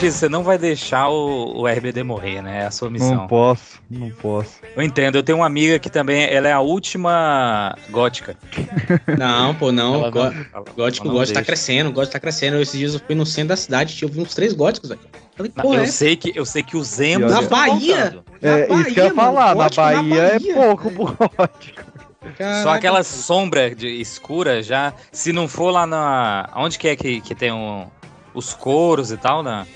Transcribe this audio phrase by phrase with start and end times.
[0.00, 2.62] Você não vai deixar o, o RBD morrer, né?
[2.62, 3.14] É a sua missão.
[3.14, 4.60] Não posso, não posso.
[4.76, 8.36] Eu entendo, eu tenho uma amiga que também, ela é a última gótica.
[9.18, 9.94] Não, pô, não.
[9.96, 12.60] Ela Gó- ela- Gótico, ela não gótico tá crescendo, gótico tá crescendo.
[12.60, 15.00] Esses dias eu fui no centro da cidade, tinha eu vi uns três góticos, velho.
[15.36, 18.22] Falei, Não, eu, é sei que, eu sei que os emos Na estão Bahia?
[18.40, 20.54] Na é isso que eu ia Bahia, falar, mano, na gótico na Bahia, é Bahia.
[20.54, 21.04] pouco pro
[21.36, 21.82] gótico.
[22.36, 24.92] Caraca, Só aquela sombra de escura já.
[25.12, 26.48] Se não for lá na.
[26.56, 27.86] Onde que é que, que tem um,
[28.34, 29.42] os coros e tal?
[29.42, 29.66] Na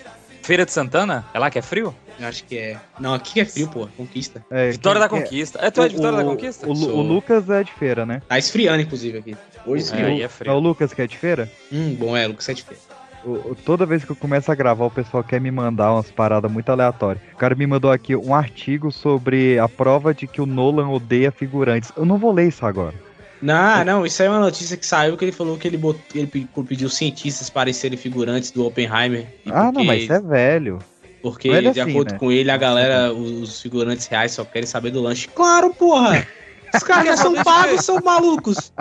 [0.42, 1.24] Feira de Santana?
[1.32, 1.94] É lá que é frio?
[2.18, 2.76] Eu acho que é.
[2.98, 3.88] Não, aqui é frio, pô.
[3.96, 4.44] Conquista.
[4.50, 5.58] É, Vitória da que- que- Conquista.
[5.62, 6.68] É, tu é de Vitória da Conquista?
[6.68, 6.96] O, Sou.
[6.98, 8.20] o Lucas é de feira, né?
[8.28, 9.36] Tá esfriando, inclusive, aqui.
[9.64, 10.08] Hoje É, esfriou.
[10.08, 10.58] aí é É o frio.
[10.58, 11.50] Lucas que é de feira?
[11.72, 12.82] Hum, bom, é, Lucas é de feira.
[13.24, 16.10] O- o- Toda vez que eu começo a gravar, o pessoal quer me mandar umas
[16.10, 17.22] paradas muito aleatórias.
[17.32, 21.30] O cara me mandou aqui um artigo sobre a prova de que o Nolan odeia
[21.30, 21.92] figurantes.
[21.96, 22.94] Eu não vou ler isso agora.
[23.42, 25.98] Não, não, isso aí é uma notícia que saiu que ele falou que ele, bot...
[26.14, 29.26] ele pe- pediu cientistas para serem figurantes do Oppenheimer.
[29.46, 30.78] Ah, não, porque- mas isso é velho.
[31.20, 32.18] Porque, Não é de assim, acordo né?
[32.18, 35.28] com ele, a galera, os, os figurantes reais só querem saber do lanche.
[35.28, 36.26] Claro, porra!
[36.74, 38.72] Os caras já são pagos, são malucos!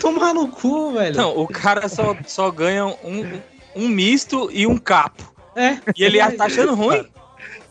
[0.00, 1.16] Tomar no cu, velho.
[1.16, 3.40] Não, o cara só, só ganha um,
[3.76, 5.34] um misto e um capo.
[5.54, 5.76] É.
[5.96, 7.04] E ele tá achando ruim?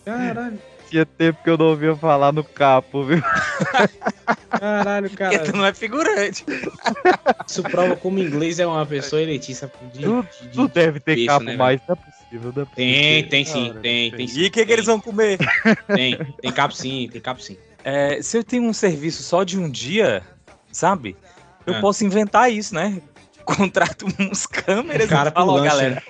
[0.05, 0.59] Caralho,
[0.91, 3.23] Tinha tempo que eu não ouvia falar no capo, viu?
[4.59, 5.43] caralho, Porque cara.
[5.45, 6.43] tu não é figurante.
[7.47, 11.15] Isso prova como inglês é uma pessoa elitista de, Tu, de- de- tu deve ter
[11.15, 12.53] besta, capo né, mais, não é possível.
[12.53, 13.29] Não é Tem, possível.
[13.29, 14.39] tem sim, Cara, tem, tem sim.
[14.41, 15.37] E o que, que eles vão comer?
[15.87, 17.57] Tem, tem capo sim, tem capo sim.
[17.85, 20.23] É, se eu tenho um serviço só de um dia,
[20.73, 21.15] sabe?
[21.65, 21.79] Eu É.
[21.81, 23.01] posso inventar isso, né?
[23.45, 26.03] Contrato uns câmeras Cara e falo, galera.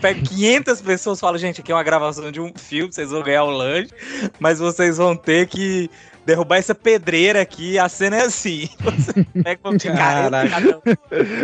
[0.00, 3.44] Pego 500 pessoas, falo, gente, aqui é uma gravação de um filme, vocês vão ganhar
[3.44, 3.90] o lanche,
[4.38, 5.90] mas vocês vão ter que
[6.24, 8.68] derrubar essa pedreira aqui, a cena é assim.
[8.80, 10.48] Você pega uma picareta, Caraca.
[10.48, 10.82] cada um.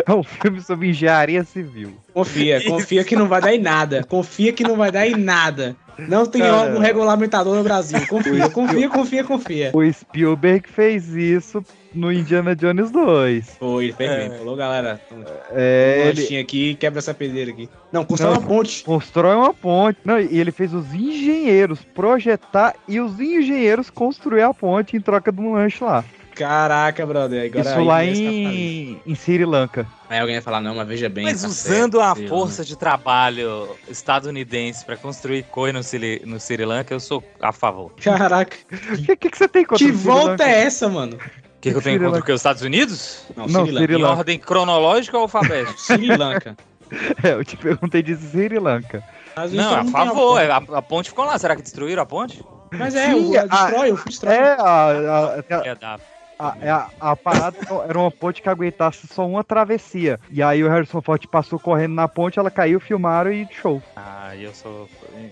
[0.06, 1.92] É um filme sobre engenharia civil.
[2.12, 4.04] Confia, confia que não vai dar em nada.
[4.04, 5.76] Confia que não vai dar em nada.
[5.98, 6.74] Não tem Cara.
[6.74, 7.98] um regulamentador no Brasil.
[8.06, 9.70] Confia, confia, confia, confia.
[9.74, 11.62] O Spielberg fez isso
[11.94, 13.56] no Indiana Jones 2.
[13.58, 14.18] Foi, ele fez É.
[14.18, 14.38] mesmo.
[14.38, 17.68] Falou, galera, um É, ele lanchinho aqui, quebra essa pedreira aqui.
[17.92, 18.40] Não, constrói Não.
[18.40, 18.84] uma ponte.
[18.84, 19.98] constrói uma ponte.
[20.04, 25.30] Não, e ele fez os engenheiros projetar e os engenheiros construir a ponte em troca
[25.32, 26.04] de um lanche lá.
[26.34, 27.44] Caraca, brother.
[27.46, 28.32] Agora isso aí lá escapar.
[28.32, 29.86] em, em Sri Lanka.
[30.08, 31.24] Aí alguém vai falar, não, mas veja bem.
[31.24, 32.16] Mas tá usando certo, a lá.
[32.28, 37.52] força de trabalho estadunidense pra construir coisa no, Sri- no Sri Lanka, eu sou a
[37.52, 37.92] favor.
[38.02, 38.56] Caraca,
[38.92, 40.44] O que, que, que você tem contra que o Sri volta Lanka?
[40.48, 41.18] é essa, mano?
[41.60, 42.32] O que, que eu tenho contra quê?
[42.32, 43.22] Os Estados Unidos?
[43.36, 43.98] Não, Não, Sri Sri Lanka.
[43.98, 45.76] Em ordem cronológica ou alfabética?
[45.76, 46.56] Sri Lanka.
[47.22, 49.04] É, eu te perguntei de Sri Lanka.
[49.36, 50.40] Vezes Não, a favor.
[50.40, 51.38] é, A, a ponte ficou lá.
[51.38, 52.42] Será que destruíram a ponte?
[52.72, 54.34] Mas é, Sim, o a- destrói, o destrói.
[54.34, 55.98] É, a, a, a, É da...
[56.36, 57.56] a, é a- a parada
[57.88, 60.18] era uma ponte que aguentasse só uma travessia.
[60.32, 63.80] E aí o Harrison Ford passou correndo na ponte, ela caiu, filmaram e show.
[63.94, 64.88] Ah, eu sou.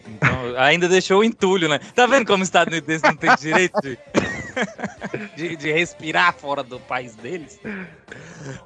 [0.07, 1.79] Então, ainda deixou o entulho, né?
[1.95, 3.99] Tá vendo como os estadunidenses não têm direito de...
[5.37, 7.61] de, de respirar fora do país deles?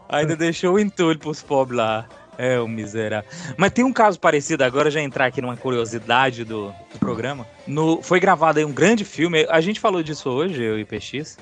[0.08, 2.08] Ainda deixou o entulho pros pobres lá.
[2.38, 3.28] É, o miserável.
[3.58, 7.46] Mas tem um caso parecido, agora já entrar aqui numa curiosidade do, do programa.
[7.66, 11.36] No, foi gravado aí um grande filme, a gente falou disso hoje, eu e PX,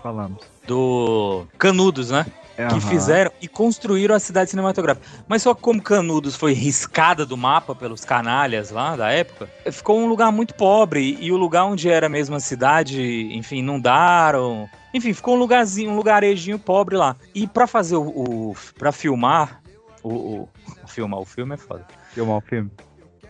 [0.00, 0.44] Falamos.
[0.64, 2.24] do Canudos, né?
[2.58, 5.06] É, que fizeram e construíram a cidade cinematográfica.
[5.28, 9.98] Mas só que como Canudos foi riscada do mapa pelos canalhas lá da época, ficou
[10.00, 14.68] um lugar muito pobre e o lugar onde era mesmo a cidade, enfim, inundaram.
[14.94, 17.14] Enfim, ficou um lugarzinho, um lugarejinho pobre lá.
[17.34, 19.60] E pra fazer o, o para filmar
[20.02, 20.48] o, o-
[20.88, 21.84] filmar o filme é foda.
[22.14, 22.70] Filmar o filme.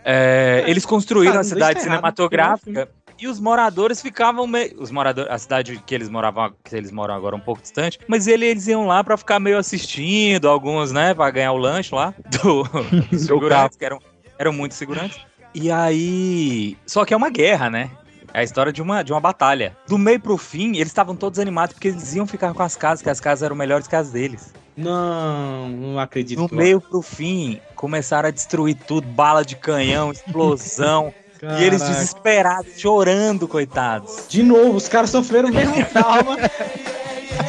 [0.05, 2.89] É, eles construíram Ah, a cidade deixa errado, cinematográfica
[3.19, 4.75] e os moradores ficavam meio.
[4.81, 8.27] Os moradores, a cidade que eles moravam, que eles moram agora um pouco distante, mas
[8.27, 12.13] ele- eles iam lá pra ficar meio assistindo, alguns, né, pra ganhar o lanche lá
[12.41, 12.63] do,
[13.11, 13.99] dos segurantes, que eram,
[14.37, 15.19] eram muitos segurantes.
[15.53, 16.77] E aí.
[16.85, 17.89] Só que é uma guerra, né?
[18.33, 19.75] É a história de uma, de uma batalha.
[19.87, 23.01] Do meio pro fim, eles estavam todos animados porque eles iam ficar com as casas,
[23.01, 24.53] que as casas eram melhores que as deles.
[24.75, 26.47] Não, não acredito.
[26.47, 31.11] Que- meio pro fim, começaram a destruir tudo, bala de canhão, explosão.
[31.41, 31.99] E eles Caraca.
[31.99, 34.25] desesperados, chorando, coitados.
[34.27, 36.37] De novo, os caras sofreram o mesmo trauma.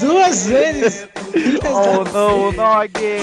[0.00, 1.08] Duas vezes.
[1.64, 3.22] Oh, no, not again.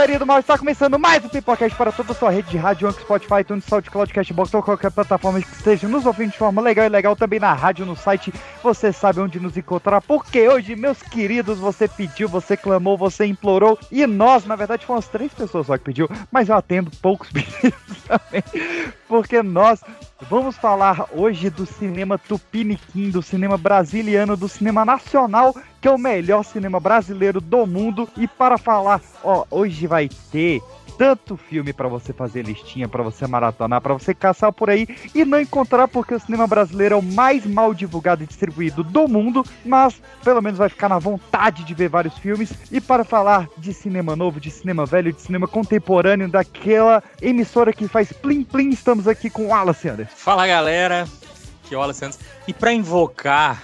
[0.00, 2.88] Galerinha do mal, está começando mais um Pipocast para toda a sua rede de rádio,
[2.88, 6.86] Anchor, Spotify, iTunes, SoundCloud, Cashbox ou qualquer plataforma que esteja nos ouvindo de forma legal
[6.86, 8.32] e legal também na rádio, no site,
[8.62, 13.78] você sabe onde nos encontrar, porque hoje, meus queridos, você pediu, você clamou, você implorou
[13.92, 18.02] e nós, na verdade, fomos três pessoas só que pediu, mas eu atendo poucos pedidos
[18.08, 18.42] também,
[19.10, 19.82] porque nós
[20.28, 25.96] Vamos falar hoje do cinema tupiniquim, do cinema brasiliano, do cinema nacional, que é o
[25.96, 28.06] melhor cinema brasileiro do mundo.
[28.16, 30.60] E para falar, ó, hoje vai ter
[31.00, 35.24] tanto filme para você fazer listinha, para você maratonar, para você caçar por aí e
[35.24, 39.42] não encontrar porque o cinema brasileiro é o mais mal divulgado e distribuído do mundo,
[39.64, 42.52] mas pelo menos vai ficar na vontade de ver vários filmes.
[42.70, 47.88] E para falar de cinema novo, de cinema velho, de cinema contemporâneo, daquela emissora que
[47.88, 50.12] faz plim plim, estamos aqui com o Wallace Anderson.
[50.14, 51.08] Fala galera,
[51.64, 52.20] que é o Wallace Anderson.
[52.46, 53.62] E para invocar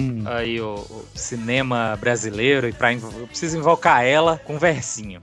[0.00, 0.22] hum.
[0.24, 5.20] aí o, o, cinema brasileiro, e para eu preciso invocar ela com um versinho.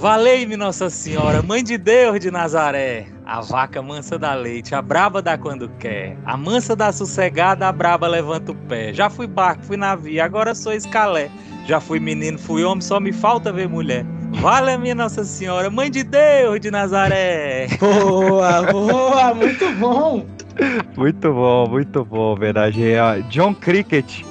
[0.00, 5.20] Valei-me Nossa Senhora, Mãe de Deus de Nazaré, a vaca mansa dá leite, a braba
[5.20, 8.94] dá quando quer, a mansa dá sossegada, a braba levanta o pé.
[8.94, 11.30] Já fui barco, fui navio, agora sou escalé.
[11.66, 14.06] Já fui menino, fui homem, só me falta ver mulher.
[14.40, 17.68] Vale a minha Nossa Senhora, Mãe de Deus de Nazaré.
[17.78, 20.24] Boa, boa, muito bom.
[20.96, 22.34] Muito bom, muito bom.
[22.34, 24.22] Homenagem a John Cricket.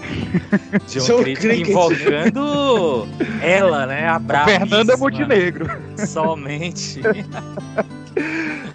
[0.88, 3.08] John, John Cricket, Cricket invocando
[3.42, 4.08] ela, né?
[4.08, 4.50] A brava.
[4.50, 5.68] Fernanda Montenegro.
[5.98, 7.02] Somente.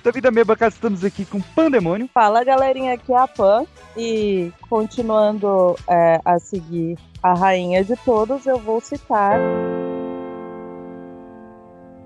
[0.03, 2.09] Davi da minha bancada, estamos aqui com Pandemônio.
[2.13, 3.65] Fala galerinha, aqui é a Pan.
[3.97, 9.39] E continuando é, a seguir a rainha de todos, eu vou citar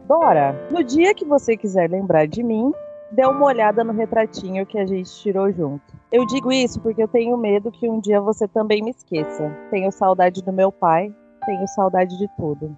[0.09, 0.57] Dora.
[0.71, 2.73] No dia que você quiser lembrar de mim,
[3.11, 5.83] dê uma olhada no retratinho que a gente tirou junto.
[6.11, 9.51] Eu digo isso porque eu tenho medo que um dia você também me esqueça.
[9.71, 11.15] Tenho saudade do meu pai,
[11.45, 12.77] tenho saudade de tudo.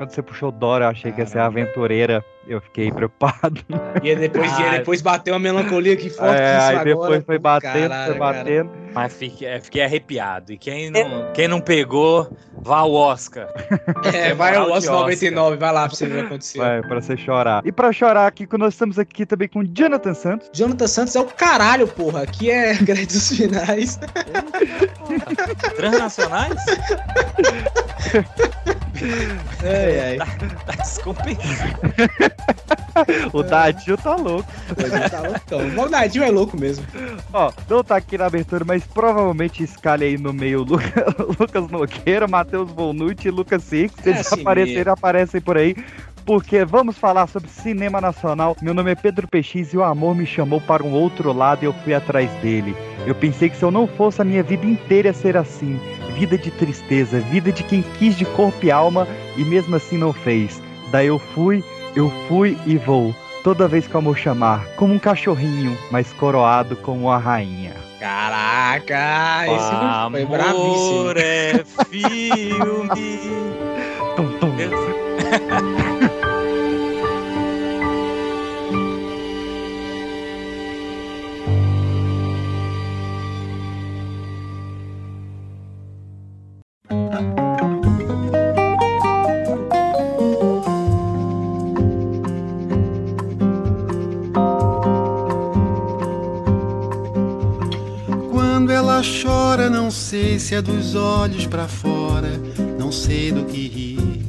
[0.00, 2.24] Quando você puxou Dora, eu achei que ia ser aventureira.
[2.48, 3.60] Eu fiquei preocupado.
[4.02, 6.40] E depois, ah, depois bateu uma melancolia que forte.
[6.40, 7.22] É, aí depois agora.
[7.22, 8.70] foi batendo, Caralho, foi batendo.
[8.70, 8.90] Cara.
[8.94, 10.54] Mas fiquei, é, fiquei, arrepiado.
[10.54, 13.46] E quem não, quem não pegou, vá ao Oscar.
[14.10, 16.62] É, vai ao Oscar 99, vai lá pra você ver o que aconteceu.
[16.62, 17.60] Vai, pra você chorar.
[17.66, 20.48] E pra chorar aqui, nós estamos aqui também com Jonathan Santos.
[20.50, 22.22] Jonathan Santos é o caralho, porra.
[22.22, 24.00] Aqui é créditos finais.
[25.76, 26.56] Transnacionais?
[29.62, 30.16] É, é.
[30.16, 30.26] Tá,
[30.66, 30.74] tá
[33.32, 34.48] o Dadinho tá louco.
[34.70, 35.84] O tá loucão.
[35.84, 36.84] O Dadinho é louco mesmo.
[37.32, 40.64] Ó, não tá aqui na abertura, mas provavelmente escalha aí no meio
[41.38, 43.94] Lucas Nogueira, Matheus Volnucci e Lucas Six.
[44.02, 45.74] Se eles é assim aparecerem, aparecem por aí
[46.24, 48.56] porque vamos falar sobre cinema nacional.
[48.62, 51.66] Meu nome é Pedro PX e o amor me chamou para um outro lado e
[51.66, 52.76] eu fui atrás dele.
[53.06, 55.80] Eu pensei que se eu não fosse a minha vida inteira ser assim.
[56.20, 59.08] Vida de tristeza, vida de quem quis de corpo e alma
[59.38, 60.60] e mesmo assim não fez.
[60.92, 61.64] Daí eu fui,
[61.96, 63.16] eu fui e vou.
[63.42, 67.72] Toda vez que o amor chamar, como um cachorrinho, mas coroado como uma rainha.
[67.98, 71.12] Caraca, esse foi bravíssimo.
[71.16, 72.90] é filme.
[74.14, 74.50] tum, tum.
[100.10, 102.30] Sei se dos olhos para fora,
[102.76, 104.20] não sei do que rir.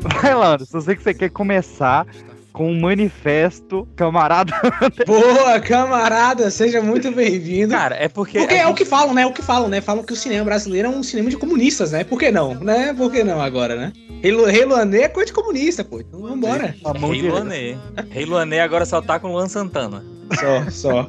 [0.00, 2.06] Vai, Laura, só sei que você quer começar
[2.52, 4.52] com um manifesto, camarada.
[5.06, 7.72] Boa, camarada, seja muito bem-vindo.
[7.72, 8.38] Cara, é porque.
[8.38, 8.72] Porque é gente...
[8.72, 9.22] o que falam, né?
[9.22, 9.80] É o que falam, né?
[9.80, 12.04] Falam que o cinema brasileiro é um cinema de comunistas, né?
[12.04, 12.54] Por que não?
[12.54, 12.92] Né?
[12.92, 13.92] Por que não agora, né?
[14.22, 16.00] Rei, Rei Luanê é coisa de comunista, pô.
[16.00, 16.74] Então vambora.
[17.00, 17.76] Rei Luanê.
[18.10, 20.04] Rei Luanê agora só tá com o Luan Santana.
[20.38, 21.08] Só, só.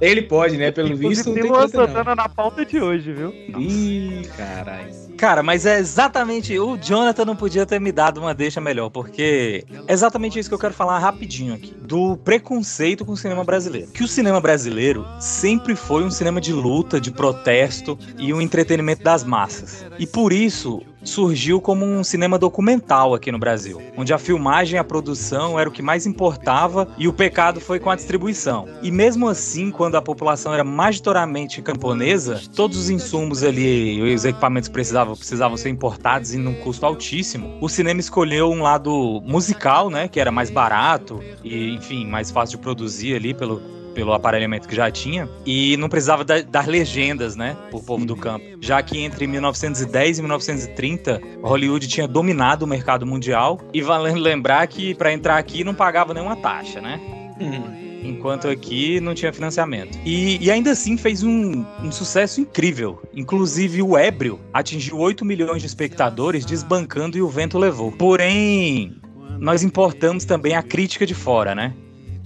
[0.00, 0.70] Ele pode, né?
[0.70, 3.32] Pelo visto, não tem Luan Santana na pauta de hoje, viu?
[3.58, 5.09] Ih, caralho.
[5.20, 6.58] Cara, mas é exatamente.
[6.58, 10.54] O Jonathan não podia ter me dado uma deixa melhor, porque é exatamente isso que
[10.54, 11.74] eu quero falar rapidinho aqui.
[11.78, 13.90] Do preconceito com o cinema brasileiro.
[13.90, 19.02] Que o cinema brasileiro sempre foi um cinema de luta, de protesto e um entretenimento
[19.02, 19.84] das massas.
[19.98, 24.78] E por isso, surgiu como um cinema documental aqui no Brasil, onde a filmagem e
[24.78, 28.68] a produção era o que mais importava e o pecado foi com a distribuição.
[28.82, 34.24] E mesmo assim, quando a população era majoritariamente camponesa, todos os insumos ali e os
[34.24, 37.56] equipamentos precisavam, precisavam ser importados em um custo altíssimo.
[37.60, 42.58] O cinema escolheu um lado musical, né, que era mais barato e, enfim, mais fácil
[42.58, 47.36] de produzir ali pelo pelo aparelhamento que já tinha, e não precisava da- dar legendas,
[47.36, 48.46] né, pro povo do campo.
[48.58, 54.66] Já que entre 1910 e 1930, Hollywood tinha dominado o mercado mundial, e valendo lembrar
[54.68, 56.98] que para entrar aqui não pagava nenhuma taxa, né?
[57.38, 57.78] Hum.
[58.02, 59.98] enquanto aqui não tinha financiamento.
[60.04, 63.02] E, e ainda assim fez um, um sucesso incrível.
[63.14, 67.92] Inclusive o Ébrio atingiu 8 milhões de espectadores, desbancando e o vento levou.
[67.92, 68.96] Porém,
[69.38, 71.74] nós importamos também a crítica de fora, né?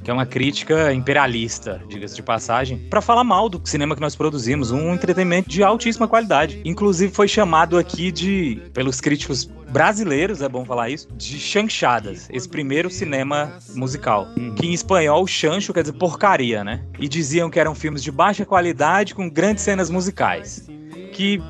[0.04, 4.14] Que é uma crítica imperialista, diga-se de passagem, para falar mal do cinema que nós
[4.14, 6.61] produzimos, um entretenimento de altíssima qualidade.
[6.62, 12.46] Inclusive foi chamado aqui de, pelos críticos brasileiros, é bom falar isso, de chanchadas, esse
[12.46, 14.28] primeiro cinema musical.
[14.56, 16.84] Que em espanhol, chancho quer dizer porcaria, né?
[16.99, 20.68] E diziam que eram filmes de baixa qualidade com grandes cenas musicais.
[21.12, 21.40] Que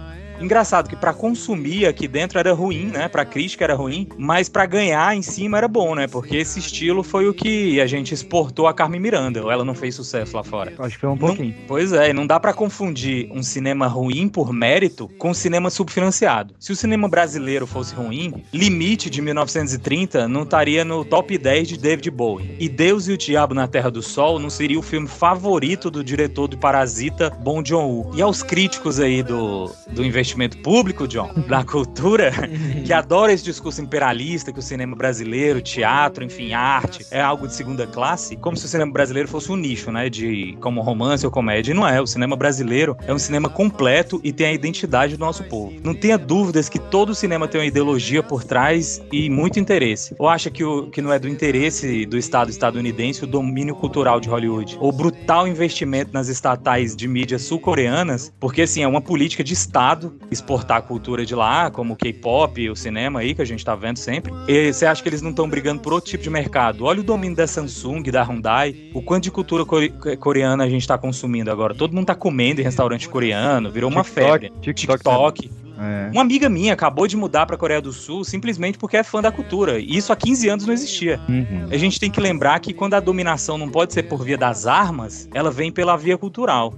[0.44, 3.08] Engraçado que pra consumir aqui dentro era ruim, né?
[3.08, 6.06] Pra crítica era ruim, mas pra ganhar em cima era bom, né?
[6.06, 9.74] Porque esse estilo foi o que a gente exportou a Carmen Miranda, ou ela não
[9.74, 10.72] fez sucesso lá fora.
[10.78, 11.54] Acho que foi um Não- pouquinho.
[11.66, 16.54] Pois é, não dá pra confundir um cinema ruim por mérito com um cinema subfinanciado.
[16.60, 21.78] Se o cinema brasileiro fosse ruim, Limite de 1930 não estaria no top 10 de
[21.78, 22.54] David Bowie.
[22.58, 26.04] E Deus e o Diabo na Terra do Sol não seria o filme favorito do
[26.04, 28.10] diretor do Parasita, Bong Joon-ho.
[28.14, 32.32] E aos críticos aí do, do investimento público, John, da cultura,
[32.84, 37.54] que adora esse discurso imperialista que o cinema brasileiro, teatro, enfim, arte, é algo de
[37.54, 41.32] segunda classe, como se o cinema brasileiro fosse um nicho, né, de como romance ou
[41.32, 42.00] comédia, e não é.
[42.00, 45.74] O cinema brasileiro é um cinema completo e tem a identidade do nosso povo.
[45.82, 50.14] Não tenha dúvidas que todo cinema tem uma ideologia por trás e muito interesse.
[50.18, 54.20] Ou acha que, o, que não é do interesse do Estado estadunidense o domínio cultural
[54.20, 54.76] de Hollywood?
[54.80, 60.13] Ou brutal investimento nas estatais de mídias sul-coreanas, porque assim, é uma política de Estado
[60.30, 63.74] exportar a cultura de lá, como o K-pop, o cinema aí, que a gente tá
[63.74, 64.32] vendo sempre.
[64.48, 66.84] E você acha que eles não estão brigando por outro tipo de mercado?
[66.84, 70.86] Olha o domínio da Samsung, da Hyundai, o quanto de cultura core- coreana a gente
[70.86, 71.74] tá consumindo agora.
[71.74, 74.52] Todo mundo tá comendo em restaurante coreano, virou uma TikTok, febre.
[74.60, 74.98] TikTok.
[74.98, 75.50] TikTok.
[75.76, 76.08] É.
[76.12, 79.32] Uma amiga minha acabou de mudar pra Coreia do Sul simplesmente porque é fã da
[79.32, 79.80] cultura.
[79.80, 81.20] E isso há 15 anos não existia.
[81.28, 81.66] Uhum.
[81.68, 84.68] A gente tem que lembrar que quando a dominação não pode ser por via das
[84.68, 86.72] armas, ela vem pela via cultural.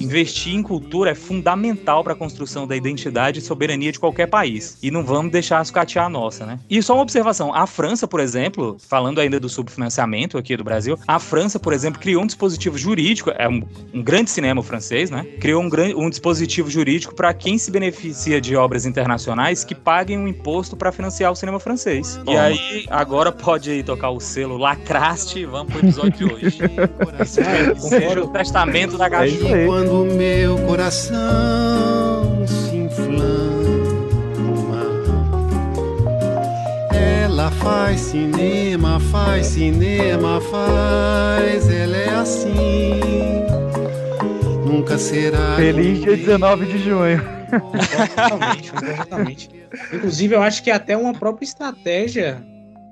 [0.00, 4.78] Investir em cultura é fundamental para a construção da identidade e soberania de qualquer país.
[4.82, 6.58] E não vamos deixar sucatear a nossa, né?
[6.68, 10.98] E só uma observação: a França, por exemplo, falando ainda do subfinanciamento aqui do Brasil,
[11.06, 15.24] a França, por exemplo, criou um dispositivo jurídico, é um, um grande cinema francês, né?
[15.40, 20.18] Criou um, gran- um dispositivo jurídico para quem se beneficia de obras internacionais que paguem
[20.18, 22.16] um imposto para financiar o cinema francês.
[22.22, 22.40] E Toma.
[22.40, 26.58] aí, agora pode aí tocar o selo Lacraste e vamos pro episódio de hoje.
[27.44, 29.08] É, Seja o testamento da É
[29.88, 33.14] Quando meu coração se inflama,
[36.92, 43.00] ela faz cinema, faz cinema, faz, ela é assim.
[44.66, 45.56] Nunca será.
[45.56, 47.22] Feliz dia 19 de junho.
[47.74, 49.50] Exatamente, exatamente.
[49.92, 52.42] Inclusive, eu acho que é até uma própria estratégia,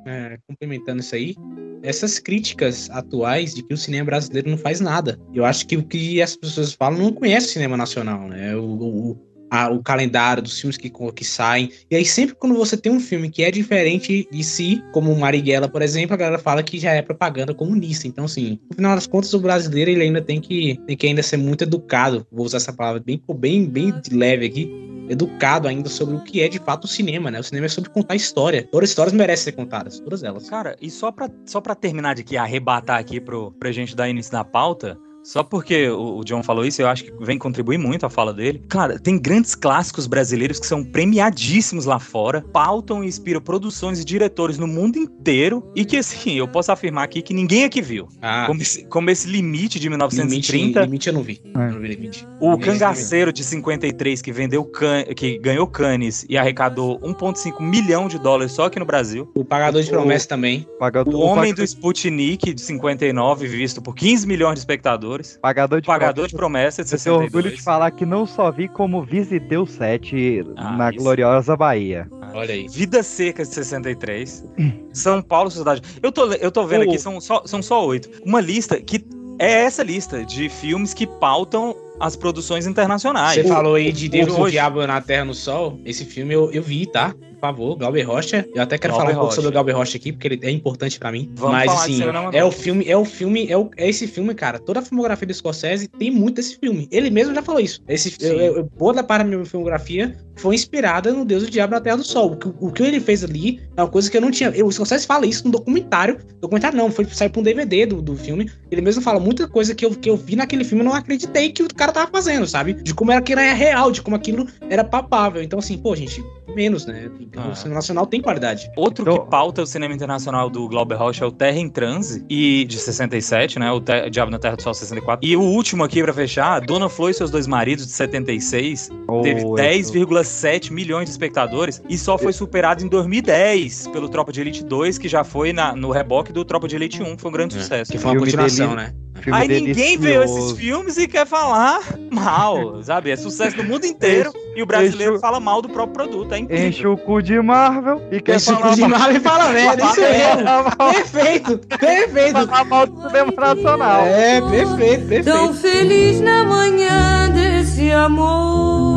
[0.07, 1.35] é, complementando isso aí,
[1.83, 5.19] essas críticas atuais de que o cinema brasileiro não faz nada.
[5.35, 8.55] Eu acho que o que as pessoas falam não conhece o cinema nacional, né?
[8.57, 9.17] O, o,
[9.51, 11.71] a- o calendário dos filmes que, que saem.
[11.91, 15.69] E aí, sempre quando você tem um filme que é diferente de si, como Marighella,
[15.69, 18.07] por exemplo, a galera fala que já é propaganda comunista.
[18.07, 21.23] Então, assim, no final das contas, o brasileiro ele ainda tem que, tem que ainda
[21.23, 22.27] ser muito educado.
[22.31, 26.49] Vou usar essa palavra bem, bem, bem leve aqui educado ainda sobre o que é
[26.49, 27.41] de fato o cinema, né?
[27.41, 28.67] O cinema é sobre contar história.
[28.71, 30.49] Todas as histórias merecem ser contadas, todas elas.
[30.49, 34.09] Cara, e só pra, só pra terminar de aqui, arrebatar aqui pro, pra gente dar
[34.09, 37.79] início na pauta, só porque o, o John falou isso, eu acho que vem contribuir
[37.79, 38.63] muito a fala dele.
[38.69, 44.05] Cara, tem grandes clássicos brasileiros que são premiadíssimos lá fora, pautam e inspiram produções e
[44.05, 48.09] diretores no mundo inteiro, e que, assim, eu posso afirmar aqui que ninguém aqui viu.
[48.21, 51.41] Ah, Como esse, como esse limite de limite, 1930, limite eu não vi.
[51.45, 51.59] É.
[51.69, 52.27] Eu não vi limite.
[52.41, 58.09] o Limite cangaceiro de 53 que vendeu can, que ganhou Cannes e arrecadou 1,5 milhão
[58.09, 59.31] de dólares só aqui no Brasil.
[59.35, 60.67] O Pagador de O- Promessa também.
[60.79, 65.12] Pagador, O Homem do pagador, Sputnik, de 59, visto por 15 milhões de espectadores.
[65.41, 67.25] Pagador de Pagador de promessa, de Eu tenho 62.
[67.35, 70.15] orgulho de falar que não só vi como visitei o set
[70.57, 70.99] Ah, na isso.
[70.99, 72.09] gloriosa Bahia.
[72.35, 72.67] Olha aí.
[72.69, 74.45] Vidas Secas, de 63.
[74.93, 75.83] São Paulo, Sociedade.
[76.03, 78.09] Eu tô, eu tô vendo O- aqui, são só, são só oito.
[78.25, 79.05] Uma lista que
[79.39, 83.35] é essa lista de filmes que pautam as produções internacionais.
[83.35, 85.79] Você falou aí de Deus hoje- o Diabo na Terra no Sol.
[85.85, 87.15] Esse filme eu, eu vi, tá?
[87.43, 88.47] Favor, Glauber Rocha.
[88.55, 90.51] Eu até quero Glauber falar um pouco sobre o Glauber Rocha aqui, porque ele é
[90.51, 91.31] importante pra mim.
[91.35, 92.01] Vamos Mas assim,
[92.33, 94.59] é o filme, é o filme, é, o- é esse filme, cara.
[94.59, 96.89] Toda a filmografia do Scorsese tem muito desse filme.
[96.91, 97.83] Ele mesmo já falou isso.
[97.89, 101.73] Esse, eu, eu, boa da parte da minha filmografia foi inspirada no Deus do Diabo
[101.73, 102.33] na Terra do Sol.
[102.33, 104.51] O que, o que ele fez ali é uma coisa que eu não tinha.
[104.51, 106.19] Eu, o Scorsese fala isso no documentário.
[106.41, 108.51] Documentário não, foi sair pra um DVD do, do filme.
[108.69, 111.53] Ele mesmo fala muita coisa que eu, que eu vi naquele filme e não acreditei
[111.53, 112.75] que o cara tava fazendo, sabe?
[112.75, 115.43] De como era que era real, de como aquilo era papável.
[115.43, 116.21] Então, assim, pô, gente,
[116.55, 117.11] menos, né?
[117.37, 117.51] Ah.
[117.51, 118.71] O cinema nacional tem qualidade.
[118.77, 119.25] Outro então...
[119.25, 122.79] que pauta o cinema internacional do Glauber Rocha é o Terra em Transe, e de
[122.79, 123.71] 67, né?
[123.71, 125.27] O Te Diabo na Terra do Sol 64.
[125.27, 129.21] E o último aqui para fechar, Dona Flor e seus dois maridos de 76 oh,
[129.23, 134.41] teve 10,5 7 milhões de espectadores e só foi superado em 2010 pelo Tropa de
[134.41, 137.33] Elite 2, que já foi na, no reboque do Tropa de Elite 1, foi um
[137.33, 137.93] grande é, sucesso.
[137.93, 138.95] Que foi uma continuação, né?
[139.31, 143.11] Aí ninguém vê esses filmes e quer falar mal, sabe?
[143.11, 146.39] É sucesso do mundo inteiro e o brasileiro enche fala mal do próprio produto, é
[146.39, 146.69] incrível.
[146.69, 149.49] Enche o cu de Marvel e quer enche falar o cu de Marvel e fala
[149.53, 152.47] merda, isso é Perfeito, perfeito.
[152.47, 154.01] Falar mal do cinema nacional.
[154.07, 155.25] É, perfeito, perfeito.
[155.25, 158.92] Tão feliz na manhã desse amor.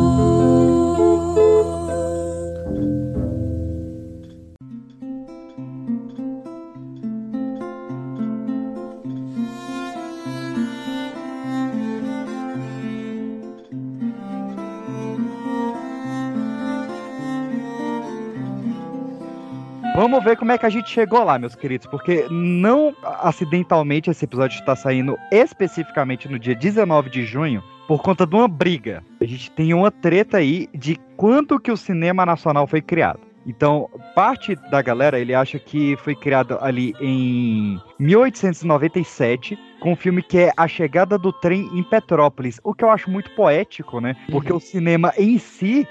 [20.08, 24.24] Vamos ver como é que a gente chegou lá, meus queridos, porque não acidentalmente esse
[24.24, 29.02] episódio está saindo especificamente no dia 19 de junho por conta de uma briga.
[29.20, 33.18] A gente tem uma treta aí de quando que o cinema nacional foi criado.
[33.44, 40.22] Então, parte da galera, ele acha que foi criado ali em 1897, com um filme
[40.22, 44.14] que é A Chegada do Trem em Petrópolis, o que eu acho muito poético, né?
[44.30, 45.86] Porque o cinema em si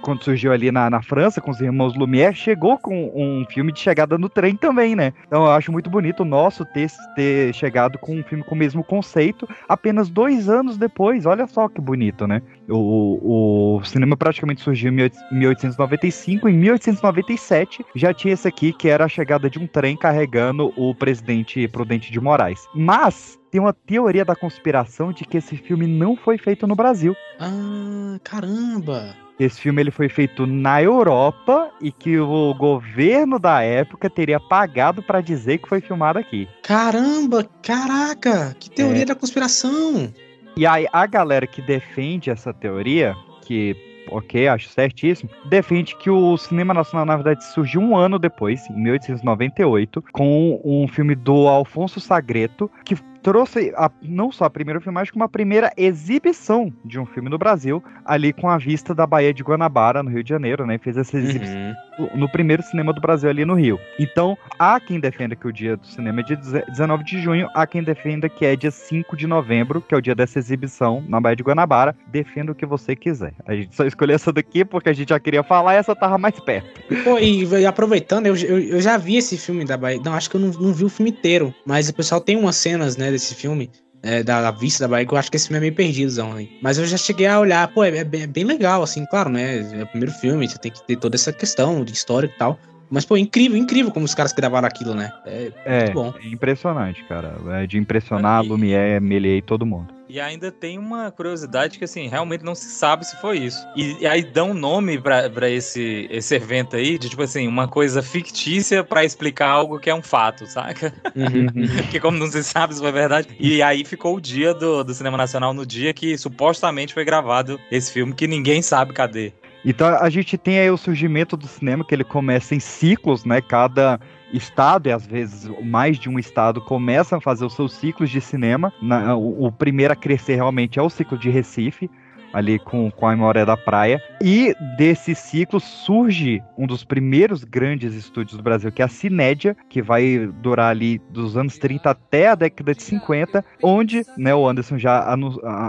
[0.00, 3.80] quando surgiu ali na, na França, com os irmãos Lumière, chegou com um filme de
[3.80, 5.12] chegada no trem também, né?
[5.26, 8.58] Então eu acho muito bonito o nosso ter, ter chegado com um filme com o
[8.58, 11.26] mesmo conceito apenas dois anos depois.
[11.26, 12.42] Olha só que bonito, né?
[12.68, 16.48] O, o cinema praticamente surgiu em 1895.
[16.48, 20.94] Em 1897 já tinha esse aqui, que era a chegada de um trem carregando o
[20.94, 22.66] presidente Prudente de Moraes.
[22.74, 27.14] Mas tem uma teoria da conspiração de que esse filme não foi feito no Brasil.
[27.38, 29.14] Ah, caramba.
[29.40, 35.02] Esse filme ele foi feito na Europa e que o governo da época teria pagado
[35.02, 36.48] pra dizer que foi filmado aqui.
[36.62, 39.06] Caramba, caraca, que teoria É.
[39.06, 40.12] da conspiração.
[40.56, 43.74] E aí a galera que defende essa teoria, que
[44.10, 48.74] ok, acho certíssimo, defende que o cinema nacional na verdade surgiu um ano depois, em
[48.82, 55.12] 1898, com um filme do Alfonso Sagreto, que trouxe a- não só a primeira filmagem,
[55.12, 59.32] como a primeira exibição de um filme no Brasil, ali com a vista da Baía
[59.32, 60.78] de Guanabara, no Rio de Janeiro, né?
[60.78, 62.08] Fez essa exibição Uhum.
[62.16, 63.78] no primeiro cinema do Brasil ali no Rio.
[63.98, 67.66] Então, há quem defenda que o dia do cinema é dia 19 de junho, há
[67.66, 71.20] quem defenda que é dia 5 de novembro, que é o dia dessa exibição na
[71.20, 71.94] Baía de Guanabara.
[72.08, 73.34] Defenda o que você quiser.
[73.46, 76.18] A gente só escolheu essa daqui porque a gente já queria falar e essa tava
[76.18, 76.80] mais perto.
[77.04, 80.00] Pô, e, e aproveitando, eu, eu, eu já vi esse filme da Bahia.
[80.04, 81.54] Não, acho que eu não, não vi o filme inteiro.
[81.66, 83.70] Mas o pessoal tem umas cenas, né, desse filme.
[84.04, 86.34] é, da, da vista da Bahia, que eu acho que esse filme é meio perdidozão,
[86.34, 86.48] né?
[86.60, 89.30] Mas eu já cheguei a olhar, pô, é, é bem, é bem legal, assim, claro,
[89.30, 89.58] né?
[89.78, 92.58] É o primeiro filme, você tem que ter toda essa questão de história e tal.
[92.90, 95.10] Mas, pô, incrível, incrível como os caras gravaram aquilo, né?
[95.24, 96.14] É, É, muito bom.
[96.20, 97.36] é impressionante, cara.
[97.62, 99.94] É de impressionar Lumière, Méliès e todo mundo.
[100.12, 103.66] E ainda tem uma curiosidade que, assim, realmente não se sabe se foi isso.
[103.74, 107.48] E, e aí dão um nome pra, pra esse, esse evento aí, de tipo assim,
[107.48, 110.92] uma coisa fictícia pra explicar algo que é um fato, saca?
[111.16, 111.46] Uhum.
[111.80, 113.26] Porque como não se sabe se foi verdade.
[113.40, 117.58] E aí ficou o dia do, do Cinema Nacional no dia que supostamente foi gravado
[117.70, 119.32] esse filme, que ninguém sabe cadê.
[119.64, 123.40] Então a gente tem aí o surgimento do cinema, que ele começa em ciclos, né?
[123.40, 123.98] Cada
[124.32, 128.20] estado, e às vezes mais de um estado, começam a fazer os seus ciclos de
[128.20, 128.72] cinema.
[128.80, 131.90] Na- o, o primeiro a crescer realmente é o ciclo de Recife,
[132.32, 134.02] ali com, com a Memória da Praia.
[134.22, 139.54] E desse ciclo surge um dos primeiros grandes estúdios do Brasil, que é a Cinédia,
[139.68, 144.48] que vai durar ali dos anos 30 até a década de 50, onde né, o
[144.48, 145.14] Anderson já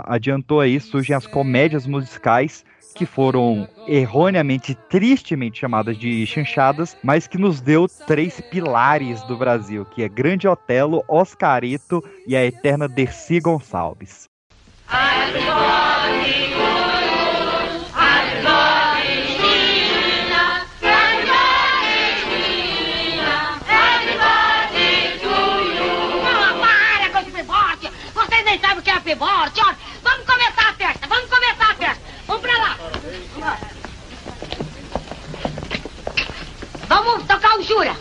[0.06, 7.38] adiantou aí, surgem as comédias musicais que foram erroneamente, tristemente chamadas de chanchadas, mas que
[7.38, 13.40] nos deu três pilares do Brasil, que é Grande Otelo, Oscarito e a eterna Dercy
[13.40, 14.30] Gonçalves.
[28.14, 28.94] Vocês nem sabem o que é!
[30.04, 30.63] Vamos começar
[36.94, 37.96] Vamos tocar o Jura!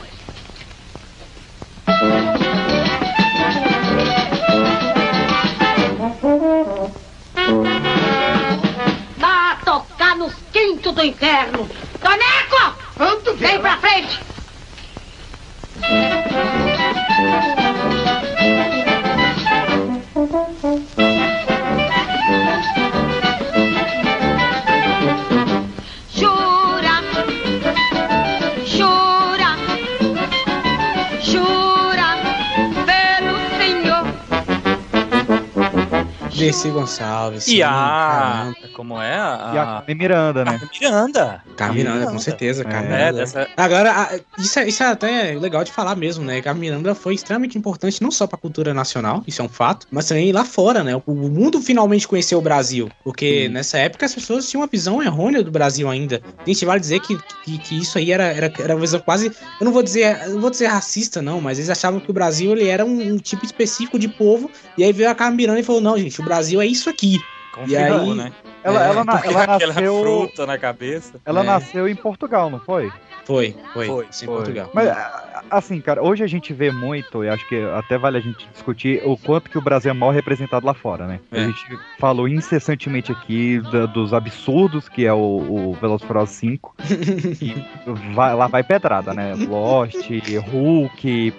[36.53, 37.47] Dercy Gonçalves.
[37.47, 38.53] E sim, a.
[38.73, 39.15] Como é?
[39.15, 40.61] A, E a Carmen Miranda, né?
[40.81, 41.43] Miranda.
[41.57, 42.65] Carmen Miranda, com certeza.
[42.65, 43.19] Carmen É, Miranda.
[43.19, 43.49] dessa.
[43.57, 46.41] Agora, a- isso é, isso é até legal de falar mesmo, né?
[46.41, 49.87] Que a Miranda foi extremamente importante não só pra cultura nacional, isso é um fato,
[49.91, 50.95] mas também lá fora, né?
[51.07, 55.43] O, mundo finalmente conheceu o Brasil, porque nessa época as pessoas tinham uma visão errônea
[55.43, 56.21] do Brasil ainda.
[56.47, 59.27] Gente, vale dizer que, que, que isso aí era, era, era uma visão quase,
[59.61, 62.15] eu não vou dizer, eu não vou dizer racista não, mas eles achavam que o
[62.15, 65.61] Brasil ele era um, um tipo específico de povo, e aí veio a Carmen Miranda
[65.61, 67.19] e falou: "Não, gente, o Brasil é isso aqui".
[67.67, 68.33] E aí- Confirmou, né?
[68.65, 70.01] Ela, É, ela, na- ela nasceu.
[70.01, 71.21] fruta na cabeça.
[71.25, 71.43] Ela É.
[71.45, 72.93] nasceu em Portugal, não foi?
[73.25, 74.27] Foi, foi, Foi, em Foi.
[74.27, 74.71] Portugal.
[74.75, 74.93] Mas, a-
[75.51, 78.49] a- assim, cara, hoje a gente vê muito, e acho que até vale a gente
[78.53, 81.21] discutir o quanto que o Brasil é mal representado lá fora, né?
[81.31, 81.45] A É.
[81.47, 85.17] gente falou incessantemente aqui da- dos absurdos que é o,
[85.71, 86.75] o Velozes e Furiosos 5.
[87.41, 87.65] e
[88.13, 89.35] vai- lá vai pedrada, né?
[89.49, 89.95] Lost,
[90.51, 91.33] Hulk,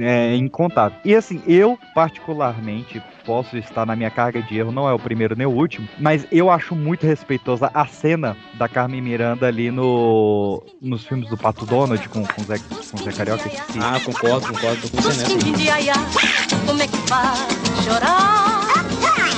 [0.00, 0.98] é, incontável.
[1.04, 5.34] E assim, eu particularmente posso estar na minha carga de erro, não é o primeiro
[5.36, 10.62] nem o último, mas eu acho muito respeitosa a cena da Carmen Miranda ali no
[10.80, 13.48] nos filmes do Pato Donald com, com, o Zé, com Zé Carioca.
[13.48, 13.78] esqueci.
[13.80, 16.56] Ah, concordo, concordo, tô com você nessa.
[16.66, 17.38] Como é que faz
[17.84, 18.66] chorar?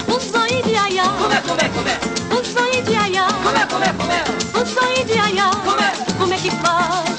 [0.09, 1.05] Um zoinho de aiá.
[1.05, 1.99] Como é, como é, como é?
[2.39, 3.27] Um zoinho de aiá.
[3.43, 4.25] Como é, como é, como é?
[4.61, 5.51] Um zoinho de aiá.
[5.51, 5.93] Como é?
[6.19, 7.18] Como é que faz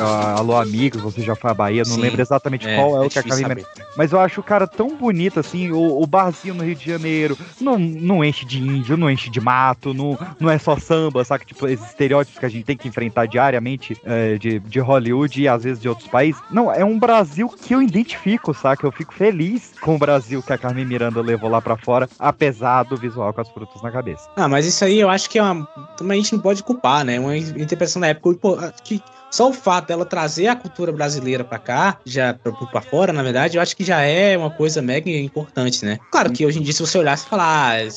[0.00, 2.00] Alô, amigos, você já foi à Bahia, não Sim.
[2.00, 3.86] lembro exatamente É, qual é, é o que a difícil Carmen Miranda.
[3.96, 7.38] Mas eu acho o cara tão bonito assim, o, o barzinho no Rio de Janeiro,
[7.60, 11.44] não, não enche de índio, não enche de mato, não, não é só samba, saca?
[11.44, 15.48] Tipo, esses estereótipos que a gente tem que enfrentar diariamente é, de, de Hollywood e
[15.48, 16.40] às vezes de outros países.
[16.50, 18.86] Não, é um Brasil que eu identifico, saca?
[18.86, 22.84] Eu fico feliz com o Brasil que a Carmen Miranda levou lá pra fora, apesar
[22.84, 24.28] do visual com as frutas na cabeça.
[24.36, 25.66] Ah, mas isso aí eu acho que é uma.
[25.96, 27.18] Também a gente não pode culpar, né?
[27.18, 28.34] Uma interpretação da época.
[28.34, 33.12] Pô, que só o fato dela trazer a cultura brasileira pra cá, já pra fora,
[33.12, 35.98] na verdade, eu acho que já é uma coisa mega importante, né?
[36.10, 37.88] Claro que hoje em dia, se você olhar, você fala, ah, é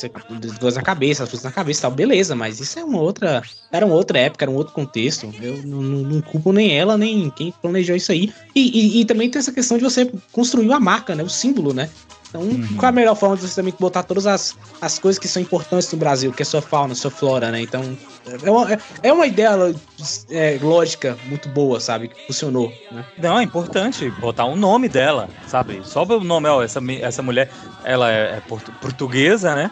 [0.60, 3.42] duas na cabeça, as coisas na cabeça e tal, beleza, mas isso é uma outra.
[3.72, 5.34] Era uma outra época, era um outro contexto.
[5.40, 8.34] Eu não, não, não culpo nem ela, nem quem planejou isso aí.
[8.56, 11.24] E, e, e também tem essa questão de você construir a marca, né?
[11.24, 11.90] O símbolo, né?
[12.30, 12.68] Então, Uhum.
[12.78, 15.42] qual é a melhor forma de você também botar todas as, as coisas que são
[15.42, 17.62] importantes no Brasil, que é sua fauna, sua flora, né?
[17.62, 17.98] Então,
[18.44, 19.50] é uma, é uma ideia
[20.30, 22.10] é, lógica muito boa, sabe?
[22.10, 23.04] Que funcionou, né?
[23.18, 25.82] Não, é importante botar o nome dela, sabe?
[25.84, 27.50] Só o nome, ó, essa, essa mulher,
[27.84, 29.72] ela é, é portu- portuguesa, né?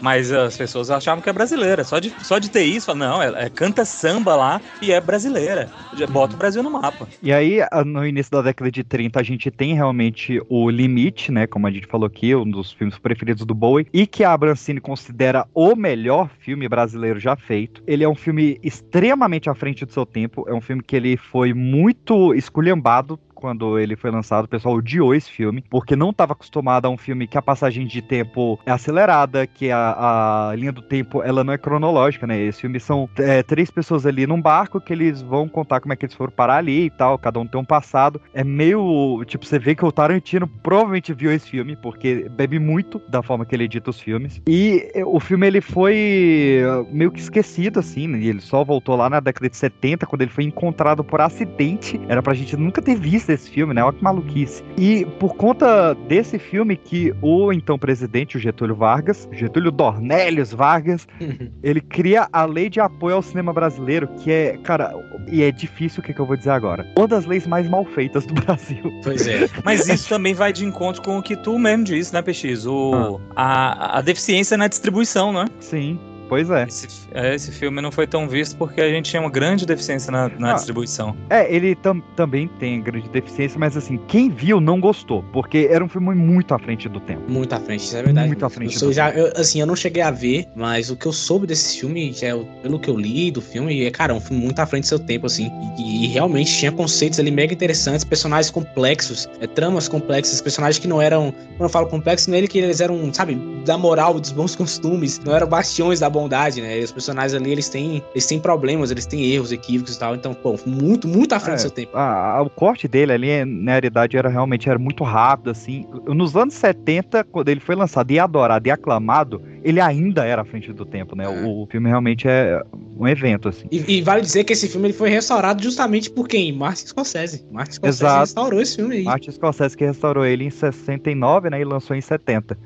[0.00, 1.84] Mas as pessoas achavam que é brasileira.
[1.84, 5.68] Só de, só de ter isso, não, ela é- canta samba lá e é brasileira.
[6.10, 7.08] Bota o Brasil no mapa.
[7.22, 11.46] E aí, no início da década de 30, a gente tem realmente o Limite, né?
[11.46, 14.80] Como a gente falou aqui, um dos filmes preferidos do Bowie, e que a Abrancini
[14.80, 17.82] considera o melhor filme brasileiro já feito.
[17.86, 20.44] Ele é um filme extremamente à frente do seu tempo.
[20.48, 25.14] É um filme que ele foi muito esculhambado quando ele foi lançado, o pessoal odiou
[25.14, 28.72] esse filme, porque não estava acostumado a um filme que a passagem de tempo é
[28.72, 32.36] acelerada, que a, a linha do tempo ela não é cronológica, né?
[32.40, 35.96] Esse filme são é, três pessoas ali num barco que eles vão contar como é
[35.96, 38.20] que eles foram parar ali e tal, cada um tem um passado.
[38.34, 43.00] É meio, tipo, você vê que o Tarantino provavelmente viu esse filme, porque bebe muito
[43.08, 44.42] da forma que ele edita os filmes.
[44.48, 48.18] E eh, o filme ele foi meio que esquecido, assim, né?
[48.18, 52.00] Ele só voltou lá na década de 70, quando ele foi encontrado por acidente.
[52.08, 53.82] Era pra gente nunca ter visto esse filme, né?
[53.82, 54.62] Olha que maluquice.
[54.76, 61.06] E por conta desse filme que o então presidente, o Getúlio Vargas, Getúlio Dornélios Vargas,
[61.62, 64.92] ele cria a lei de apoio ao cinema brasileiro, que é, cara,
[65.30, 66.86] e é difícil o que, que eu vou dizer agora.
[66.96, 68.82] Uma das leis mais mal feitas do Brasil.
[69.02, 69.48] Pois é.
[69.64, 72.66] Mas isso também vai de encontro com o que tu mesmo disse, né, PX?
[72.66, 75.46] O, a, a deficiência na distribuição, né?
[75.60, 76.64] Sim, pois é.
[76.68, 80.10] Esse, é, esse filme não foi tão visto porque a gente tinha uma grande deficiência
[80.12, 80.54] na, na Ah.
[80.54, 81.16] distribuição.
[81.30, 85.84] É, ele tam- também tem grande deficiência, mas assim, quem viu não gostou, porque era
[85.84, 87.22] um filme muito à frente do tempo.
[87.30, 88.26] Muito à frente, isso é verdade.
[88.28, 90.90] Muito à frente Eu sou do já, eu, assim, eu não cheguei a ver, mas
[90.90, 93.90] o que eu soube desse filme, já, é pelo que eu li do filme, é,
[93.90, 95.50] cara, um filme muito à frente do seu tempo, assim.
[95.78, 100.86] E, e realmente tinha conceitos ali mega interessantes, personagens complexos, é, tramas complexas, personagens que
[100.88, 101.32] não eram.
[101.56, 104.54] Quando eu falo complexos, não é ele que eles eram, sabe, da moral, dos bons
[104.56, 106.80] costumes, não eram bastiões da bondade, né?
[106.80, 110.14] E os personagens ali, eles têm, eles têm problemas, eles têm erros, equívocos e tal.
[110.14, 111.56] Então, pô, muito, muito à frente É.
[111.56, 111.92] do seu tempo.
[111.94, 115.86] Ah, o corte dele ali, na realidade, era realmente era muito rápido, assim.
[116.06, 120.44] Nos anos 70, quando ele foi lançado e adorado e aclamado, ele ainda era à
[120.44, 121.28] frente do tempo, né?
[121.28, 122.60] O, o filme realmente é
[122.98, 123.66] um evento, assim.
[123.70, 126.52] E, e vale dizer que esse filme ele foi restaurado justamente por quem?
[126.52, 127.44] Martin Scorsese.
[127.50, 128.20] Martin Scorsese Exato.
[128.20, 129.04] restaurou esse filme aí.
[129.04, 131.60] Martin Scorsese que restaurou ele em 69, né?
[131.60, 132.56] E lançou em 70.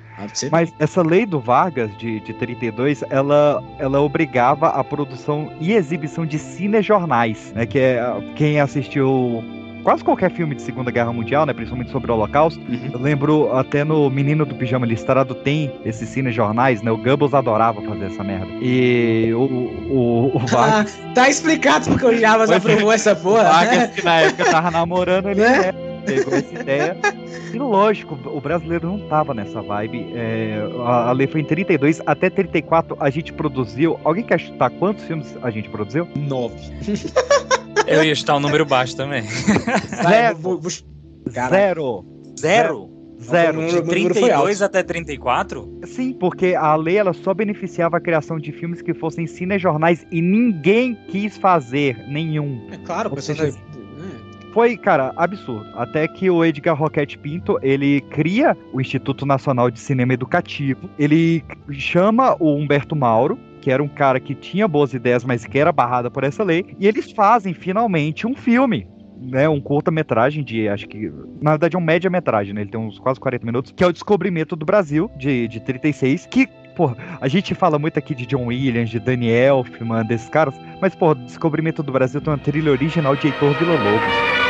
[0.51, 6.25] Mas essa lei do Vargas, de, de 32, ela, ela obrigava a produção e exibição
[6.27, 7.67] de cinejornais, né?
[7.67, 8.03] Que é
[8.35, 9.43] quem assistiu
[9.83, 11.53] quase qualquer filme de Segunda Guerra Mundial, né?
[11.53, 12.61] Principalmente sobre o Holocausto.
[12.61, 12.91] Uhum.
[12.93, 16.91] Eu lembro até no Menino do Pijama Listrado tem esses cinejornais, né?
[16.91, 18.47] O Goebbels adorava fazer essa merda.
[18.61, 22.57] E o, o, o Vargas, tá explicado porque o Javas é.
[22.57, 23.45] aprovou essa porra.
[23.45, 23.89] Vargas né?
[23.89, 25.73] que na época tava namorando, ele Né?
[25.73, 26.97] né, pegou essa ideia.
[27.53, 30.13] E lógico, o brasileiro não tava nessa vibe.
[30.15, 33.99] É, a, a lei foi em 32, até 34 a gente produziu.
[34.05, 36.09] Alguém quer chutar quantos filmes a gente produziu?
[36.17, 36.57] Nove.
[37.87, 39.23] Eu ia chutar um número baixo também.
[40.03, 40.37] Vai, Zero.
[40.39, 40.71] vou- vou-.
[41.31, 42.05] Zero.
[42.39, 42.91] Zero?
[43.21, 43.61] Zero.
[43.61, 45.81] Não, De número foi 32 até 34?
[45.87, 50.21] Sim, porque a lei ela só beneficiava a criação de filmes que fossem cinejornais e
[50.21, 52.67] ninguém quis fazer nenhum.
[52.73, 53.59] É claro, Ou seja, já-
[54.53, 55.67] Foi, cara, absurdo.
[55.75, 60.91] Até que o Edgar Roquette Pinto, ele cria o Instituto Nacional de Cinema Educativo.
[60.99, 65.59] Ele chama o Humberto Mauro, que era um cara que tinha boas ideias, mas que
[65.59, 68.87] era barrada por essa lei, e eles fazem finalmente um filme.
[69.25, 71.09] Né, um curta-metragem de, acho que,
[71.41, 73.93] na verdade é um média-metragem, né, ele tem uns quase 40 minutos, que é o
[73.93, 78.47] Descobrimento do Brasil, de, de 36, que, pô, a gente fala muito aqui de John
[78.47, 83.15] Williams, de Daniel Elfman, desses caras, mas, pô, Descobrimento do Brasil tem uma trilha original
[83.15, 84.42] de Heitor Villa-Lobos.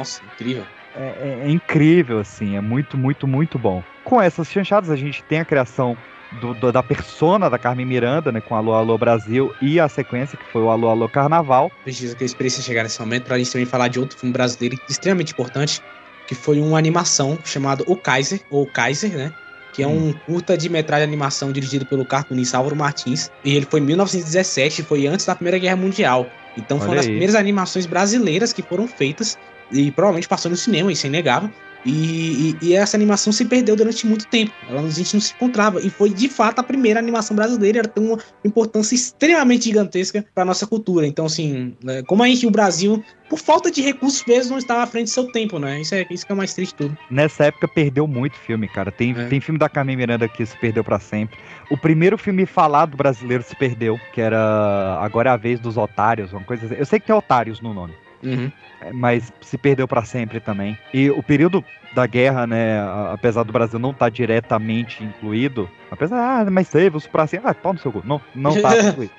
[0.00, 0.66] Nossa, incrível.
[0.94, 3.82] É, é- é incrível, assim, é muito, muito, muito bom.
[4.02, 5.96] Com essas chanchadas, a gente tem a criação
[6.32, 10.38] do- do- da persona da Carmen Miranda, né, com Alô Alô Brasil, e a sequência,
[10.38, 11.70] que foi o Alô Alô Carnaval.
[11.84, 14.76] Precisa que eu experiência chegar nesse momento pra gente também falar de outro filme brasileiro
[14.88, 15.80] extremamente importante,
[16.26, 19.32] que foi uma animação chamado O Kaiser, ou Kaiser, né?
[19.72, 23.30] Que é um curta de metragem de animação dirigido pelo cartunista Álvaro Martins.
[23.44, 26.32] E ele foi em 1917, foi antes da Primeira Guerra Mundial.
[26.56, 27.10] Então foi Olha uma das aí.
[27.12, 29.36] primeiras animações brasileiras que foram feitas.
[29.72, 31.50] E provavelmente passou no cinema, isso é inegável.
[31.82, 34.52] E, e- e essa animação se perdeu durante muito tempo.
[34.68, 35.80] Ela, a gente não se encontrava.
[35.80, 37.78] E foi de fato a primeira animação brasileira.
[37.78, 41.06] Ela tem uma importância extremamente gigantesca para nossa cultura.
[41.06, 44.82] Então, assim, né, como a gente, o Brasil, por falta de recursos mesmo, não estava
[44.82, 45.80] à frente do seu tempo, né?
[45.80, 46.98] Isso é isso que é o mais triste de tudo.
[47.10, 48.92] Nessa época perdeu muito filme, cara.
[48.92, 49.24] Tem, É.
[49.28, 51.38] tem filme da Carmen Miranda que se perdeu pra sempre.
[51.70, 56.30] O primeiro filme falado brasileiro se perdeu, que era Agora é a Vez dos Otários,
[56.34, 56.74] uma coisa assim.
[56.74, 57.94] Eu sei que tem Otários no nome.
[58.22, 58.50] Uhum.
[58.80, 60.76] É, mas se perdeu pra sempre também.
[60.92, 62.80] E o período da guerra, né,
[63.12, 67.54] apesar do Brasil não estar diretamente incluído, apesar, ah, mas teve os pra cima, ah,
[67.54, 69.12] pau no seu cu, não, não tá incluído.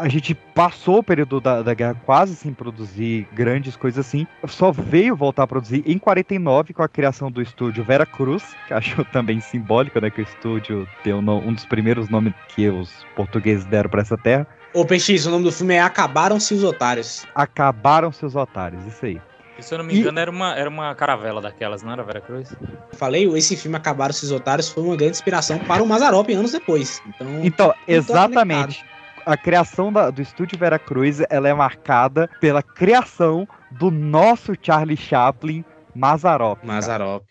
[0.00, 4.72] a, gente passou o período da, da guerra quase sem produzir grandes coisas assim, só
[4.72, 9.04] veio voltar a produzir em 49 com a criação do estúdio Vera Cruz, que acho
[9.12, 13.66] também simbólico, né, que o estúdio tem um, um dos primeiros nomes que os portugueses
[13.66, 14.46] deram pra essa terra.
[14.74, 17.24] Ô, PX, o nome do filme é Acabaram-se os Otários.
[17.34, 19.20] Acabaram seus otários, isso aí.
[19.56, 22.02] E, se eu não me E- engano, era, uma, era uma caravela daquelas, não era
[22.02, 22.52] Vera Cruz?
[22.92, 27.00] Falei, esse filme Acabaram-se os Otários foi uma grande inspiração para o Mazarop anos depois.
[27.06, 28.84] Então, Então, Tudo exatamente.
[29.24, 35.64] A criação da- do estúdio Veracruz, ela é marcada pela criação do nosso Charlie Chaplin
[35.94, 36.58] Mazarop.
[36.64, 37.22] Mazarop.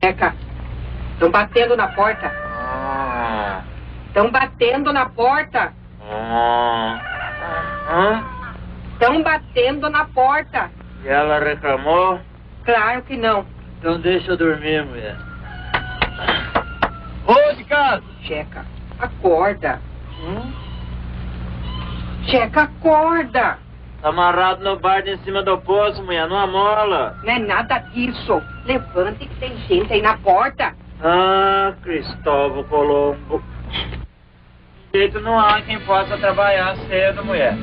[0.00, 0.34] Eca,
[1.14, 2.32] estão batendo na porta.
[4.08, 5.72] Estão batendo na porta.
[8.92, 10.70] Estão batendo na porta.
[11.04, 12.20] E ela reclamou?
[12.64, 13.46] Claro que não.
[13.78, 15.16] Então deixa eu dormir, mulher.
[17.26, 18.02] Ô, de casa!
[18.22, 18.64] Checa,
[18.98, 19.80] acorda.
[22.26, 23.58] Checa, acorda.
[24.00, 27.18] Tá amarrado no bar em cima do poço, mulher, não amola.
[27.22, 28.42] Não é nada disso.
[28.64, 30.74] Levante que tem gente aí na porta.
[31.00, 33.42] Ah, Cristóvão Colombo.
[34.92, 37.56] De jeito não há quem possa trabalhar cedo, mulher.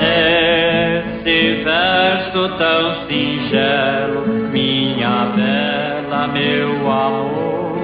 [0.00, 7.74] Esse verso tão singelo, minha bela, meu amor.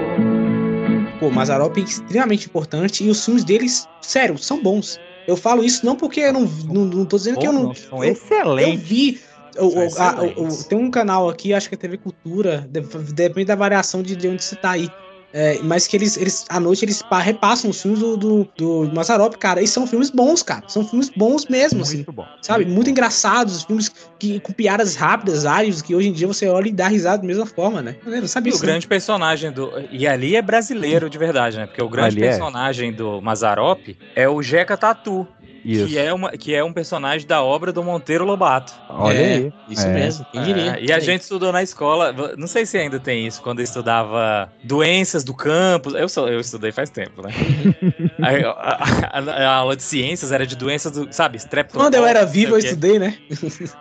[1.19, 4.99] Pô, Mazarop é extremamente importante e os filmes deles, sério, são bons.
[5.27, 7.63] Eu falo isso não porque eu não, não, não tô dizendo que eu Pô, não.
[7.67, 8.81] não, são eu- Eu excelentes.
[8.87, 9.19] vi.
[9.57, 12.81] O- a- o- tem um canal aqui, acho que é TV Cultura, de-
[13.13, 14.89] depende da variação de, de onde você tá aí.
[15.33, 18.91] é, mas que eles, eles, à noite, eles pa- repassam os filmes do, do, do
[18.93, 20.63] Mazarop, cara, e são filmes bons, cara.
[20.67, 21.95] São filmes bons mesmo, assim.
[21.99, 22.25] Muito bom.
[22.41, 22.65] Sabe?
[22.65, 26.71] Muito engraçados, filmes que, com piadas rápidas, ágeis, que hoje em dia você olha e
[26.73, 27.95] dá risada da mesma forma, né?
[28.05, 28.61] Eu não E sabia o isso.
[28.61, 29.71] grande personagem do.
[29.89, 31.65] E ali é brasileiro de verdade, né?
[31.65, 32.29] Porque o grande Ali é.
[32.31, 33.79] personagem do Mazarop
[34.13, 35.25] é o Jeca Tatu,
[35.63, 35.87] Isso.
[35.87, 38.73] que é, uma, que é um personagem da obra do Monteiro Lobato.
[38.89, 39.53] Olha É, aí.
[39.69, 39.93] Isso É.
[39.93, 40.75] mesmo, quem diria?
[40.77, 43.63] É, e a gente estudou na escola, não sei se ainda tem isso, quando eu
[43.63, 45.93] estudava doenças do campus.
[45.93, 47.29] Eu, sou, eu estudei faz tempo, né?
[48.21, 51.85] Aí, a, a- a aula de ciências era de doenças do, sabe, streptococcus.
[51.85, 53.17] Quando eu era vivo, eu estudei, né?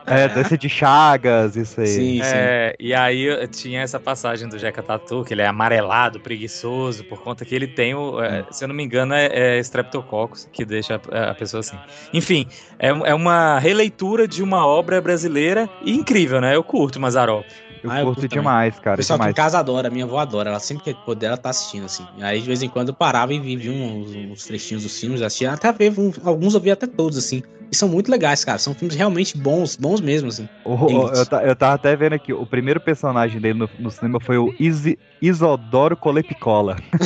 [0.07, 1.87] É, doença de Chagas, isso aí.
[1.87, 2.31] Sim, sim.
[2.35, 7.05] É, e aí eu- tinha essa passagem do Jeca Tatu, que ele é amarelado, preguiçoso,
[7.05, 10.49] por conta que ele tem o, é, se eu não me engano, é, é streptococcus,
[10.53, 12.09] que deixa a, a pessoa assim.
[12.13, 12.47] Enfim,
[12.79, 16.55] é, é uma releitura de uma obra brasileira e incrível, né?
[16.57, 17.45] Eu curto Mazarop.
[17.83, 18.43] Eu Ah, eu curto curto também.
[18.43, 18.97] demais, O cara.
[18.97, 19.33] pessoal aqui demais.
[19.33, 20.51] em casa adora, minha avó adora.
[20.51, 22.05] Ela sempre que poder, ela tá assistindo, assim.
[22.21, 25.53] Aí de vez em quando eu parava e via uns, uns trechinhos dos filmes, assistia.
[25.53, 25.93] Até ver,
[26.25, 27.43] alguns eu vi até todos, assim.
[27.71, 28.59] E são muito legais, cara.
[28.59, 30.49] São filmes realmente bons, bons mesmo, assim.
[30.65, 34.37] O- eu, eu tava até vendo aqui, o primeiro personagem dele no, no cinema foi
[34.39, 36.77] o Isi- Isodoro Colepicola.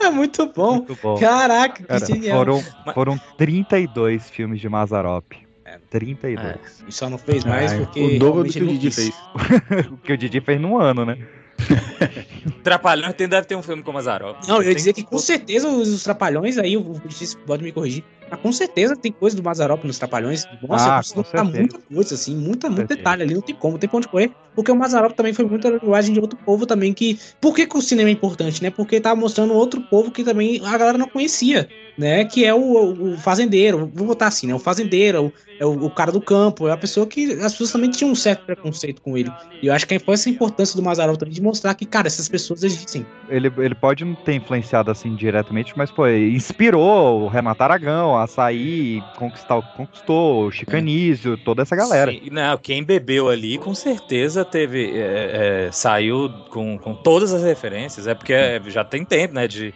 [0.00, 0.76] É muito bom.
[0.76, 1.18] Muito bom.
[1.18, 2.38] Caraca, que Cara, genial.
[2.38, 5.32] foram, foram 32 filmes de Mazarop.
[5.64, 5.78] É.
[5.90, 6.56] 32.
[6.86, 8.16] E só não fez mais Ai, porque.
[8.16, 9.12] O dobro do que o Didi fez.
[9.90, 11.18] o que o Didi fez num ano, né?
[12.62, 14.36] Trapalhões tem, deve ter um filme com Mazarop.
[14.46, 17.72] Não, eu ia dizer que com certeza os, os Trapalhões aí, o Justiça pode me
[17.72, 18.04] corrigir.
[18.30, 20.44] Mas com certeza tem coisa do Mazarop nos Trapalhões.
[20.66, 21.44] Nossa, Ah, eu certeza.
[21.44, 24.30] muita coisa, assim, muita, muito detalhe ali, não tem como, não tem pra onde correr.
[24.54, 27.18] Porque o Mazarop também foi muita linguagem de outro povo também que.
[27.40, 28.70] Por que, que o cinema é importante, né?
[28.70, 32.24] Porque tá mostrando outro povo que também a galera não conhecia, né?
[32.24, 34.54] Que é o, o fazendeiro, vou botar assim, né?
[34.54, 37.90] O fazendeiro, é o, o cara do campo, é a pessoa que as pessoas também
[37.90, 39.30] tinham um certo preconceito com ele.
[39.62, 42.26] E eu acho que foi essa importância do Mazarop também de mostrar que, cara, essas
[42.28, 43.06] pessoas existem.
[43.28, 48.26] Ele, ele pode não ter influenciado assim diretamente, mas pô, inspirou o Renato Aragão a
[48.26, 52.10] sair, conquistar, o- conquistou o Chicanísio, toda essa galera.
[52.10, 54.98] Sim, não, quem bebeu ali com certeza teve.
[54.98, 58.06] é, é, saiu com, com todas as referências.
[58.06, 59.46] É porque é, já tem tempo, né?
[59.48, 59.72] De,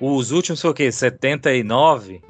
[0.00, 0.90] os últimos foi o quê?
[0.90, 2.20] 79?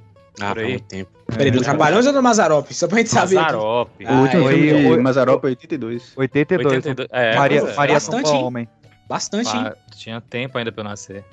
[0.41, 0.69] Ah, Por aí.
[0.71, 1.11] muito tempo.
[1.27, 2.71] Peraí, do Trapalhões ou do Mazarop?
[2.73, 3.37] Só pra gente saber.
[3.37, 3.89] Mazarop.
[4.05, 6.13] O último Ah, filme é, foi- Mazarop é 82.
[6.17, 6.75] 82.
[6.75, 7.09] 82.
[7.13, 7.75] É, Maria, é.
[7.75, 8.45] Maria Bastante, São hein?
[8.45, 8.69] Homem.
[9.09, 9.63] Bastante, hein?
[9.67, 11.25] Ah, tinha tempo ainda pra eu nascer.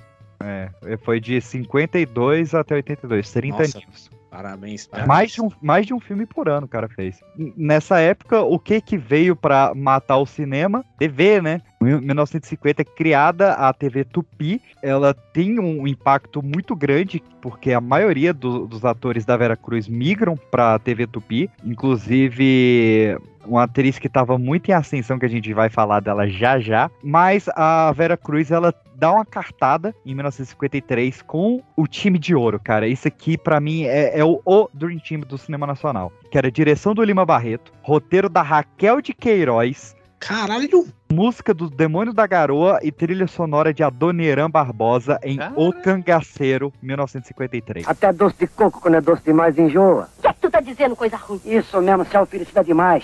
[0.43, 0.69] É,
[1.03, 3.77] foi de 52 até 82, 30 Nossa.
[3.77, 4.09] aninhos.
[4.31, 4.87] Parabéns.
[4.87, 5.07] É parabéns.
[5.07, 7.21] Mais de, um, mais de um filme por ano o cara fez.
[7.35, 10.85] Nessa época, o que que veio pra matar o cinema?
[10.97, 11.61] TV, né?
[11.81, 14.61] Em 1950 é criada a TV Tupi.
[14.83, 19.87] Ela tem um impacto muito grande, porque a maioria do- dos atores da Vera Cruz
[19.87, 21.49] migram pra TV Tupi.
[21.65, 26.59] Inclusive, uma atriz que estava muito em ascensão, que a gente vai falar dela já
[26.59, 26.89] já.
[27.03, 32.59] Mas a Vera Cruz, ela dá uma cartada em 1953 com o time de ouro,
[32.59, 32.87] cara.
[32.87, 36.11] Isso aqui, pra mim, é, é o, o Dream Team do cinema nacional.
[36.31, 40.87] Que era direção do Lima Barreto, roteiro da Raquel de Queiroz, Caralho!
[41.11, 47.87] música do Demônio da Garoa e trilha sonora de Adoniran Barbosa em O Cangaceiro, 1953.
[47.87, 50.07] Até doce de coco, quando é doce demais, enjoa.
[50.17, 51.41] O que é que tu tá dizendo, coisa ruim?
[51.43, 53.03] Isso mesmo, se é oferecida demais.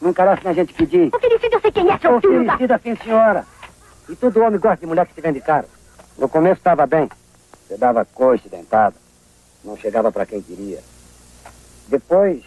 [0.00, 1.10] Não carece na gente pedir.
[1.14, 2.54] Oferecido, eu sei quem é, seu filho da...
[2.54, 3.46] Oferecida, sim, senhora.
[4.08, 5.66] E todo homem gosta de mulher que se vende caro.
[6.18, 7.08] No começo estava bem.
[7.66, 8.96] Você dava coice dentada.
[9.64, 10.80] Não chegava para quem queria.
[11.88, 12.42] Depois,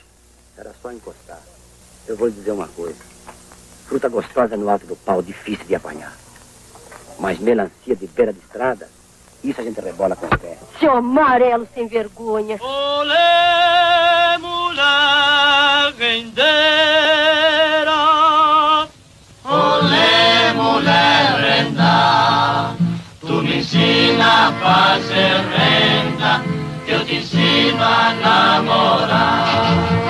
[0.56, 1.41] era só encostar.
[2.08, 3.12] Eu vou lhe dizer uma coisa.
[3.93, 6.12] Fruta gostosa no alto do pau, difícil de apanhar.
[7.19, 8.89] Mas melancia de beira de estrada,
[9.43, 10.58] isso a gente rebola com o pé.
[10.79, 12.58] Seu amarelo sem vergonha.
[12.60, 16.47] Olé, mulher rendeira.
[19.45, 22.75] Olé, mulher renda.
[23.21, 26.43] Tu me ensina a fazer renda.
[26.88, 30.02] Eu te ensino a namorar.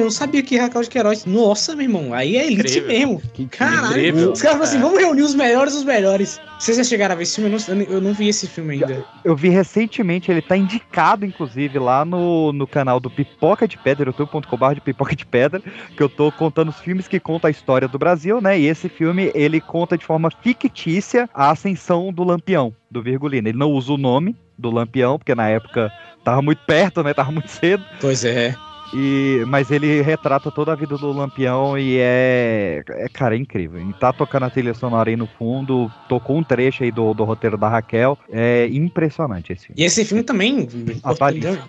[0.00, 1.24] Eu não sabia que Raquel de Queiroz.
[1.24, 2.88] Nossa, meu irmão, aí é elite Incrível.
[2.88, 3.22] mesmo.
[3.50, 4.32] Caralho, Incrível.
[4.32, 4.80] os caras falaram assim: É.
[4.80, 6.40] vamos reunir os melhores dos melhores.
[6.58, 7.50] Vocês já chegaram a ver esse filme?
[7.68, 9.04] Eu não, eu não- eu vi esse filme ainda.
[9.24, 14.08] Eu vi recentemente, ele tá indicado, inclusive, lá no, no canal do Pipoca de Pedra,
[14.10, 15.62] youtube.com.br de Pipoca de Pedra,
[15.96, 18.58] que eu tô contando os filmes que contam a história do Brasil, né?
[18.58, 23.48] E esse filme, ele conta de forma fictícia a ascensão do Lampião, do Virgulino.
[23.48, 25.90] Ele não usa o nome do Lampião, porque na época
[26.22, 27.14] tava muito perto, né?
[27.14, 27.82] Tava muito cedo.
[28.00, 28.54] Pois é.
[28.92, 33.80] E, mas ele retrata toda a vida do Lampião e é, é cara, é incrível.
[33.80, 37.24] E tá tocando a trilha sonora aí no fundo, tocou um trecho aí do, do
[37.24, 38.18] roteiro da Raquel.
[38.30, 39.80] É impressionante esse filme.
[39.80, 40.68] E esse filme também,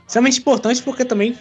[0.05, 1.35] extremamente importante porque também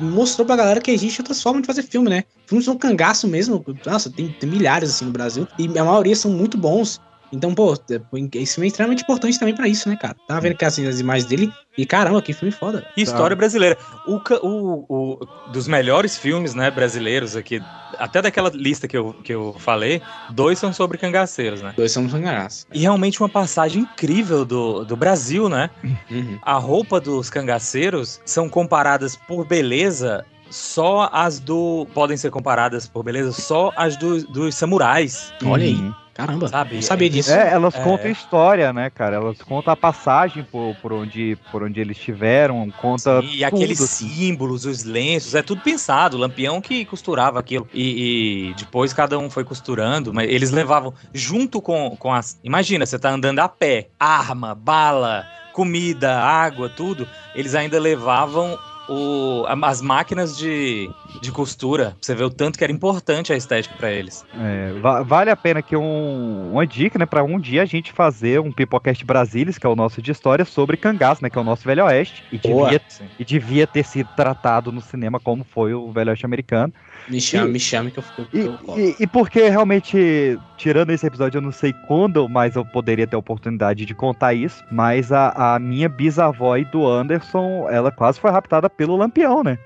[0.00, 2.24] mostrou pra galera que existe outras formas de fazer filme, né?
[2.46, 6.30] Filmes são cangaço mesmo, nossa, tem, tem milhares assim no Brasil, e a maioria são
[6.30, 6.98] muito bons.
[7.32, 10.16] Então, pô, é- esse filme é extremamente importante também pra isso, né, cara?
[10.26, 12.84] Tava vendo que assim, as imagens dele e caramba, que filme foda.
[12.96, 13.76] E História brasileira.
[14.06, 17.60] O, o- o- dos melhores filmes, né, brasileiros aqui,
[17.98, 20.00] até daquela lista que eu, que eu falei,
[20.30, 21.74] dois são sobre cangaceiros, né?
[21.76, 22.66] Dois são cangaços.
[22.72, 25.70] E realmente uma passagem incrível do, do Brasil, né?
[26.10, 26.38] Uhum.
[26.42, 30.24] A roupa dos cangaceiros são comparadas por beleza.
[30.50, 31.86] Só as do.
[31.94, 35.32] Podem ser comparadas por beleza, só as do- dos samurais.
[35.44, 35.74] Olha aí.
[35.74, 35.94] Uhum.
[36.14, 36.74] Caramba, Sabe?
[36.74, 37.30] não sabia disso.
[37.30, 37.80] É, elas É.
[37.80, 39.14] contam história, né, cara?
[39.14, 44.08] Elas contam a passagem por, por, onde, por onde eles estiveram, conta E aqueles assim.
[44.08, 46.16] símbolos, os lenços, é tudo pensado.
[46.16, 47.68] O Lampião que costurava aquilo.
[47.72, 52.36] E, e depois cada um foi costurando, mas eles levavam junto com, com as.
[52.42, 57.06] Imagina, você tá andando a pé, arma, bala, comida, água, tudo.
[57.32, 58.58] Eles ainda levavam.
[58.88, 60.88] O, as máquinas de,
[61.20, 64.24] de costura, você ver o tanto que era importante a estética pra eles.
[64.34, 67.92] É, va- vale a pena que um, uma dica, né, pra um dia a gente
[67.92, 71.40] fazer um Pipocast Brasilis, que é o nosso de história, sobre cangaço, né, que é
[71.40, 72.70] o nosso Velho Oeste, e Boa.
[72.70, 72.82] devia,
[73.18, 76.72] e devia ter sido tratado no cinema como foi o Velho Oeste americano.
[77.08, 78.28] Me chame, E- me chame que eu fico.
[78.32, 83.06] E, e, e porque realmente, tirando esse episódio, eu não sei quando mais eu poderia
[83.06, 87.90] ter a oportunidade de contar isso, mas a, a minha bisavó aí do Anderson, ela
[87.90, 89.58] quase foi raptada pelo Lampião, né?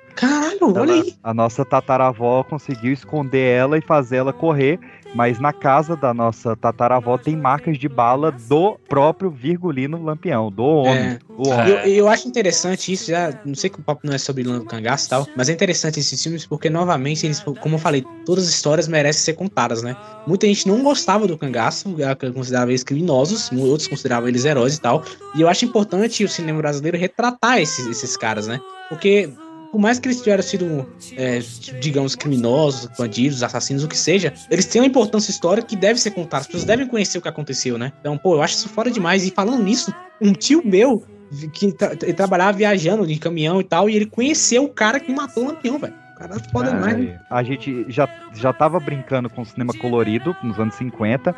[0.60, 1.14] Olha aí.
[1.22, 4.78] a nossa tataravó conseguiu esconder ela e fazer ela correr,
[5.14, 10.64] mas na casa da nossa tataravó tem marcas de bala do próprio Virgulino Lampião, do
[10.64, 10.94] homem.
[10.94, 11.18] É.
[11.36, 11.68] O homem.
[11.68, 14.64] Eu, eu acho interessante isso, já não sei que o papo não é sobre Lando
[14.64, 18.44] Cangaço e tal, mas é interessante esses filmes porque, novamente, eles, como eu falei, todas
[18.44, 19.96] as histórias merecem ser contadas, né?
[20.26, 21.94] Muita gente não gostava do cangaço,
[22.34, 25.02] considerava eles criminosos, outros consideravam eles heróis e tal.
[25.34, 28.60] E eu acho importante o cinema brasileiro retratar esses, esses caras, né?
[28.88, 29.30] Porque,
[29.72, 31.40] por mais que eles tivessem sido, é,
[31.80, 36.10] digamos, criminosos, bandidos, assassinos, o que seja, eles têm uma importância histórica que deve ser
[36.10, 36.42] contada.
[36.42, 37.90] As pessoas devem conhecer o que aconteceu, né?
[38.00, 39.26] Então, pô, eu acho isso fora demais.
[39.26, 41.04] E falando nisso, um tio meu
[41.54, 45.44] que tra- trabalhava viajando de caminhão e tal, e ele conheceu o cara que matou
[45.44, 45.94] o Lampião, velho.
[46.14, 47.04] O cara é foda demais, né?
[47.04, 51.34] É, a gente já, já tava brincando com o cinema colorido nos anos 50,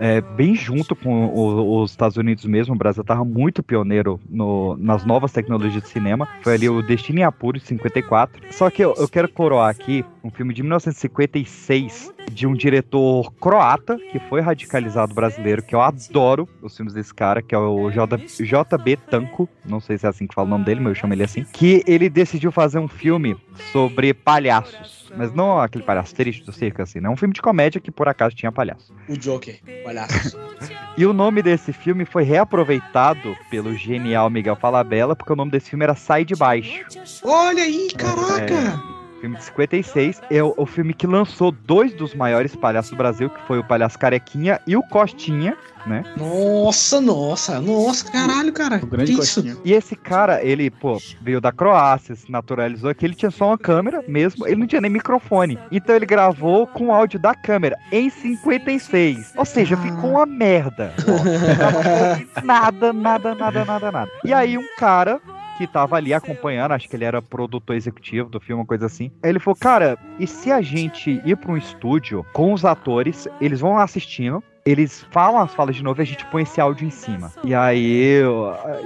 [0.00, 2.74] é, bem junto com o- os Estados Unidos mesmo.
[2.74, 6.28] O Brasil tava muito pioneiro no- nas novas tecnologias de cinema.
[6.42, 8.42] Foi ali o Destino em Apuro, de 54.
[8.52, 13.98] Só que eu, eu quero coroar aqui um filme de 1956 de um diretor croata
[14.10, 18.96] que foi radicalizado brasileiro, que eu adoro os filmes desse cara, que é o JB
[19.10, 19.48] Tanco.
[19.68, 21.44] Não sei se é assim que fala o nome dele, mas eu chamo ele assim.
[21.52, 23.36] Que ele decidiu fazer um filme
[23.72, 25.03] sobre palhaços.
[25.16, 27.08] Mas não aquele palhaço triste do circo, assim, né?
[27.08, 28.92] Um filme de comédia que por acaso tinha palhaço.
[29.08, 30.38] O Joker, palhaço.
[30.96, 35.70] E o nome desse filme foi reaproveitado pelo genial Miguel Falabella, porque o nome desse
[35.70, 36.84] filme era Sai de Baixo.
[37.24, 38.54] Olha aí, caraca!
[38.54, 40.20] É, filme de 56.
[40.30, 43.64] É o, o filme que lançou dois dos maiores palhaços do Brasil, que foi o
[43.64, 45.56] Palhaço Carequinha e o Costinha,
[45.86, 46.02] né?
[46.16, 48.80] Nossa, nossa, nossa, caralho, cara.
[48.82, 49.42] O grande que isso?
[49.42, 49.56] coxinha.
[49.64, 53.58] E esse cara, ele, pô, veio da Croácia, se naturalizou aqui, ele tinha só uma
[53.58, 55.58] câmera mesmo, ele não tinha nem microfone.
[55.72, 59.32] Então ele gravou com o áudio da câmera em 56.
[59.36, 60.92] Ou seja, ficou uma merda.
[62.44, 64.10] nada, nada, nada, nada, nada.
[64.24, 65.20] E aí um cara
[65.56, 69.10] que tava ali acompanhando, acho que ele era produtor executivo do filme, uma coisa assim.
[69.22, 73.28] Aí ele falou, cara, e se a gente ir pra um estúdio com os atores,
[73.40, 76.86] eles vão assistindo, eles falam as falas de novo e a gente põe esse áudio
[76.86, 77.30] em cima.
[77.44, 78.20] E aí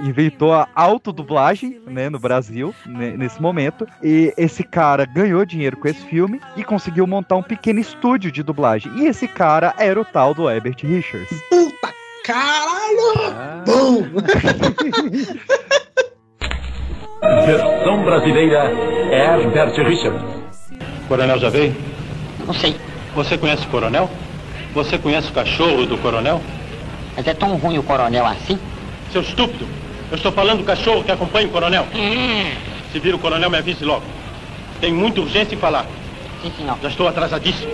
[0.03, 3.87] inventou a autodublagem, né, no Brasil, né, nesse momento.
[4.03, 8.43] E esse cara ganhou dinheiro com esse filme e conseguiu montar um pequeno estúdio de
[8.43, 8.91] dublagem.
[8.97, 11.41] E esse cara era o tal do Herbert Richards.
[11.49, 11.93] Puta,
[12.25, 13.63] caralho!
[13.65, 14.03] Bom!
[17.21, 18.71] Versão brasileira
[19.11, 20.23] Herbert Richards.
[21.07, 21.75] Coronel já veio?
[22.45, 22.75] Não sei,
[23.15, 24.09] Você conhece o coronel?
[24.73, 26.41] Você conhece o cachorro do coronel?
[27.17, 28.57] mas é tão ruim o coronel assim?
[29.11, 29.67] Seu estúpido!
[30.09, 31.85] Eu estou falando do cachorro que acompanha o coronel.
[31.93, 32.51] Hum,
[32.91, 34.03] Se vir o coronel, me avise logo.
[34.79, 35.85] Tem muita urgência em falar.
[36.41, 36.77] sim, senhor.
[36.81, 37.69] Já estou atrasadíssimo.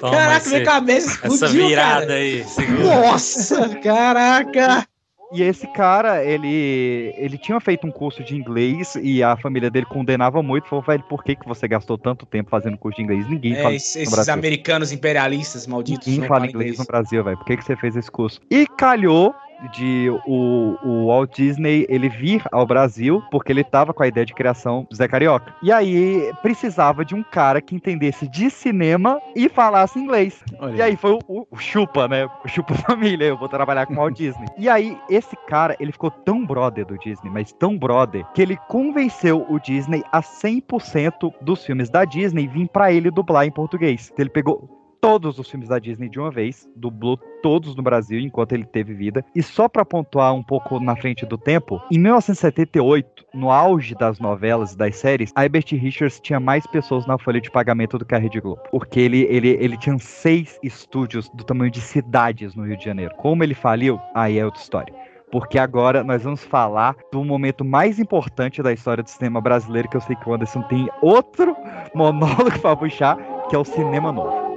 [0.00, 2.12] Toma Caraca, esse- minha cabeça explodiu, Essa virada cara.
[2.14, 2.82] aí, segura.
[3.00, 4.86] Nossa, caraca!
[5.32, 9.86] E esse cara, ele, ele tinha feito um curso de inglês e a família dele
[9.86, 10.68] condenava muito.
[10.68, 13.28] Falou, velho, por que, que você gastou tanto tempo fazendo curso de inglês?
[13.28, 14.34] Ninguém É, fala esses, no esses Brasil.
[14.34, 17.36] americanos imperialistas malditos Ninguém não fala falam inglês no Brasil, velho.
[17.36, 18.40] Por que, que você fez esse curso?
[18.50, 19.32] E calhou
[19.72, 24.24] de o, o Walt Disney ele vir ao Brasil, porque ele tava com a ideia
[24.26, 25.54] de criação do Zé Carioca.
[25.62, 30.42] E aí precisava de um cara que entendesse de cinema e falasse inglês.
[30.58, 32.28] Olha E aí foi o, o- o Chupa, né?
[32.44, 34.46] O Chupa Família, eu vou trabalhar com o Walt Disney.
[34.58, 38.56] E aí, esse cara, ele ficou tão brother do Disney, mas tão brother, que ele
[38.68, 44.10] convenceu o Disney a 100% dos filmes da Disney vir pra ele dublar em português.
[44.12, 44.68] Então, ele pegou
[45.00, 48.94] todos os filmes da Disney de uma vez, dublou todos no Brasil enquanto ele teve
[48.94, 49.24] vida.
[49.34, 54.18] E só pra pontuar um pouco na frente do tempo, em 1978, no auge das
[54.18, 58.14] novelas e das séries, Herbert Richards tinha mais pessoas na folha de pagamento do que
[58.14, 58.62] a Rede Globo.
[58.70, 63.14] Porque ele, ele, ele tinha seis estúdios do tamanho de cidades no Rio de Janeiro.
[63.16, 64.94] Como ele faliu, aí é outra história.
[65.30, 69.96] Porque agora nós vamos falar do momento mais importante da história do cinema brasileiro, que
[69.96, 71.56] eu sei que o Anderson tem outro
[71.94, 73.16] monólogo pra puxar,
[73.48, 74.50] que é o cinema novo.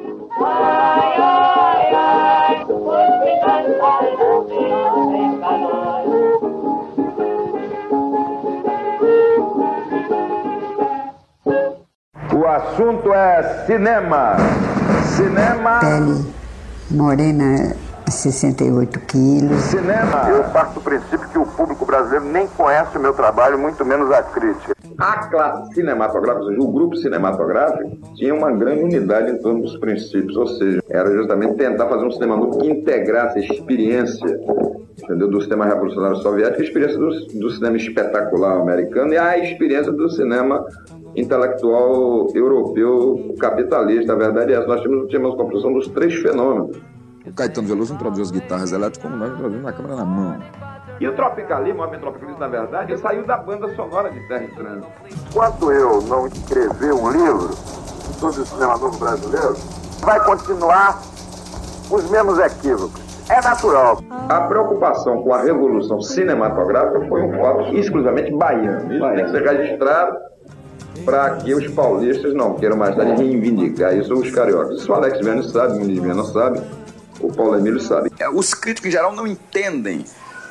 [12.33, 14.35] O assunto é cinema.
[15.15, 15.79] Cinema.
[15.79, 16.33] Pele
[16.93, 17.75] morena,
[18.11, 19.61] 68 quilos.
[19.63, 20.29] Cinema.
[20.29, 24.11] Eu parto do princípio que o público brasileiro nem conhece o meu trabalho, muito menos
[24.11, 24.73] a crítica.
[24.97, 29.77] A classe cinematográfica, ou seja, o grupo cinematográfico, tinha uma grande unidade em torno dos
[29.77, 34.39] princípios, ou seja, era justamente tentar fazer um cinema novo que integrasse a experiência
[35.01, 39.91] entendeu, do cinema revolucionário soviético, a experiência do, do cinema espetacular americano e a experiência
[39.91, 40.65] do cinema
[41.15, 44.13] intelectual europeu capitalista.
[44.13, 46.77] A verdade é essa, nós tínhamos, tínhamos a composição dos três fenômenos.
[47.25, 50.39] O Caetano Veloso não produziu as guitarras elétricas como nós produzimos na câmera na mão.
[50.99, 54.49] E o Tropicalismo, o homem tropicalista, na verdade, saiu da banda sonora de Terra em
[54.49, 54.87] Trânsito.
[55.29, 57.53] Enquanto eu não escrever um livro
[58.19, 59.55] sobre o cinema novo brasileiro,
[60.01, 61.01] vai continuar
[61.89, 63.01] os mesmos equívocos.
[63.29, 63.99] É natural.
[64.27, 68.93] A preocupação com a revolução cinematográfica foi um fato exclusivamente baiano.
[68.93, 70.17] Isso tem que ser registrado
[71.05, 74.81] para que os paulistas não queiram mais tarde reivindicar isso os cariocas.
[74.81, 76.61] Isso o Alex Viana sabe, o Muniz Viana sabe,
[77.23, 78.11] o Paulo Emílio sabe.
[78.19, 80.05] É, Os críticos em geral não entendem,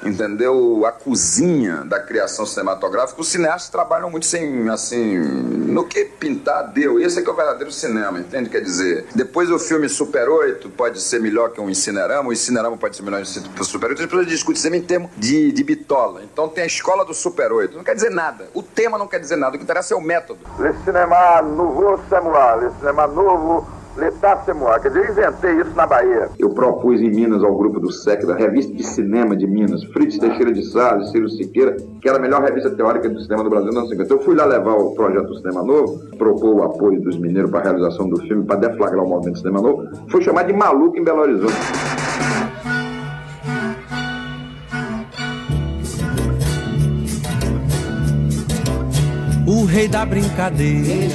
[0.05, 0.85] entendeu?
[0.87, 3.21] A cozinha da criação cinematográfica.
[3.21, 6.99] Os cineastas trabalham muito sem, assim, no que pintar deu.
[6.99, 8.49] Esse é que é o verdadeiro cinema, entende?
[8.49, 12.77] Quer dizer, depois o filme Super 8 pode ser melhor que um Incinerama, o Incinerama
[12.77, 14.01] pode ser melhor que o Super 8.
[14.01, 16.23] As pessoas discutem sempre em termos de, de bitola.
[16.23, 17.77] Então tem a escola do Super 8.
[17.77, 18.49] Não quer dizer nada.
[18.55, 19.57] O tema não quer dizer nada.
[19.57, 20.41] O que interessa é o método.
[20.59, 22.65] Le cinéma nouveau, moi.
[22.65, 23.67] Le cinéma novo,
[24.55, 24.79] moi.
[24.81, 26.29] Quer dizer, eu inventei isso na Bahia.
[26.39, 30.19] Eu propus em Minas ao grupo do SEC, da revista de cinema de Minas, Fritz
[30.19, 33.69] Teixeira de Salles, Ciro Siqueira, que era a melhor revista teórica do cinema do Brasil
[33.69, 34.15] nos anos 50.
[34.15, 37.61] Eu fui lá levar o projeto do Cinema Novo, propor o apoio dos mineiros para
[37.61, 39.89] a realização do filme, para deflagrar o movimento do Cinema Novo.
[40.09, 42.02] Fui chamado de maluco em Belo Horizonte.
[49.53, 51.15] O rei da brincadeira,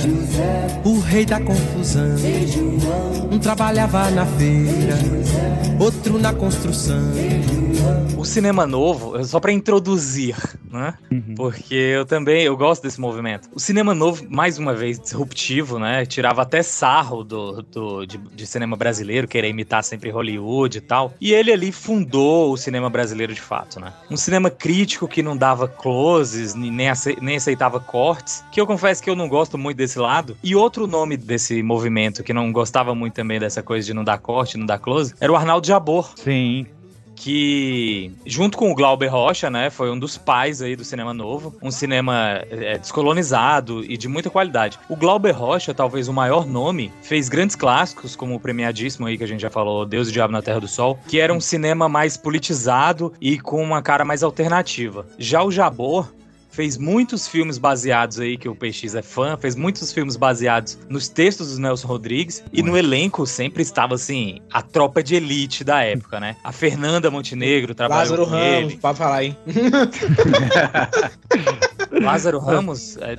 [0.86, 2.16] o rei da confusão.
[3.32, 4.96] Um trabalhava na feira,
[5.80, 7.02] outro na construção.
[8.18, 10.36] O cinema novo, só pra introduzir,
[10.72, 10.96] né?
[11.36, 13.48] Porque eu também, eu gosto desse movimento.
[13.54, 16.04] O cinema novo, mais uma vez, disruptivo, né?
[16.04, 21.14] Tirava até sarro do, do de, de cinema brasileiro, querer imitar sempre Hollywood e tal.
[21.22, 23.94] E ele ali fundou o cinema brasileiro de fato, né?
[24.10, 29.04] Um cinema crítico que não dava closes, nem, ace- nem aceitava cortes, que eu confesso
[29.04, 30.36] que eu não gosto muito desse lado.
[30.44, 34.18] E outro nome desse movimento que não gostava muito também dessa coisa de não dar
[34.18, 36.12] corte, não dar close, era o Arnaldo Jabor.
[36.16, 36.66] Sim.
[37.20, 41.55] Que, junto com o Glauber Rocha, né, foi um dos pais aí do cinema novo.
[41.61, 44.78] Um cinema é, descolonizado e de muita qualidade.
[44.88, 49.24] O Glauber Rocha, talvez o maior nome, fez grandes clássicos, como o premiadíssimo aí que
[49.24, 51.41] a gente já falou, Deus e o Diabo na Terra do Sol, que era um
[51.41, 55.07] cinema mais politizado e com uma cara mais alternativa.
[55.18, 56.07] Já o Jabor
[56.58, 61.08] fez muitos filmes baseados aí, que o PX é fã, fez muitos filmes baseados nos
[61.08, 65.84] textos do Nelson Rodrigues, e no elenco sempre estava, assim, a tropa de elite da
[65.84, 66.36] época, né?
[66.43, 68.78] A Fernanda Montenegro trabalhou Lázaro com Ramos, ele.
[68.78, 69.38] pode falar aí.
[72.01, 72.97] Lázaro Ramos?
[72.97, 73.16] É,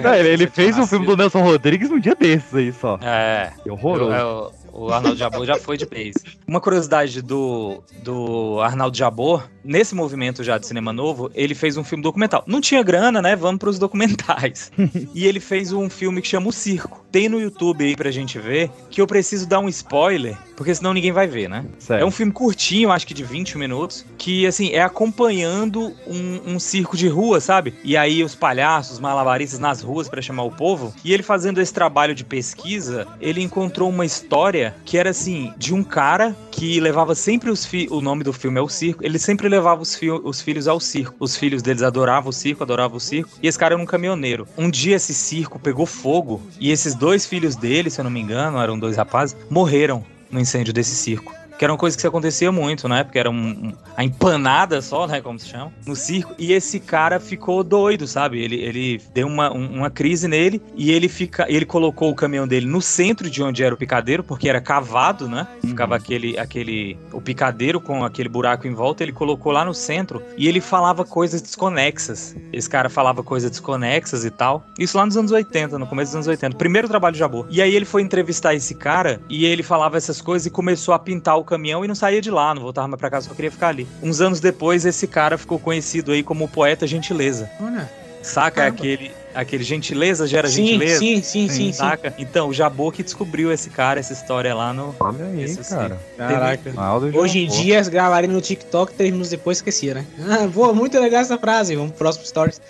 [0.00, 3.00] Não, ele, ele fez um filme do Nelson Rodrigues um dia desses aí só.
[3.02, 3.50] É.
[3.64, 4.12] Que horroroso.
[4.12, 6.14] É, o, o Arnaldo Jabor já foi de base.
[6.46, 11.84] Uma curiosidade do, do Arnaldo Jabor, nesse movimento já de cinema novo, ele fez um
[11.84, 12.42] filme documental.
[12.46, 13.36] Não tinha grana, né?
[13.36, 14.72] Vamos pros documentais.
[15.14, 17.04] e ele fez um filme que chama O Circo.
[17.12, 20.92] Tem no YouTube aí pra gente ver, que eu preciso dar um spoiler, porque senão
[20.92, 21.64] ninguém vai ver, né?
[21.78, 22.02] Certo.
[22.02, 26.58] É um filme curtinho, acho que de 20 minutos, que, assim, é acompanhando um, um
[26.58, 27.74] circo de rua, sabe?
[27.84, 30.92] E aí os palhaços, os malabaristas nas ruas pra chamar o povo.
[31.04, 35.52] E ele fazendo esse trabalho de pesquisa, ele encontrou uma história ideia que era assim,
[35.56, 37.92] de um cara que levava sempre os filhos.
[37.92, 39.04] O nome do filme é o circo.
[39.04, 41.14] Ele sempre levava os, fi os filhos ao circo.
[41.18, 43.30] Os filhos deles adoravam o circo, adoravam o circo.
[43.42, 44.46] E esse cara era um caminhoneiro.
[44.56, 48.20] Um dia esse circo pegou fogo e esses dois filhos dele, se eu não me
[48.20, 51.34] engano, eram dois rapazes, morreram no incêndio desse circo.
[51.58, 53.04] Que era uma coisa que se acontecia muito, né?
[53.04, 55.20] Porque era um, um- a empanada só, né?
[55.20, 56.34] Como se chama, no circo.
[56.38, 58.40] E esse cara ficou doido, sabe?
[58.42, 62.46] Ele, ele deu uma, um- uma crise nele e ele fica, ele colocou o caminhão
[62.48, 65.46] dele no centro de onde era o picadeiro, porque era cavado, né?
[65.64, 69.02] Ficava aquele, aquele, o picadeiro com aquele buraco em volta.
[69.04, 72.36] Ele colocou lá no centro e ele falava coisas desconexas.
[72.52, 74.64] Esse cara falava coisas desconexas e tal.
[74.78, 76.56] Isso lá nos anos 80, no começo dos anos 80.
[76.56, 77.46] Primeiro trabalho de Jabor.
[77.48, 80.98] E aí ele foi entrevistar esse cara e ele falava essas coisas e começou a
[80.98, 83.50] pintar o caminhão e não saía de lá, não voltava mais pra casa, só queria
[83.50, 83.86] ficar ali.
[84.02, 87.50] Uns anos depois, esse cara ficou conhecido aí como o poeta Gentileza.
[87.60, 87.88] Olha.
[88.24, 90.98] Saca aquele, aquele gentileza gera Sim, gentileza?
[90.98, 92.14] sim, sim, sim, Saca?
[92.18, 94.94] Então, o Jabor que descobriu esse cara, essa história lá no.
[94.98, 95.98] Olha aí, cara.
[96.16, 96.72] Caraca.
[96.74, 97.90] Aldo Hoje em dia, as
[98.28, 100.06] no TikTok, três minutos depois esquecia, né?
[100.26, 101.76] Ah, boa, muito legal essa frase.
[101.76, 102.62] Vamos pro próximo stories.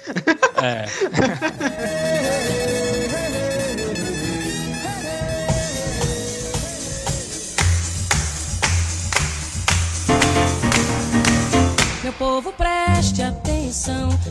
[0.60, 0.86] É.
[12.18, 13.53] povo, preste atenção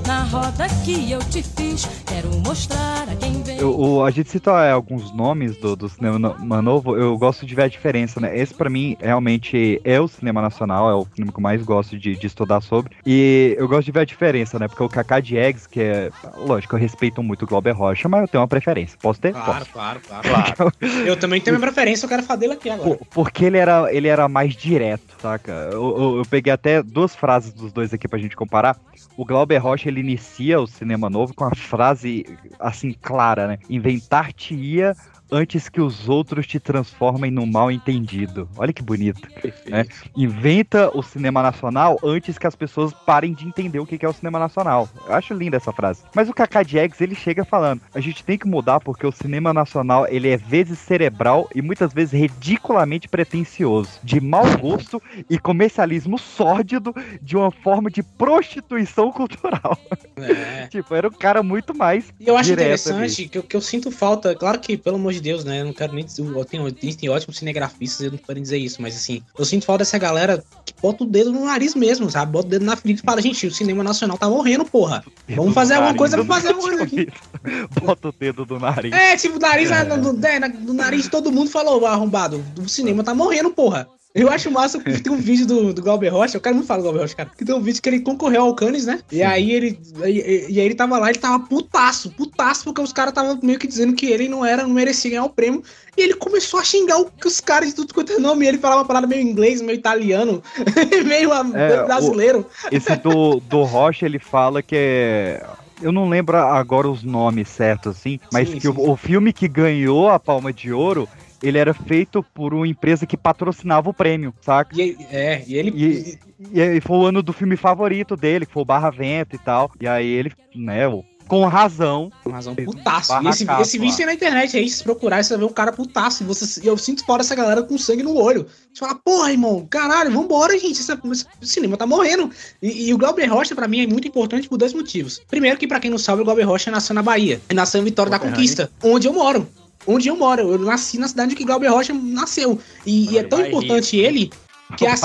[0.08, 1.86] na roda que eu te fiz.
[2.08, 3.58] Quero mostrar a quem vem.
[3.58, 7.54] Eu- o- a gente cita é, alguns nomes do, do cinema novo, eu gosto de
[7.54, 8.38] ver a diferença, né?
[8.38, 11.98] Esse pra mim realmente é o cinema nacional, é o filme que eu mais gosto
[12.00, 12.96] de, de estudar sobre.
[13.06, 14.68] E eu gosto de ver a diferença, né?
[14.70, 16.10] Porque o Kaká Diegues, que é.
[16.38, 18.98] Lógico, eu respeito muito o Glauber Rocha, mas eu tenho uma preferência.
[19.02, 19.34] Posso ter?
[19.34, 19.72] Claro, Posso.
[19.72, 20.72] claro, claro.
[21.06, 22.96] Eu também tenho minha preferência, eu quero falar dele aqui agora.
[22.96, 25.52] Por- Porque ele era, ele era mais direto, saca?
[25.72, 28.78] Eu, eu- eu peguei até duas frases dos dois aqui pra gente comparar.
[29.18, 32.24] O Glauber Rocha, ele inicia o cinema novo com a frase,
[32.60, 33.58] assim, clara, né?
[33.68, 34.96] Inventar-te-ia
[35.34, 38.48] antes que os outros te transformem no mal entendido.
[38.56, 39.28] Olha que bonito.
[39.68, 39.86] né?
[40.16, 44.14] Inventa o cinema nacional antes que as pessoas parem de entender o que é o
[44.14, 44.88] cinema nacional.
[45.08, 46.04] Eu acho linda essa frase.
[46.16, 49.52] Mas o Kaká Diegues, ele chega falando, a gente tem que mudar porque o cinema
[49.54, 56.20] nacional, ele é vezes cerebral e muitas vezes ridiculamente pretencioso, de mau gosto e comercialismo
[56.20, 59.78] sórdido de uma forma de prostituição cultural.
[60.70, 63.30] tipo, era um cara muito mais E eu acho direto interessante ali.
[63.30, 65.62] que, eu- que eu sinto falta, claro que, pelo amor de Deus, né?
[65.62, 66.24] Eu não quero nem dizer.
[66.50, 69.98] tenho- Existem ótimos cinegrafistas, eu não quero dizer isso, mas assim, eu sinto falta dessa
[69.98, 72.32] galera que bota o dedo no nariz mesmo, sabe?
[72.32, 75.04] Bota o dedo na ferida e fala, gente, o cinema nacional tá morrendo, porra.
[75.30, 77.08] Vamos fazer alguma coisa pra fazer alguma coisa aqui.
[77.82, 78.92] Bota o dedo do nariz.
[78.94, 79.78] É, tipo, o nariz né,
[80.24, 83.88] é, na- no nariz todo mundo falou, arrombado, o cinema tá morrendo, porra.
[84.16, 86.82] Eu acho massa que tem um vídeo do, do Glauber Rocha, eu quero muito falar
[86.82, 89.00] do Glauber Rocha, cara, que tem um vídeo que ele concorreu ao Cannes, né?
[89.12, 89.80] E aí ele.
[90.06, 93.58] E, e- aí ele tava lá, ele tava putaço, putaço, porque os caras estavam meio
[93.58, 95.64] que dizendo que ele não era, não merecia ganhar o prêmio.
[95.98, 98.46] E ele começou a xingar o- os caras de tudo quanto é nome.
[98.46, 100.44] E ele falava uma parada meio inglês, meio italiano,
[101.08, 102.46] meio É, brasileiro.
[102.66, 105.44] o- esse do, do Rocha, ele fala que é.
[105.82, 109.34] Eu não lembro agora os nomes certos, assim, mas Sim, que sim, o, o filme
[109.34, 111.10] que ganhou a Palma de Ouro,
[111.44, 114.76] ele era feito por uma empresa que patrocinava o prêmio, saca?
[114.82, 115.72] E, é, e ele.
[115.76, 116.18] E,
[116.54, 119.40] e aí foi o ano do filme favorito dele, que foi o Barra Vento e
[119.40, 119.72] tal.
[119.80, 122.12] E aí ele, né, o- com razão.
[122.22, 123.14] Com razão, putaço.
[123.14, 125.54] E esse, esse vídeo tem na internet aí, se você procurar, você vai ver o
[125.54, 126.22] cara putaço.
[126.22, 128.46] E você, e eu sinto fora essa galera com sangue no olho.
[128.74, 130.82] Você fala, porra, irmão, caralho, vambora, gente.
[130.82, 132.30] Esse, esse cinema tá morrendo.
[132.62, 135.22] E, e o Glauber Rocha, pra mim, é muito importante por dois motivos.
[135.30, 137.42] Primeiro, que pra quem não sabe, o Glauber Rocha nasceu na Bahia.
[137.54, 139.48] Nasceu em Vitória da Conquista, onde eu moro.
[139.86, 140.42] Onde eu moro.
[140.54, 142.60] Eu nasci na cidade que Glauber Rocha nasceu.
[142.86, 144.32] E, e é tão importante ele.
[144.78, 144.96] Que a.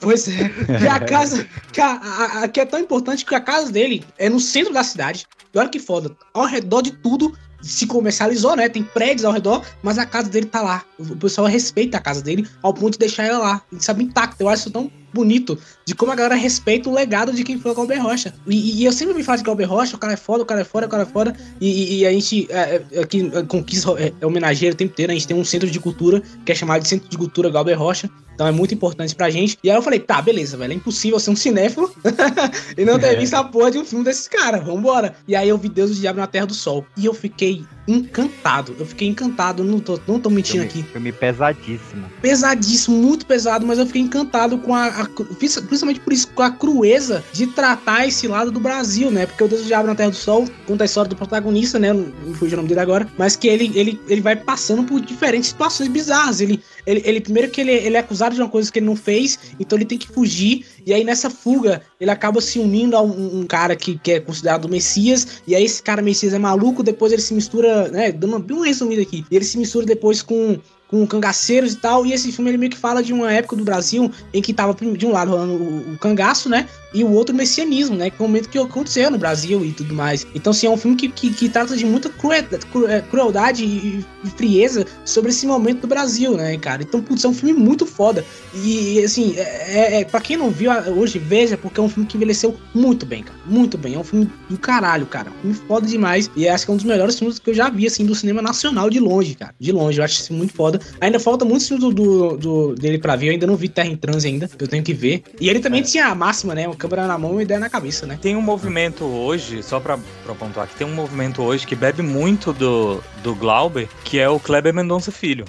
[0.00, 0.48] Pois é.
[0.48, 1.46] Que a casa.
[1.72, 4.72] Que, a, a- a- que é tão importante que a casa dele é no centro
[4.72, 5.26] da cidade.
[5.54, 6.16] E olha que foda.
[6.34, 8.68] Ao redor de tudo se comercializou, né?
[8.68, 10.84] Tem prédios ao redor, mas a casa dele tá lá.
[10.98, 13.62] O pessoal respeita a casa dele ao ponto de deixar ela lá.
[13.78, 14.42] Sabe, intacta.
[14.42, 17.72] Eu acho isso tão bonito de como a galera respeita o legado de quem foi
[17.72, 18.34] o Galber Rocha.
[18.46, 20.60] E, e eu sempre me falo de Galber Rocha, o cara é foda, o cara
[20.60, 21.34] é foda, o cara é foda.
[21.60, 25.10] E, e- a gente é, é, aqui é, conquista é, é homenageia o tempo inteiro.
[25.12, 27.78] A gente tem um centro de cultura que é chamado de Centro de Cultura Galber
[27.78, 28.08] Rocha.
[28.34, 29.56] Então é muito importante pra gente.
[29.64, 30.70] E aí eu falei, tá, beleza, velho.
[30.72, 31.90] É impossível ser um cinéfilo
[32.76, 33.16] e não ter É.
[33.16, 34.62] visto a porra de um filme desses caras.
[34.62, 35.14] Vambora.
[35.26, 36.84] E aí eu vi Deus do Diabo na Terra do Sol.
[36.98, 38.76] E eu fiquei encantado.
[38.78, 39.64] Eu fiquei encantado.
[39.64, 42.06] Não tô, não tô mentindo Filme, aqui filme pesadíssimo.
[42.20, 47.24] pesadíssimo, muito pesado, mas eu fiquei encantado com a, a- principalmente por isso, a crueza
[47.32, 49.26] de tratar esse lado do Brasil, né?
[49.26, 51.92] Porque o Deus do Diabo na Terra do Sol conta a história do protagonista, né?
[51.92, 55.50] Não fugiu o nome dele agora, mas que ele, ele, ele vai passando por diferentes
[55.50, 56.40] situações bizarras.
[56.40, 58.96] Ele, ele, ele primeiro que ele, ele é acusado de uma coisa que ele não
[58.96, 63.02] fez, então ele tem que fugir, e aí nessa fuga ele acaba se unindo a
[63.02, 66.82] um, um cara que, que é considerado Messias, e aí esse cara Messias é maluco,
[66.82, 68.12] depois ele se mistura, né?
[68.12, 70.58] Dando bem um resumido aqui, ele se mistura depois com
[70.88, 72.06] com cangaceiros e tal.
[72.06, 74.74] E esse filme ele meio que fala de uma época do Brasil em que tava
[74.74, 76.68] de um lado rolando o, o cangaço, né?
[76.96, 78.08] E o outro o messianismo, né?
[78.08, 80.26] Que é o momento que aconteceu no Brasil e tudo mais.
[80.34, 82.66] Então, assim, é um filme que, que, que trata de muita crueldade,
[83.10, 86.82] crueldade e, e frieza sobre esse momento do Brasil, né, cara?
[86.82, 88.24] Então, putz, é um filme muito foda.
[88.54, 92.16] E, assim, é, é, pra quem não viu hoje, veja, porque é um filme que
[92.16, 93.38] envelheceu muito bem, cara.
[93.44, 93.94] Muito bem.
[93.94, 95.30] É um filme do caralho, cara.
[95.44, 96.30] Um filme foda demais.
[96.34, 98.40] E acho que é um dos melhores filmes que eu já vi, assim, do cinema
[98.40, 99.54] nacional de longe, cara.
[99.60, 99.98] De longe.
[99.98, 100.80] Eu acho isso muito foda.
[100.98, 103.26] Ainda falta muitos filmes do, do, do, dele pra ver.
[103.26, 105.22] Eu ainda não vi Terra em Transe ainda, que eu tenho que ver.
[105.38, 105.84] E ele também é.
[105.84, 106.66] tinha a máxima, né?
[106.66, 108.18] Uma câmera na mão e ideia na cabeça, né?
[108.20, 112.02] Tem um movimento hoje, só pra, pra pontuar aqui, tem um movimento hoje que bebe
[112.02, 115.44] muito do, do Glauber, que é o Kleber Mendonça Filho.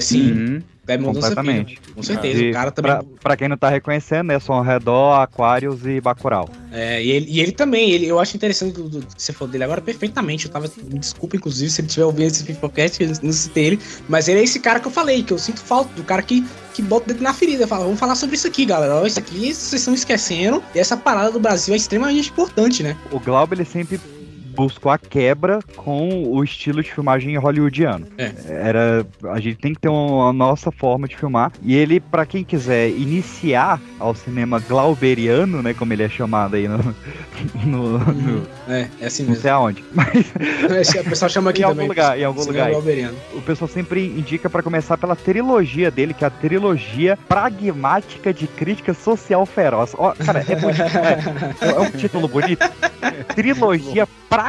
[0.00, 0.32] Sim.
[0.32, 0.62] Uhum.
[0.84, 1.80] Kleber Mendonça Completamente.
[1.80, 1.94] Filho.
[1.94, 2.42] Com certeza.
[2.42, 2.92] E o cara também.
[2.92, 6.48] Pra, pra, quem não tá reconhecendo, é Som ao Redor, Aquários e Bacurau.
[6.72, 9.50] É, e ele, e ele também, ele, eu acho interessante do, do, que você falou
[9.50, 10.46] dele agora perfeitamente.
[10.46, 10.70] Eu tava.
[10.90, 13.80] Me desculpa, inclusive, se ele tiver ouvindo esse podcast, eu não citei ele.
[14.08, 16.44] Mas ele é esse cara que eu falei, que eu sinto falta, do cara que,
[16.72, 17.66] que bota o dedo na ferida.
[17.66, 19.06] Fala, vamos falar sobre isso aqui, galera.
[19.06, 20.62] Isso aqui vocês estão esquecendo.
[20.74, 22.96] E essa parada do Brasil é extremamente importante, né?
[23.10, 24.00] O Glauber, ele sempre
[24.54, 28.06] buscou a quebra com o estilo de filmagem hollywoodiano.
[28.18, 28.32] É.
[28.48, 31.52] Era, a gente tem que ter uma, nossa forma de filmar.
[31.62, 36.68] E ele, para quem quiser iniciar ao cinema glauberiano, né, como ele é chamado aí
[36.68, 36.78] no,
[37.64, 39.34] no, no é, é assim mesmo.
[39.34, 40.08] Não sei aonde, mas
[41.00, 41.82] o pessoal chama aqui em também.
[41.82, 42.70] Algum lugar, em algum lugar.
[43.34, 48.46] O pessoal sempre indica para começar pela trilogia dele, que é a trilogia pragmática de
[48.46, 49.94] crítica social feroz.
[49.96, 52.64] Ó, cara, é bonito, é, é um título bonito.
[53.34, 54.41] Trilogia pragmática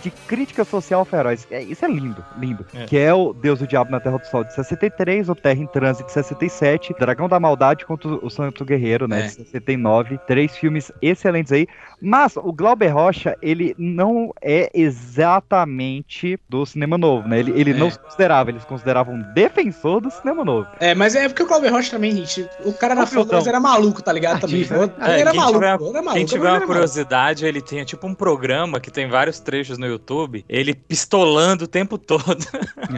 [0.00, 1.46] de crítica social feroz.
[1.50, 2.64] É, isso é lindo, lindo.
[2.74, 2.84] É.
[2.84, 5.66] Que é o Deus do Diabo na Terra do Sol de 63, o Terra em
[5.66, 9.26] Trânsito de 67, Dragão da Maldade contra o Santo Guerreiro, né, é.
[9.26, 10.18] de 69.
[10.26, 11.66] Três filmes excelentes aí.
[12.00, 17.40] Mas o Glauber Rocha, ele não é exatamente do cinema novo, né?
[17.40, 17.74] Ele, ele é.
[17.74, 20.68] não se considerava, eles consideravam um defensor do cinema novo.
[20.78, 24.02] É, mas é porque o Glauber Rocha também, gente, o cara na foto era maluco,
[24.02, 24.40] tá ligado?
[24.40, 24.62] Também.
[25.00, 26.14] É, ele era maluco, tiver, era maluco.
[26.14, 30.44] Quem tiver uma curiosidade, ele tinha tipo um programa que tem vários trechos no YouTube,
[30.48, 32.44] ele pistolando o tempo todo.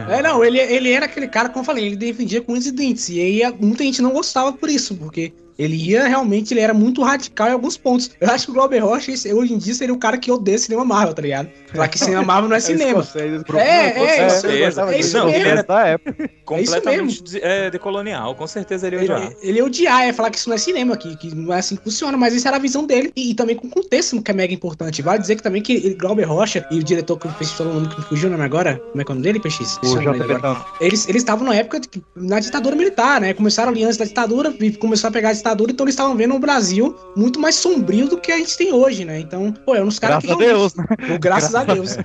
[0.09, 3.07] É, não, ele, ele era aquele cara, como eu falei, ele defendia com os dentes.
[3.09, 5.31] E aí muita gente não gostava por isso, porque
[5.61, 8.11] ele ia realmente, ele era muito radical em alguns pontos.
[8.19, 10.83] Eu acho que o Glauber Rocha, hoje em dia, seria o cara que odeia cinema
[10.83, 11.49] Marvel, tá ligado?
[11.71, 13.07] Falar que cinema Marvel não é, é cinema.
[13.13, 15.63] É, é, é, isso, é, isso não, mesmo.
[15.67, 16.29] Da época.
[16.45, 19.21] Completamente é, decolonial, com certeza ele ia odiar.
[19.21, 21.59] Ele, ele ia odiar, é falar que isso não é cinema, que, que não é
[21.59, 23.11] assim que funciona, mas isso era a visão dele.
[23.15, 25.01] E, e também com o contexto, que é mega importante.
[25.01, 27.87] Vale dizer que também que ele, Glauber Rocha e o diretor que fez o nome
[27.87, 29.79] que me fugiu o nome agora, como é que é o nome dele, PX?
[29.83, 29.99] O
[30.79, 33.33] eles, eles estavam na época, de, na ditadura militar, né?
[33.33, 36.33] Começaram ali antes da ditadura, e começou a pegar a ditadura, então eles estavam vendo
[36.33, 39.19] um Brasil muito mais sombrio do que a gente tem hoje, né?
[39.19, 40.27] Então, pô, é uns caras que.
[40.27, 40.85] Graças a Deus, né?
[41.19, 41.97] Graças a Deus.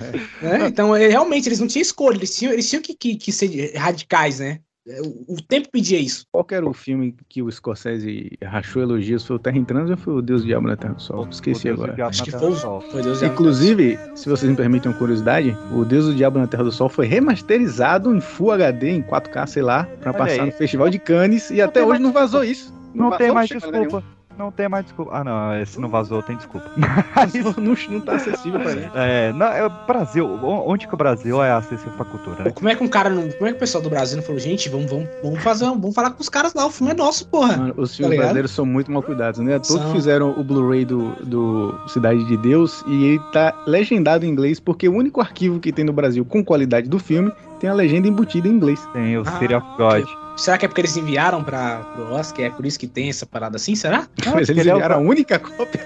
[0.42, 0.66] né?
[0.66, 3.74] Então, é, realmente, eles não tinham escolha, eles tinham, eles tinham que, que, que ser
[3.76, 4.60] radicais, né?
[4.88, 6.24] É, o, tempo pedia isso.
[6.30, 9.26] Qual era o filme que o Scorsese rachou elogios?
[9.26, 11.26] Foi o Terra em Trânsito ou foi o Deus Diabo na Terra do Sol?
[11.28, 11.96] Esqueci agora.
[12.06, 16.14] Acho que foi, foi Deus Inclusive, se vocês me permitem uma curiosidade, o Deus do
[16.14, 20.12] Diabo na Terra do Sol foi remasterizado em Full HD, em 4K, sei lá, pra
[20.12, 20.46] Olha passar aí.
[20.46, 22.02] no Festival de Cannes e não até hoje mais...
[22.02, 22.72] não vazou isso.
[22.96, 24.02] Não, não tem mais desculpa.
[24.38, 25.12] Não tem mais desculpa.
[25.14, 26.70] Ah, não, esse não vazou, tem desculpa.
[27.16, 28.90] Mas não, não tá acessível pra gente.
[28.94, 30.28] É, não, é o Brasil.
[30.42, 32.50] Onde que o Brasil é acessível pra cultura, né?
[32.50, 33.30] como é que um cara não.
[33.30, 35.64] Como é que o pessoal do Brasil não falou, gente, vamos, vamos, vamos fazer.
[35.64, 37.56] Vamos falar com os caras lá, o filme é nosso, porra.
[37.56, 39.58] Mano, os filmes tá brasileiros são muito mal cuidados, né?
[39.58, 44.60] Todos fizeram o Blu-ray do, do Cidade de Deus e ele tá legendado em inglês,
[44.60, 48.06] porque o único arquivo que tem no Brasil com qualidade do filme tem a legenda
[48.06, 48.86] embutida em inglês.
[48.92, 50.04] Tem o ah, of God.
[50.04, 50.25] Que...
[50.36, 52.46] Será que é porque eles enviaram para o Oscar?
[52.46, 53.74] É por isso que tem essa parada assim?
[53.74, 54.06] Será?
[54.24, 55.00] Não, Mas eles enviaram é o...
[55.00, 55.80] a única cópia.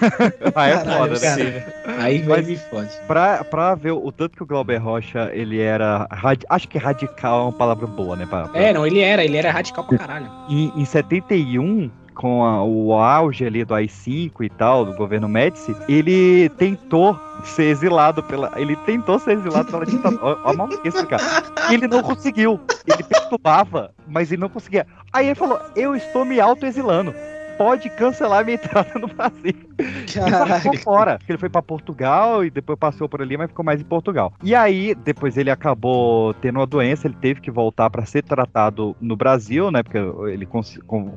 [0.54, 1.64] ah, é Caralho, foda, né?
[1.98, 2.90] Aí vai me fode.
[3.06, 6.06] Pra, pra ver o tanto que o Glauber Rocha, ele era.
[6.10, 6.46] Radi...
[6.48, 8.26] Acho que radical é uma palavra boa, né?
[8.26, 8.60] Pra, pra...
[8.60, 10.30] É, não, ele era, ele era radical pra caralho.
[10.48, 15.74] Em, em 71, com a, o auge ali do AI-5 e tal, do governo Médici,
[15.88, 18.52] ele tentou ser exilado pela.
[18.56, 20.38] Ele tentou ser exilado pela ditadura.
[20.44, 21.22] Ó, mal esse cara.
[21.70, 22.60] Ele não conseguiu.
[22.86, 24.86] Ele perturbava, mas ele não conseguia.
[25.12, 27.14] Aí ele falou: Eu estou me auto-exilando
[27.60, 29.54] pode cancelar minha entrada no Brasil.
[30.14, 30.78] Caralho.
[30.78, 31.18] fora.
[31.28, 34.32] Ele foi para Portugal e depois passou por ali, mas ficou mais em Portugal.
[34.42, 38.96] E aí, depois ele acabou tendo uma doença, ele teve que voltar para ser tratado
[38.98, 39.82] no Brasil, né?
[39.82, 39.98] Porque
[40.32, 40.48] ele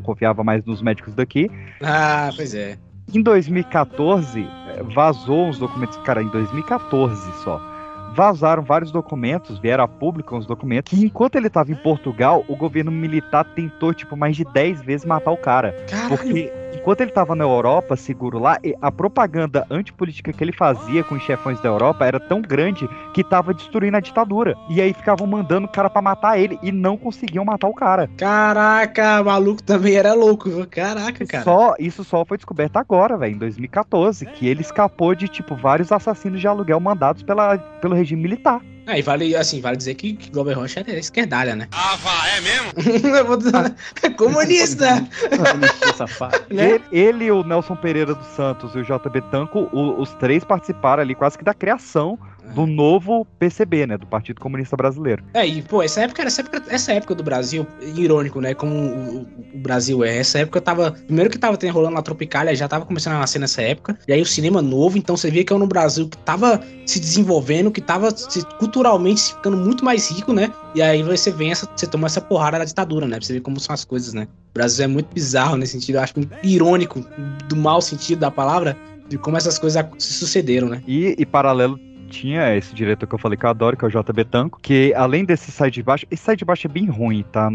[0.03, 1.49] confiava mais nos médicos daqui.
[1.81, 2.77] Ah, pois é.
[3.13, 7.72] Em 2014, eh, vazou uns documentos, cara, em 2014 só
[8.13, 12.55] vazaram vários documentos, vieram a público uns documentos, que enquanto ele estava em Portugal, o
[12.55, 15.73] governo militar tentou, tipo, mais de 10 vezes matar o cara.
[15.89, 16.09] Caralho.
[16.09, 21.15] Porque enquanto ele tava na Europa, seguro lá, a propaganda antipolítica que ele fazia com
[21.15, 24.55] os chefões da Europa era tão grande que tava destruindo a ditadura.
[24.69, 28.09] E aí ficavam mandando o cara pra matar ele e não conseguiam matar o cara.
[28.17, 30.49] Caraca, o maluco também era louco.
[30.49, 30.67] viu?
[30.67, 31.43] Caraca, cara.
[31.43, 35.91] Só, isso só foi descoberto agora, velho, em 2014, que ele escapou de, tipo, vários
[35.91, 38.61] assassinos de aluguel mandados pela, pelo regime militar.
[38.85, 41.67] É, e vale, assim, vale dizer que, que Glauber Rocha era esquerdalha, né?
[41.71, 42.73] Ah, vá, é mesmo?
[43.17, 43.73] Eu vou dizer-
[44.17, 45.07] Comunista!
[46.49, 51.01] Ele, ele, o Nelson Pereira dos Santos e o JB Tanco, o- os três participaram
[51.01, 52.19] ali quase que da criação
[52.53, 53.97] do novo PCB, né?
[53.97, 55.23] Do Partido Comunista Brasileiro.
[55.33, 57.65] É, e pô, essa época, era- essa época, essa época do Brasil,
[57.95, 58.53] irônico, né?
[58.53, 59.21] Como o,
[59.53, 60.17] o Brasil é.
[60.17, 60.91] Essa época tava.
[61.05, 63.97] Primeiro que tava rolando na Tropicália, já tava começando a nascer nessa época.
[64.07, 66.99] E aí o cinema novo, então você via que é um Brasil que tava se
[66.99, 70.51] desenvolvendo, que tava se- culturalmente se ficando muito mais rico, né?
[70.75, 73.17] E aí você vem essa, você toma essa porrada da ditadura, né?
[73.17, 74.27] Pra você ver como são as coisas, né?
[74.51, 76.13] O Brasil é muito bizarro nesse sentido, eu acho
[76.43, 77.03] irônico,
[77.47, 78.77] do mau sentido da palavra,
[79.09, 80.83] de como essas coisas se sucederam, né?
[80.87, 81.79] E, e paralelo
[82.13, 84.93] tinha esse diretor que eu falei que eu adoro, que é o JB Tanco, que
[84.95, 87.49] além desse Sai de Baixo, esse Sai de Baixo é bem ruim, tá?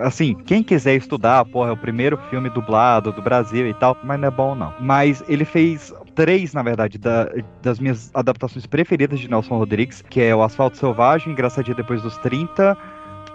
[0.00, 4.20] Assim, quem quiser estudar, porra, é o primeiro filme dublado do Brasil e tal, mas
[4.20, 4.74] não é bom não.
[4.78, 7.28] Mas ele fez três, na verdade, da-
[7.62, 12.16] das minhas adaptações preferidas de Nelson Rodrigues, que é o Asfalto Selvagem, Engraçadinha Depois dos
[12.18, 12.76] 30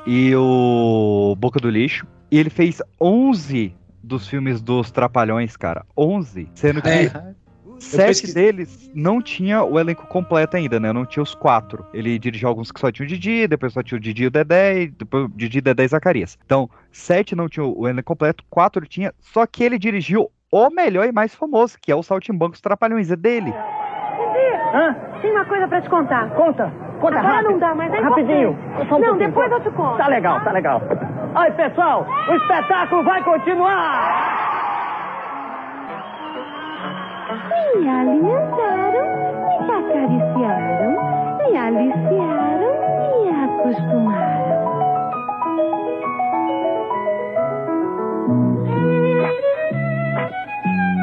[0.05, 2.05] e o Boca do Lixo.
[2.31, 5.83] E ele fez 11 dos filmes dos Trapalhões, cara.
[5.97, 6.47] 11.
[6.53, 7.11] Sendo que É.
[7.79, 8.43] Sete pesquisei.
[8.51, 10.91] deles não tinha o elenco completo ainda, né?
[10.91, 11.85] Não tinha os quatro.
[11.93, 14.31] Ele dirigiu alguns que só tinha o Didi, depois só tinha o Didi e o
[14.31, 16.37] Dedé, e depois o Didi, Dedé e Zacarias.
[16.45, 21.07] Então, sete não tinha o elenco completo, quatro tinha, só que ele dirigiu o melhor
[21.07, 23.53] e mais famoso, que é o Saltimbancos Trapalhões, é dele.
[24.73, 24.93] Hã?
[25.21, 26.29] Tem uma coisa pra te contar.
[26.31, 26.71] Conta,
[27.01, 27.51] conta Agora rápido.
[27.51, 28.57] não dá, mas é Rapidinho.
[28.87, 29.97] Só um não, depois eu te conto.
[29.97, 30.81] Tá legal, tá legal.
[31.35, 34.38] Aí, pessoal, o espetáculo vai continuar.
[37.49, 39.05] Me alimentaram,
[39.47, 40.91] me acariciaram,
[41.39, 44.59] me aliciaram, me acostumaram.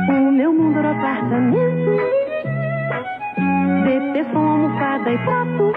[0.09, 1.91] O meu mundo era apartamento,
[3.85, 5.73] DP com almofada e prato.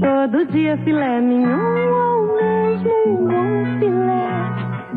[0.00, 4.28] Todo dia filé mignon ou mesmo bom filé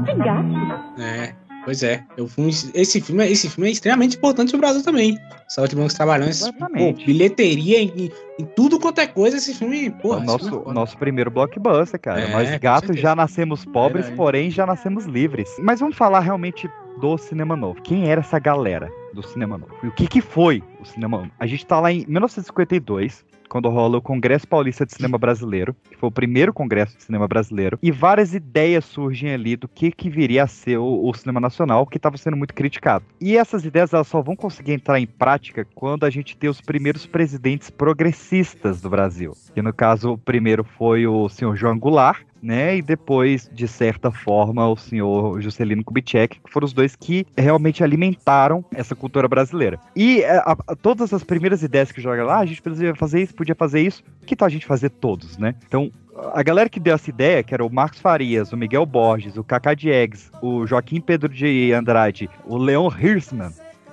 [0.04, 0.62] de gato.
[1.00, 1.31] É,
[1.72, 2.04] pois é.
[2.18, 5.18] Eu fui, esse, filme, esse filme é extremamente importante no Brasil também.
[5.48, 6.44] Saúde Bancos Trabalhões.
[6.52, 10.18] Pô, bilheteria em, em tudo quanto é coisa, esse filme, pô.
[10.18, 12.20] o nosso, nosso primeiro blockbuster, cara.
[12.20, 14.18] É, Nós gatos já nascemos pobres, Verdade.
[14.18, 15.50] porém já nascemos livres.
[15.60, 16.70] Mas vamos falar realmente
[17.00, 17.82] do cinema novo.
[17.82, 19.74] Quem era essa galera do cinema novo?
[19.82, 21.32] E o que, que foi o cinema novo?
[21.40, 23.24] A gente tá lá em 1952.
[23.52, 27.28] Quando rola o Congresso Paulista de Cinema Brasileiro, que foi o primeiro congresso de cinema
[27.28, 31.42] brasileiro, e várias ideias surgem ali do que, que viria a ser o, o cinema
[31.42, 33.04] nacional, que estava sendo muito criticado.
[33.20, 36.62] E essas ideias elas só vão conseguir entrar em prática quando a gente ter os
[36.62, 39.34] primeiros presidentes progressistas do Brasil.
[39.54, 42.78] Que no caso, o primeiro foi o senhor João Goulart, né?
[42.78, 47.84] E depois, de certa forma, o senhor Juscelino Kubitschek, que foram os dois que realmente
[47.84, 49.80] alimentaram essa cultura brasileira.
[49.96, 53.22] E é, a- a- todas as primeiras ideias que joga lá, a gente podia fazer
[53.22, 55.56] isso, podia fazer isso, que tal a gente fazer todos, né?
[55.68, 55.92] Então,
[56.34, 59.44] a galera que deu essa ideia, que era o Marcos Farias, o Miguel Borges, o
[59.44, 63.52] Kaká Diegues, o Joaquim Pedro de Andrade, o Leon Hirschman,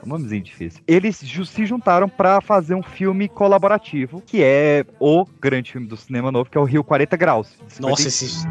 [0.08, 0.82] nomezinho difícil.
[0.86, 6.32] Eles se juntaram pra fazer um filme colaborativo, que é o grande filme do cinema
[6.32, 7.56] novo, que é o Rio 40 Graus.
[7.80, 8.08] Nossa, 55.
[8.08, 8.48] esse.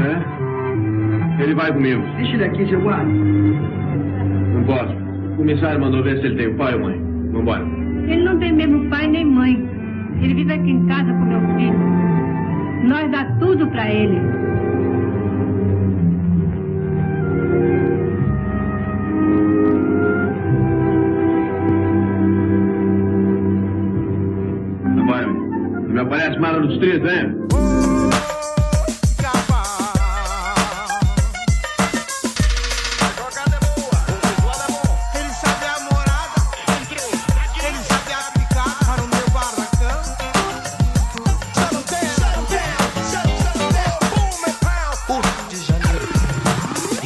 [0.00, 1.42] É?
[1.42, 2.02] Ele vai comigo.
[2.16, 3.04] Deixa ele aqui, seu guarda.
[3.04, 4.92] Não posso.
[5.32, 7.00] O comissário mandou ver se ele tem pai ou mãe.
[7.32, 7.64] Vambora.
[8.08, 9.54] Ele não tem mesmo pai nem mãe.
[10.20, 11.78] Ele vive aqui em casa com meu filho.
[12.88, 14.20] Nós dá tudo pra ele.
[26.10, 27.79] Aparece mala no distrito, hein?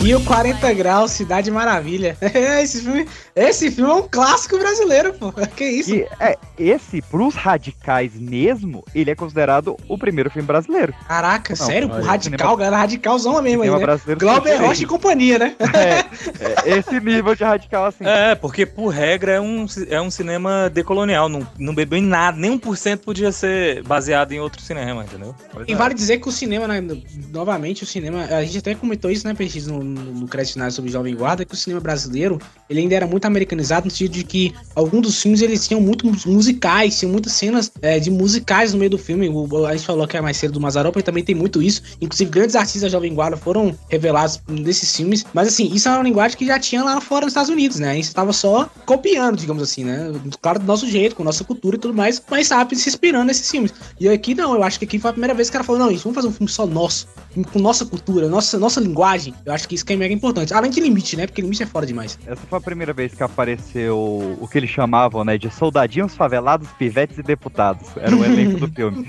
[0.04, 2.14] Rio 40 Graus, Cidade Maravilha.
[2.34, 5.32] É, esse filme, esse filme é um clássico brasileiro, pô.
[5.56, 5.94] Que isso?
[5.94, 10.92] E é, esse, pros radicais mesmo, ele é considerado o primeiro filme brasileiro.
[11.06, 11.88] Caraca, Não, sério?
[11.88, 13.98] Pô, radical, cinema- galera, radicalzão mesmo aí, né?
[14.18, 15.56] Glauber Rocha e companhia, né?
[15.74, 18.04] É, é esse nível de radical assim.
[18.04, 22.36] É, porque por regra é um, é um cinema decolonial, não, não bebeu em nada,
[22.36, 25.34] nem um por cento podia ser baseado em outro cinema, entendeu?
[25.66, 26.82] E vale dizer que o cinema, né,
[27.30, 30.90] novamente, o cinema, a gente até comentou isso, né, Peixes, no, no crédito final sobre
[30.90, 34.54] Jovem Guarda, que o cinema brasileiro, ele ainda era muito americanizado no sentido de que
[34.74, 38.78] alguns dos filmes, eles tinham muito mus- musicais, tinham muitas cenas é, de musicais no
[38.78, 39.28] meio do filme.
[39.28, 41.82] O- a gente falou que é mais cedo do Mazaropa, e também tem muito isso.
[42.00, 45.24] Inclusive, grandes artistas da Jovem Guarda foram revelados nesses filmes.
[45.32, 47.90] Mas, assim, isso é uma linguagem que já tinha lá fora nos Estados Unidos, né?
[47.90, 50.12] A gente tava só copiando, digamos assim, né?
[50.40, 53.50] Claro, do nosso jeito, com nossa cultura e tudo mais, mas sabe, se inspirando nesses
[53.50, 53.72] filmes.
[54.00, 55.80] E aqui não, eu acho que aqui foi a primeira vez que o cara falou:
[55.80, 57.06] não, isso, vamos fazer um filme só nosso,
[57.52, 59.34] com nossa cultura, nossa, nossa linguagem.
[59.44, 60.52] Eu acho que isso que é mega importante.
[60.54, 61.26] Além de limite, né?
[61.26, 62.18] Porque limite é fora demais.
[62.26, 63.96] Essa foi a primeira vez que apareceu
[64.40, 67.88] o que eles chamavam, né, de soldadinhos favelados, pivetes e deputados.
[67.96, 69.06] Era o elenco do filme.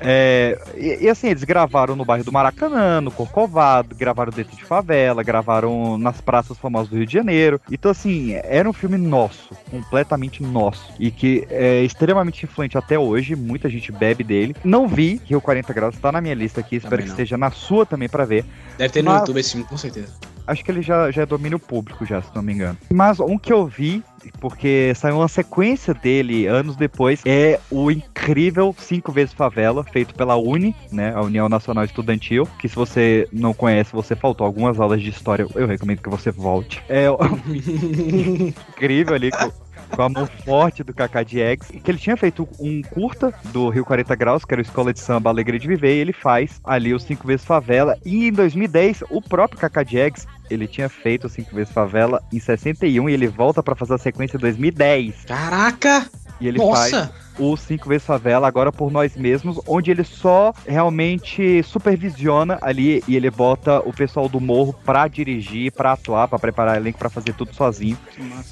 [0.00, 4.64] É, e, e assim, eles gravaram no bairro do Maracanã, no Corcovado, gravaram dentro de
[4.64, 7.60] favela, gravaram nas praças famosas do Rio de Janeiro.
[7.70, 10.92] Então, assim, era um filme nosso, completamente nosso.
[10.98, 14.54] E que é extremamente influente até hoje, muita gente bebe dele.
[14.64, 17.86] Não vi, Rio 40 Graus tá na minha lista aqui, espero que esteja na sua
[17.86, 18.44] também pra ver.
[18.76, 20.07] Deve ter no Mas- YouTube esse filme, com certeza.
[20.48, 22.78] Acho que ele já, já é domínio público, já, se não me engano.
[22.90, 24.02] Mas um que eu vi,
[24.40, 30.36] porque saiu uma sequência dele anos depois, é o incrível Cinco Vezes Favela, feito pela
[30.36, 31.12] Uni, né?
[31.14, 32.48] A União Nacional Estudantil.
[32.58, 36.30] Que se você não conhece, você faltou algumas aulas de história, eu recomendo que você
[36.30, 36.82] volte.
[36.88, 37.04] É
[38.72, 39.30] incrível ali.
[39.30, 39.68] Com...
[39.90, 43.84] Com a mão forte do Kaká Diegues, que ele tinha feito um curta do Rio
[43.84, 46.92] 40 Graus, que era o Escola de Samba Alegria de Viver, e ele faz ali
[46.92, 47.96] os Cinco Vezes Favela.
[48.04, 52.38] E em 2010, o próprio Kaká Diegues, ele tinha feito o Cinco Vezes Favela em
[52.38, 55.24] 61 e ele volta pra fazer a sequência em 2010.
[55.26, 56.06] Caraca!
[56.40, 57.06] E ele Nossa!
[57.06, 63.02] faz o Cinco Vezes Favela agora por nós mesmos, onde ele só realmente supervisiona ali
[63.06, 67.08] e ele bota o pessoal do morro pra dirigir, pra atuar, pra preparar elenco, pra
[67.08, 67.96] fazer tudo sozinho.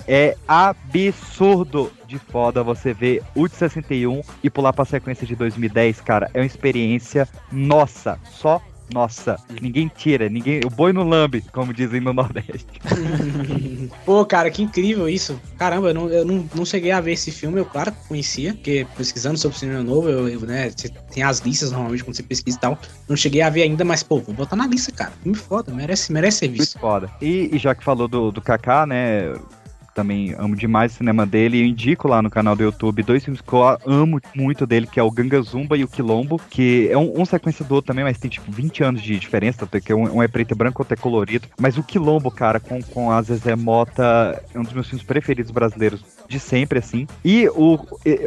[0.07, 6.01] É absurdo de foda você ver o de 61 e pular pra sequência de 2010,
[6.01, 6.31] cara.
[6.33, 9.37] É uma experiência nossa, só nossa.
[9.61, 10.61] Ninguém tira, ninguém.
[10.65, 12.67] O boi no lambe, como dizem no Nordeste.
[14.05, 15.41] Pô, cara, que incrível isso.
[15.59, 18.55] Caramba, eu não, eu não, não cheguei a ver esse filme, eu claro que conhecia,
[18.55, 22.23] porque pesquisando sobre cinema novo, eu, eu, né, você tem as listas normalmente quando você
[22.23, 22.79] pesquisa e tal.
[23.09, 25.13] Não cheguei a ver ainda, mas, pô, vou botar na lista, cara.
[25.23, 26.75] Filme foda, merece, merece ser visto.
[26.75, 27.11] Muito foda.
[27.21, 29.35] E, e já que falou do, do Kaká, né?
[29.97, 31.59] Também amo demais o cinema dele.
[31.59, 35.01] Eu indico lá no canal do YouTube dois filmes que eu amo muito dele, que
[35.01, 38.05] é o Ganga Zumba e o Quilombo, que é um, um sequência do outro também,
[38.05, 40.83] mas tem tipo 20 anos de diferença, tanto que um, um é preto e branco,
[40.83, 41.49] outro é colorido.
[41.59, 45.51] Mas o Quilombo, cara, com, com a Zezé Mota, é um dos meus filmes preferidos
[45.51, 47.07] brasileiros de sempre, assim.
[47.25, 47.79] E o,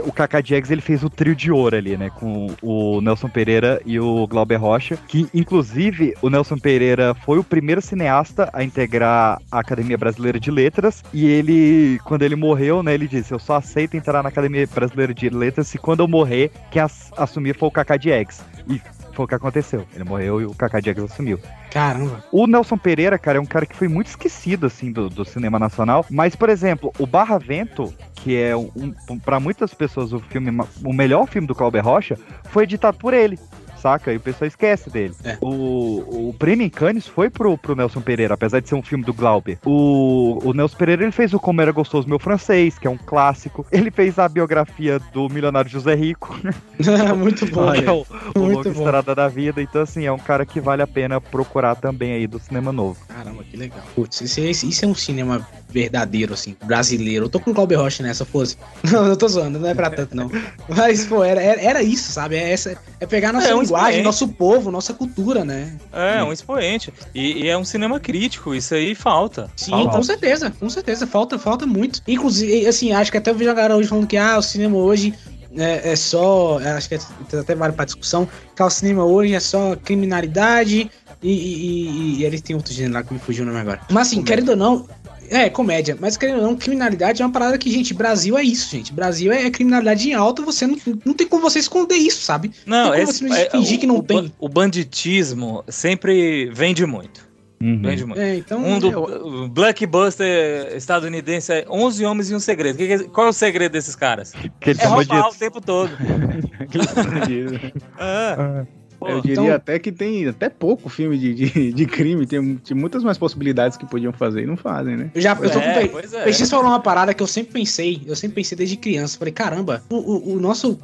[0.06, 2.10] o Kaká Diegues, ele fez o trio de ouro ali, né?
[2.10, 7.44] Com o Nelson Pereira e o Glauber Rocha, que inclusive o Nelson Pereira foi o
[7.44, 11.59] primeiro cineasta a integrar a Academia Brasileira de Letras, e ele,
[12.04, 15.68] quando ele morreu, né, ele disse, eu só aceito entrar na Academia Brasileira de Letras
[15.68, 18.42] se quando eu morrer, quem ass- assumir foi o Kaká Diegues.
[18.68, 18.82] E
[19.14, 19.86] foi o que aconteceu.
[19.94, 21.40] Ele morreu e o Kaká Diegues assumiu.
[21.72, 22.24] Caramba.
[22.32, 25.60] O Nelson Pereira, cara, é um cara que foi muito esquecido, assim, do, do cinema
[25.60, 26.06] nacional.
[26.10, 30.52] Mas, por exemplo, o Barra Vento, que é um, um para muitas pessoas o filme,
[30.84, 33.38] o melhor filme do Cláudio Rocha, foi editado por ele.
[33.80, 34.12] Saca?
[34.14, 35.14] E o pessoal esquece dele.
[35.42, 39.04] O, o prêmio em Cannes foi pro, pro Nelson Pereira, apesar de ser um filme
[39.04, 39.58] do Glauber.
[39.66, 42.98] O, o Nelson Pereira ele fez o Como Era Gostoso Meu Francês, que é um
[42.98, 43.66] clássico.
[43.72, 46.38] Ele fez a biografia do milionário José Rico.
[47.18, 47.74] Muito bom.
[47.74, 48.06] é o,
[48.36, 48.84] o Muito bom.
[48.84, 49.62] Estrada da Vida.
[49.62, 53.00] Então, assim, é um cara que vale a pena procurar também aí do cinema novo.
[53.08, 53.80] Caramba, que legal.
[53.96, 57.26] Putz, isso, é- é um cinema verdadeiro, assim, brasileiro.
[57.26, 58.58] Eu tô com o Glauber Rocha nessa, fosse.
[58.92, 60.32] Não, eu tô zoando, não é pra tanto, não.
[60.68, 62.36] Mas, pô, era, era, era isso, sabe?
[62.36, 64.04] É, essa, é pegar nossa É, um linguagem, expoente.
[64.06, 65.76] nosso povo, nossa cultura, né?
[65.94, 66.94] É, um expoente.
[67.14, 69.50] E, e é um cinema crítico, isso aí falta.
[69.56, 69.98] Sim, falta.
[69.98, 71.08] com certeza, com certeza.
[71.08, 72.02] Falta, falta muito.
[72.08, 74.78] Inclusive, assim, acho que até eu vi a galera hoje falando que ah, o cinema
[74.78, 75.14] hoje
[75.58, 76.60] é, é só.
[76.62, 77.00] é, Acho que é-
[77.40, 78.28] até vale pra discussão.
[78.56, 80.90] Que ah, o cinema hoje é só criminalidade.
[81.22, 83.82] E, e, e- e eles têm outro gênero lá que me fugiu o nome agora.
[83.92, 84.88] Mas assim, querendo ou não.
[85.30, 85.98] É, comédia.
[86.00, 88.94] Mas querendo ou não, criminalidade é uma parada que, gente, Brasil é isso, gente.
[88.94, 92.52] Brasil é, é criminalidade em alta, você não, não tem como você esconder isso, sabe?
[92.66, 94.32] Não, tem como esse, você é, fingir o, que não o tem.
[94.40, 97.28] O banditismo sempre vende muito.
[97.62, 98.22] Vende muito.
[98.22, 102.78] É, então, um do eu- blockbuster estadunidense é 11 Homens e um Segredo.
[102.78, 104.32] Que que é- qual é o segredo desses caras?
[104.62, 105.92] Que é roubar de- o tempo todo.
[109.06, 109.12] É.
[109.14, 112.76] Eu diria então- até que tem até pouco filme de, de, de crime, tem, tem
[112.76, 115.12] muitas mais possibilidades que podiam fazer e não fazem, né?
[115.16, 116.24] Eu já eu tô com É, Pe- pois é.
[116.24, 119.18] Peixes falou uma parada que eu sempre pensei, eu sempre pensei desde criança.
[119.18, 120.78] Falei, caramba, o, o- o nosso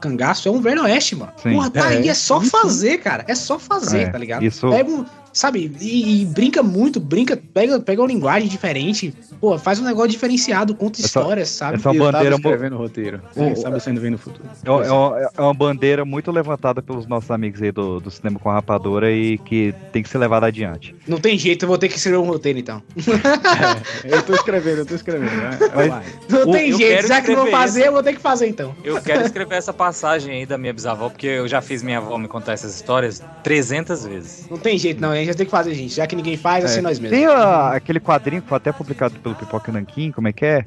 [0.00, 1.32] cangaço é um velho oeste, mano.
[1.42, 1.52] Sim.
[1.52, 1.98] Porra, tá É.
[1.98, 3.24] aí, é só fazer, cara.
[3.28, 4.44] É só fazer, É, tá ligado?
[4.44, 5.70] isso- Pega um- sabe?
[5.80, 10.74] E, e brinca muito, brinca, pega, pega uma linguagem diferente, pô, faz um negócio diferenciado,
[10.74, 11.76] conta Essa- histórias, sabe?
[11.76, 13.22] essa é uma Eu tava bandeira escrevendo o roteiro.
[13.34, 14.48] Quem sabe sendo vendo o futuro.
[14.64, 18.10] É, uma- é uma, é uma bandeira muito levantada pelos nossos amigos aí do, do
[18.10, 20.94] cinema com rapadura e que tem que ser levada adiante.
[21.06, 22.82] Não tem jeito, eu vou ter que escrever um roteiro então.
[24.04, 25.30] Eu tô escrevendo, eu tô escrevendo.
[25.30, 25.58] né?
[25.74, 26.04] Mas-.
[26.28, 27.88] Não O- tem eu jeito, já que não vou fazer, isso.
[27.88, 28.74] eu vou ter que fazer então.
[28.84, 32.18] Eu quero escrever essa passagem aí da minha bisavó, porque eu já fiz minha avó
[32.18, 34.46] me contar essas histórias 300 vezes.
[34.50, 35.94] Não tem jeito não, a gente ter que fazer, gente.
[35.94, 36.82] Já que ninguém faz, assim É.
[36.82, 37.16] nós mesmos.
[37.18, 40.64] Tem a- aquele quadrinho que foi até publicado pelo Pipoca Nanquim, como é que é?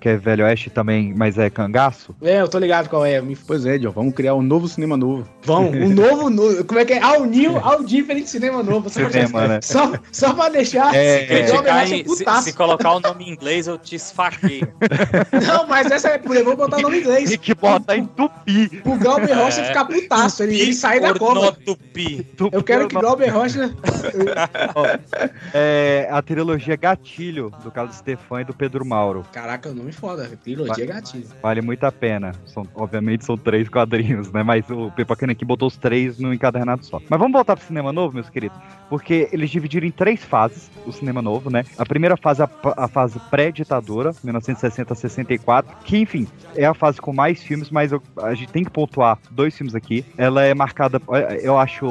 [0.00, 2.14] Que é Velho Oeste também, mas é cangaço.
[2.22, 3.20] É, eu tô ligado qual é.
[3.20, 3.34] Me...
[3.36, 5.26] Pois é, John, vamos criar um novo cinema novo.
[5.42, 7.02] Vamos, um novo, no- como é que é?
[7.02, 8.88] Ao New, ao diferente cinema novo.
[8.88, 9.60] Só, Cinema, né?
[9.62, 10.94] só, só pra deixar.
[10.94, 12.42] É, é em- se, putaço.
[12.44, 14.68] se colocar o nome em inglês, eu te esfaqueio.
[15.46, 17.30] Não, mas essa é por eu vou botar o nome em inglês.
[17.30, 18.82] Tem que botar em tupi.
[18.84, 19.64] O Glauber Rocha É.
[19.64, 21.40] ficar putaço, ele, ele sai da cova.
[21.40, 22.26] Ornotupi.
[22.52, 23.74] Eu quero que Glauber Rocha.
[25.52, 29.24] É a trilogia Gatilho, do Carlos Stefan e do Pedro Mauro.
[29.54, 30.28] Caraca, o nome foda.
[30.42, 31.26] Trilogia gatilho.
[31.40, 32.32] Vale muito a pena.
[32.46, 34.42] São, obviamente são três quadrinhos, né?
[34.42, 37.00] Mas o Pipoca aqui botou os três no encadernado só.
[37.08, 38.58] Mas vamos voltar pro cinema novo, meus queridos.
[38.88, 41.64] Porque eles dividiram em três fases o cinema novo, né?
[41.78, 46.26] A primeira fase é a, a fase pré-ditadura, 1960 a 64, que, enfim,
[46.56, 49.74] é a fase com mais filmes, mas eu- a gente tem que pontuar dois filmes
[49.74, 50.04] aqui.
[50.18, 51.00] Ela é marcada,
[51.42, 51.86] eu acho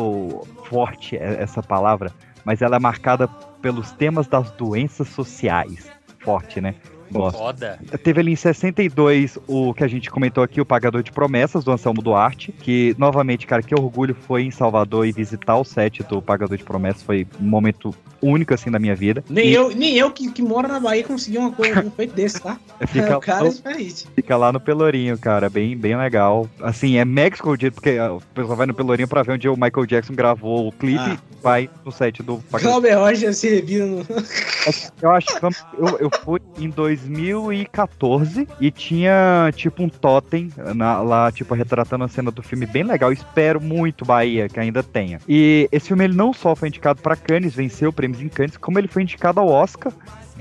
[0.66, 2.12] forte essa palavra,
[2.44, 3.28] mas ela é marcada
[3.62, 5.90] pelos temas das doenças sociais.
[6.20, 6.76] Forte, né?
[7.20, 7.38] Gosto.
[7.38, 7.80] Foda.
[8.04, 11.72] Teve ali em 62 o que a gente comentou aqui, o Pagador de Promessas, do
[11.72, 16.22] Anselmo Duarte, que, novamente, cara, que orgulho foi em Salvador e visitar o set do
[16.22, 19.24] Pagador de Promessas, foi um momento único, assim, da minha vida.
[19.30, 22.14] Nem E eu, nem eu que, que moro na Bahia consegui uma coisa, um feito
[22.16, 22.58] desse, tá?
[22.88, 24.08] Fica- o cara é diferente.
[24.16, 26.50] Fica lá no Pelourinho, cara, bem, bem legal.
[26.62, 29.56] Assim, é mega escondido, porque ó, o pessoal vai no Pelourinho pra ver onde o
[29.58, 31.14] Michael Jackson gravou o clipe Ah.
[31.40, 34.06] e vai no set do Pagador Glauber Rocha se revira no.
[35.02, 36.70] Eu acho que eu, eu fui em
[37.10, 42.84] 2014 e tinha tipo um totem na- lá, tipo, retratando a cena do filme bem
[42.84, 43.12] legal.
[43.12, 45.20] Espero muito, Bahia, que ainda tenha.
[45.28, 48.78] E esse filme ele não só foi indicado para Cannes, venceu prêmios em Cannes, como
[48.80, 49.92] ele foi indicado ao Oscar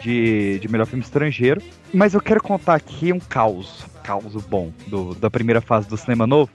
[0.02, 1.60] de, de melhor filme estrangeiro.
[1.92, 6.26] Mas eu quero contar aqui um caos, caos bom do, da primeira fase do cinema
[6.26, 6.50] novo.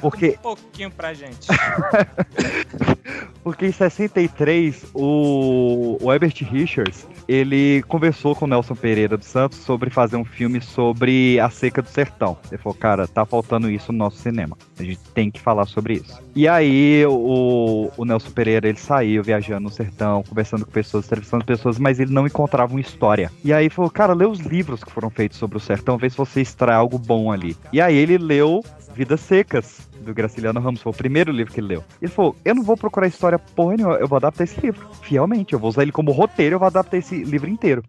[0.00, 1.48] Porque Um pouquinho pra gente.
[3.42, 9.58] Porque em 63, o, o Herbert Richards, ele conversou com o Nelson Pereira dos Santos
[9.58, 12.36] sobre fazer um filme sobre a seca do sertão.
[12.50, 14.56] Ele falou, cara, tá faltando isso no nosso cinema.
[14.78, 16.20] A gente tem que falar sobre isso.
[16.34, 21.44] E aí, o, o Nelson Pereira, ele saiu viajando no sertão, conversando com pessoas, entrevistando
[21.44, 23.30] pessoas, mas ele não encontrava uma história.
[23.42, 26.16] E aí, falou, cara, lê os livros que foram feitos sobre o sertão, vê se
[26.16, 27.56] você extrai algo bom ali.
[27.72, 28.62] E aí, ele leu
[28.94, 31.84] Vidas Secas, do Graciliano Ramos, foi o primeiro livro que ele leu.
[32.00, 34.88] Ele falou: Eu não vou procurar história porra nenhuma, eu vou adaptar esse livro.
[35.02, 37.82] Fielmente, eu vou usar ele como roteiro, eu vou adaptar esse livro inteiro.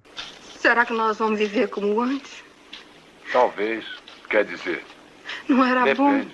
[0.57, 2.43] Será que nós vamos viver como antes?
[3.31, 3.85] Talvez,
[4.29, 4.83] quer dizer.
[5.47, 6.25] Não era bom?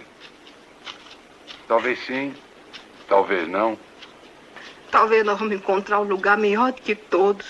[1.74, 2.32] Talvez sim,
[3.08, 3.76] talvez não.
[4.92, 7.48] Talvez nós vamos encontrar um lugar melhor do que todos.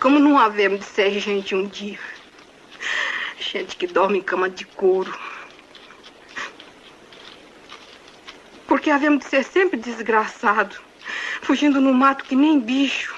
[0.00, 1.98] Como não havemos de ser gente um dia.
[3.38, 5.14] Gente que dorme em cama de couro.
[8.66, 10.80] Porque havemos de ser sempre desgraçado.
[11.42, 13.14] Fugindo no mato que nem bicho.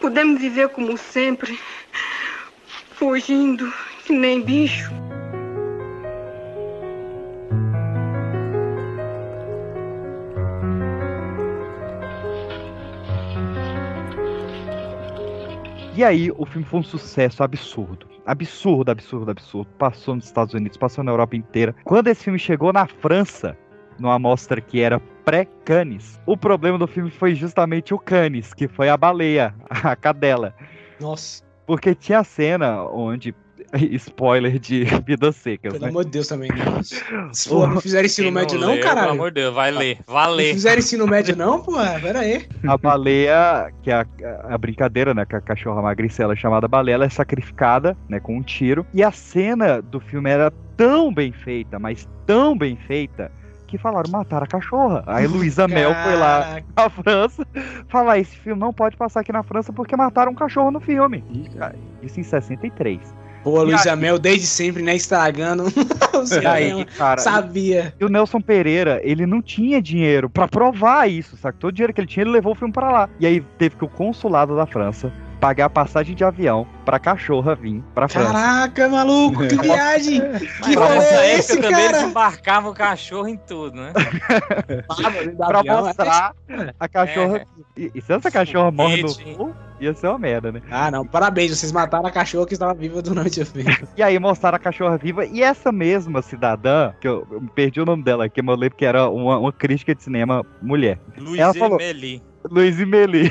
[0.00, 1.56] Podemos viver como sempre.
[2.96, 3.72] Fugindo
[4.04, 4.90] que nem bicho.
[15.96, 18.06] E aí, o filme foi um sucesso absurdo.
[18.26, 19.66] Absurdo, absurdo, absurdo.
[19.78, 21.74] Passou nos Estados Unidos, passou na Europa inteira.
[21.84, 23.56] Quando esse filme chegou na França,
[23.98, 28.90] numa amostra que era pré-Cannes, o problema do filme foi justamente o Cannes, que foi
[28.90, 30.54] a baleia, a cadela.
[31.00, 33.34] Nossa, Porque tinha a cena onde.
[33.98, 35.90] Spoiler de Vidas Secas, pelo né?
[35.90, 36.50] amor de Deus também.
[36.50, 36.82] Né?
[37.32, 39.12] Se for, não fizeram ensino médio, não, leu, Pelo caralho.
[39.12, 39.98] amor de Deus, vai ler.
[40.06, 40.54] Não Valer.
[40.54, 41.72] fizeram ensino médio, não, pô.
[42.00, 42.46] Pera aí.
[42.66, 44.06] A baleia, que é a,
[44.50, 45.24] a brincadeira, né?
[45.24, 48.20] Que a cachorra magricela chamada baleia, ela é sacrificada, né?
[48.20, 48.86] Com um tiro.
[48.94, 53.30] E a cena do filme era tão bem feita, mas tão bem feita,
[53.66, 55.02] que falaram matar a cachorra.
[55.06, 57.46] Aí Luísa Mel foi lá na França
[57.88, 61.24] falar: esse filme não pode passar aqui na França porque mataram um cachorro no filme.
[62.02, 63.14] Isso em 63.
[63.46, 64.96] Pô, E Luísa aí- Mel, desde sempre, né?
[64.96, 65.66] Estragando.
[65.70, 67.94] o E aí, cara, Sabia.
[68.00, 71.56] E o Nelson Pereira, ele não tinha dinheiro pra provar isso, sabe?
[71.56, 73.08] Todo o dinheiro que ele tinha, ele levou o filme pra lá.
[73.20, 75.12] E aí teve que o consulado da França
[75.46, 78.32] pagar a passagem de avião pra cachorra vir pra França.
[78.32, 80.20] Caraca, maluco, que viagem!
[80.64, 82.02] Que Pra rolê essa é esse, também eles cara?
[82.02, 83.92] embarcavam o cachorro em tudo, né?
[85.38, 86.34] pra mostrar
[86.80, 87.36] a cachorra.
[87.38, 87.46] É.
[87.76, 90.62] E, e se essa cachorra morre no voo, ia ser uma merda, né?
[90.68, 93.76] Ah, não, parabéns, vocês mataram a cachorra que estava viva durante o filme.
[93.96, 95.24] E aí mostraram a cachorra viva.
[95.26, 98.76] E essa mesma cidadã, que eu, eu perdi o nome dela aqui, mas eu lembro
[98.76, 100.98] que era uma, uma crítica de cinema mulher.
[101.16, 101.78] Luiz Ela falou-.
[102.50, 103.28] Luiz e Meli.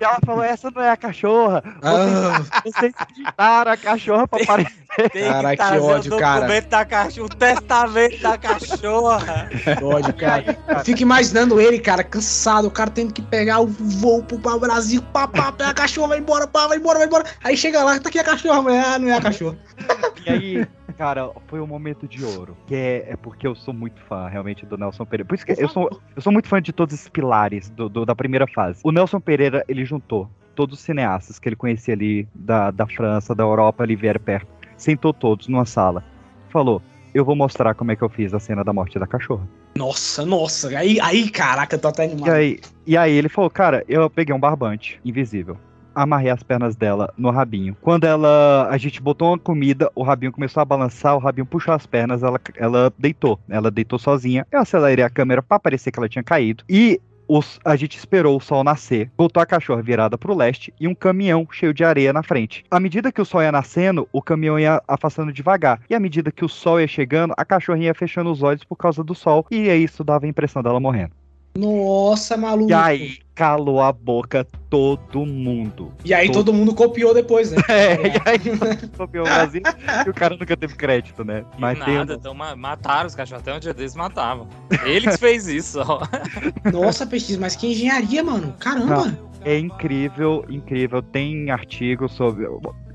[0.00, 1.62] e ela falou: essa não é a cachorra.
[1.82, 2.42] Ah.
[2.64, 4.88] Vocês, editaram a cachorra pra aparecer.
[5.12, 6.60] Tem Cara, que ódio, o cara.
[6.62, 9.48] da cachorra, o testamento da cachorra.
[9.48, 10.58] Que ódio, cara.
[10.66, 15.00] Eu fico imaginando ele, cara, cansado, o cara tendo que pegar o voo pro Brasil,
[15.12, 17.24] pá, pá, pega a cachorra, vai embora, pá, vai embora, vai embora.
[17.44, 19.56] Aí chega lá, tá aqui a cachorra, mas ah, não é a cachorra.
[20.26, 20.68] E aí,
[20.98, 22.56] cara, foi um momento de ouro.
[22.66, 25.26] Que é, é porque eu sou muito fã, realmente, do Nelson Pereira.
[25.28, 28.04] Por isso que eu sou, eu sou muito fã de todos esses pilares do, do-
[28.04, 28.80] da primeira fase.
[28.84, 33.32] O Nelson Pereira, ele juntou todos os cineastas que ele conhecia ali da, da França,
[33.34, 34.48] da Europa, ali vieram perto.
[34.76, 36.02] Sentou todos numa sala.
[36.50, 36.82] Falou:
[37.14, 39.48] Eu vou mostrar como é que eu fiz a cena da morte da cachorra.
[39.76, 42.26] Nossa, nossa, aí, aí caraca, eu tô até animado.
[42.26, 45.56] E aí, e aí ele falou, cara, eu peguei um barbante invisível.
[46.00, 47.76] Amarrei as pernas dela no rabinho.
[47.80, 48.68] Quando ela.
[48.70, 52.22] A gente botou uma comida, o rabinho começou a balançar, o rabinho puxou as pernas,
[52.22, 53.38] ela, ela deitou.
[53.48, 54.46] Ela deitou sozinha.
[54.52, 56.62] Eu acelerei a câmera pra parecer que ela tinha caído.
[56.68, 60.86] E os- a gente esperou o sol nascer, botou a cachorra virada pro leste e
[60.86, 62.64] um caminhão cheio de areia na frente.
[62.70, 65.80] À medida que o sol ia nascendo, o caminhão ia afastando devagar.
[65.90, 68.76] E à medida que o sol ia chegando, a cachorrinha ia fechando os olhos por
[68.76, 69.44] causa do sol.
[69.50, 71.10] E aí isso dava a impressão dela morrendo.
[71.56, 72.70] Nossa, maluco.
[72.70, 75.92] E aí calou a boca todo mundo.
[76.04, 77.58] E aí todo mundo copiou depois, né?
[77.68, 79.62] É, e aí copiou o Brasil
[80.04, 81.44] e o cara nunca teve crédito, né?
[81.56, 84.48] Mas tem Nada, então ma- mataram os cachorros, até um dia desses matavam.
[84.84, 86.00] Ele que fez isso, ó.
[86.72, 88.52] Nossa, Peixe, mas que engenharia, mano.
[88.58, 89.04] Caramba.
[89.06, 91.00] Não, é incrível, incrível.
[91.00, 92.44] Tem artigos sobre.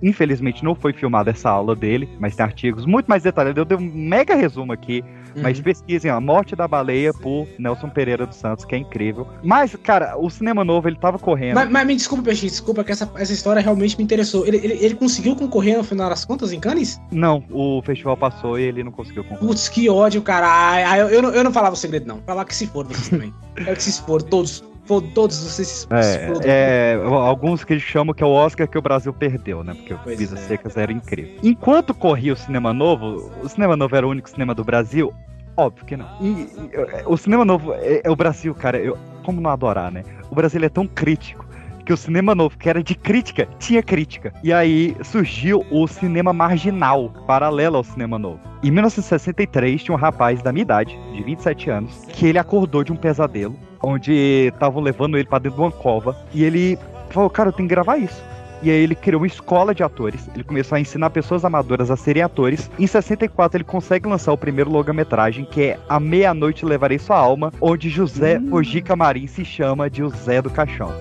[0.03, 3.57] Infelizmente não foi filmada essa aula dele, mas tem artigos muito mais detalhados.
[3.57, 5.03] Eu dei um mega resumo aqui.
[5.41, 5.63] Mas Uhum.
[5.63, 9.27] pesquisem a Morte da Baleia por Nelson Pereira dos Santos, que é incrível.
[9.43, 11.55] Mas, cara, o cinema novo ele tava correndo.
[11.55, 14.45] Mas, mas me desculpa, Peixe, desculpa que essa, essa história realmente me interessou.
[14.45, 16.99] Ele, ele, ele conseguiu concorrer no final das contas em Cannes?
[17.11, 19.47] Não, o festival passou e ele não conseguiu concorrer.
[19.47, 20.47] Putz, que ódio, cara.
[20.47, 22.19] Ai, eu, eu, não, eu não falava o segredo, não.
[22.25, 23.33] Falar que se for vocês também.
[23.55, 24.63] Quero que se for, todos.
[24.85, 25.87] Todos vocês se.
[25.91, 29.73] É, é, alguns que eles chamam que é o Oscar que o Brasil perdeu, né?
[29.73, 30.47] Porque o Pois Vidas é.
[30.47, 31.37] Secas era incrível.
[31.41, 35.13] Enquanto corria o Cinema Novo, o Cinema Novo era o único cinema do Brasil?
[35.55, 36.07] Óbvio que não.
[36.19, 36.71] E, e,
[37.05, 38.77] o Cinema Novo é, é o Brasil, cara.
[38.77, 40.03] Eu, como não adorar, né?
[40.29, 41.43] O Brasil é tão crítico
[41.85, 44.33] que o cinema novo, que era de crítica, tinha crítica.
[44.43, 48.39] E aí surgiu o cinema marginal, paralelo ao cinema novo.
[48.63, 52.91] Em 1963, tinha um rapaz da minha idade, de 27 anos, que ele acordou de
[52.91, 56.79] um pesadelo, onde estavam levando ele pra dentro de uma cova, e ele
[57.09, 58.23] falou, cara, eu tenho que gravar isso.
[58.63, 61.97] E aí ele criou uma escola de atores, ele começou a ensinar pessoas amadoras a
[61.97, 62.71] serem atores.
[62.79, 67.51] Em 64 ele consegue lançar o primeiro longa-metragem, que é A Meia-Noite Levarei Sua Alma,
[67.59, 70.93] onde José Mojica Marim se chama de o Zé do Caixão.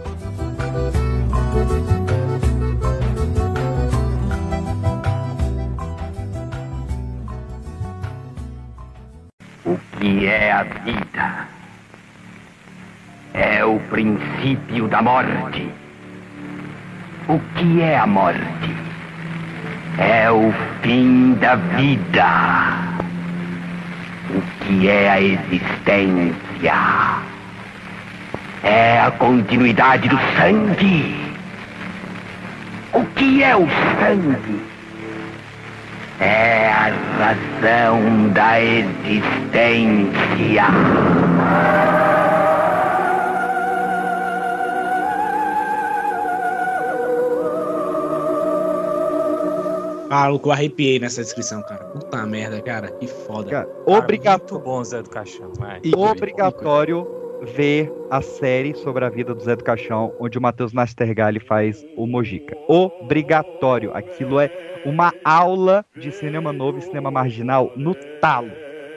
[9.65, 11.62] O que é a vida?
[13.35, 15.67] É o princípio da morte.
[17.29, 18.77] O que é a morte?
[19.97, 20.53] É o
[20.83, 22.27] fim da vida.
[24.31, 26.75] O que é a existência?
[28.63, 31.33] É a continuidade do sangue.
[32.93, 33.67] O que é o
[33.99, 34.63] sangue?
[36.21, 40.13] É a razão da existência.
[50.13, 51.85] Maluco, eu arrepiei nessa descrição, cara.
[51.87, 52.91] Puta merda, cara.
[52.93, 53.51] Que foda.
[53.51, 54.53] Cara, obrigatório.
[54.53, 55.51] Muito bom, Zé do Caixão.
[55.59, 55.81] vai.
[55.97, 57.07] obrigatório
[57.57, 61.83] ver a série sobre a vida do Zé do Caixão, onde o Matheus Nastergalli faz
[61.97, 62.55] o Mojica.
[62.69, 63.91] Obrigatório.
[63.97, 64.51] Aquilo é
[64.85, 68.53] uma aula de cinema novo e cinema marginal no talo.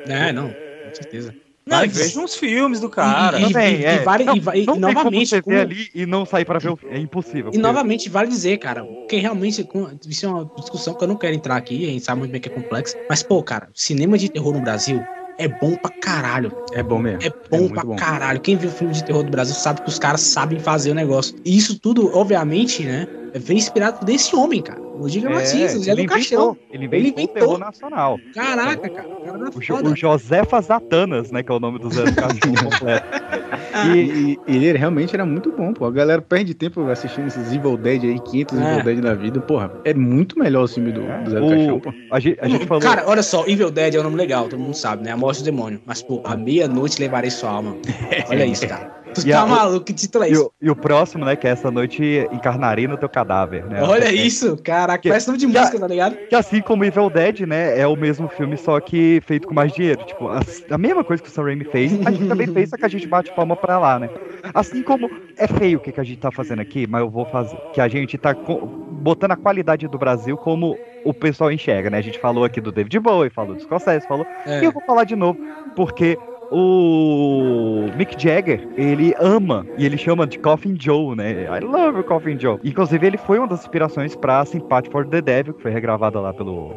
[0.10, 1.34] É, não, com certeza.
[1.68, 3.40] Não, e Vários- veja uns filmes do cara.
[3.40, 4.04] E- e- Também, e é.
[4.04, 6.70] vale- Não, e e não tem novamente, como ver ali e não sair pra ver
[6.70, 6.96] o filme.
[6.96, 7.40] É impossível.
[7.40, 9.68] E porque- novamente, vale dizer, cara, porque realmente
[10.08, 12.40] isso é uma discussão que eu não quero entrar aqui, a gente sabe muito bem
[12.40, 12.96] que é complexo.
[13.10, 15.02] Mas, pô, cara, cinema de terror no Brasil
[15.40, 16.52] é bom pra caralho.
[16.72, 17.24] É bom mesmo.
[17.24, 17.96] É bom muito pra bom.
[17.96, 18.40] caralho.
[18.42, 21.36] Quem viu filme de terror do Brasil sabe que os caras sabem fazer o negócio.
[21.44, 24.85] E isso tudo, obviamente, né, vem inspirado desse homem, cara.
[25.00, 26.58] O Giga Martins, ele é do inventou, caixão.
[26.72, 27.58] Ele inventou, Ele o terror inventou.
[27.60, 28.20] nacional.
[28.34, 29.08] Caraca, cara.
[29.08, 31.44] o cara é O, Jo- o Josefas Zatanas, né?
[31.44, 33.06] Que é o nome do Zé do Cachorro completo.
[33.94, 35.86] E, e ele realmente era muito bom, pô.
[35.86, 38.72] A galera perde tempo assistindo esses Evil Dead aí, 500 É.
[38.72, 39.42] Evil Dead na vida.
[39.42, 41.94] Porra, é muito melhor o filme do, do Zé do O- Caixão, pô.
[42.10, 42.82] a, gente, a gente falou.
[42.82, 45.12] Cara, olha só, Evil Dead é um nome legal, todo mundo sabe, né?
[45.12, 45.82] A morte do demônio.
[45.86, 47.76] Mas, pô, à meia-noite levarei sua alma.
[48.30, 48.90] Olha isso, cara.
[49.16, 50.46] Tu E tá a- maluco, que título é e, isso?
[50.62, 51.36] o, e o próximo, né?
[51.36, 53.82] Que é essa noite encarnarei no teu cadáver, né?
[53.82, 56.18] Olha É- isso, caraca, Que- parece nome de música, tá ligado?
[56.30, 59.72] Que assim como Evil Dead, né, é o mesmo filme, só que feito com mais
[59.72, 60.04] dinheiro.
[60.04, 60.40] Tipo, a,
[60.70, 62.90] a mesma coisa que o Sam Raimi fez, a gente também fez, só que a
[62.90, 64.10] gente bate palma pra lá, né?
[64.54, 67.26] Assim como é feio o que, que a gente tá fazendo aqui, mas eu vou
[67.26, 67.58] fazer.
[67.72, 71.98] Que a gente tá co- botando a qualidade do Brasil como o pessoal enxerga, né?
[72.00, 74.26] A gente falou aqui do David Bowie, falou do Scorsese, falou.
[74.46, 74.62] É.
[74.62, 75.40] E eu vou falar de novo,
[75.76, 76.18] porque
[76.52, 81.46] o Mick Jagger, ele ama e ele chama de Coffin Joe, né?
[81.46, 82.60] I love Coffin Joe.
[82.64, 86.34] Inclusive, ele foi uma das inspirações pra Sympathy for the Devil, que foi regravada lá
[86.34, 86.74] pelo.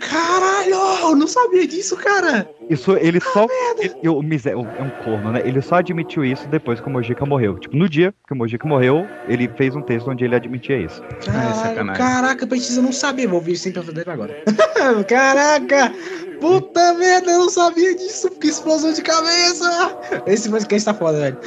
[0.00, 2.48] Caralho, eu não sabia disso, cara.
[2.68, 3.46] Isso, ele só.
[3.78, 5.40] ele- o Misé- o- é um corno, né?
[5.44, 7.58] Ele só admitiu isso depois que o Mojica morreu.
[7.58, 11.02] Tipo, no dia que o Mojica morreu, ele fez um texto onde ele admitia isso.
[11.24, 14.42] Caralho, caraca, precisa não saber, vou ouvir sempre a dele agora.
[15.08, 15.92] Caraca!
[16.40, 19.98] Puta merda, eu não sabia disso, que explosão de cabeça!
[20.26, 21.38] Esse podcast tá foda, velho.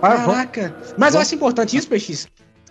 [0.00, 0.74] Caraca!
[0.96, 2.28] Mas eu acho importante isso, PX.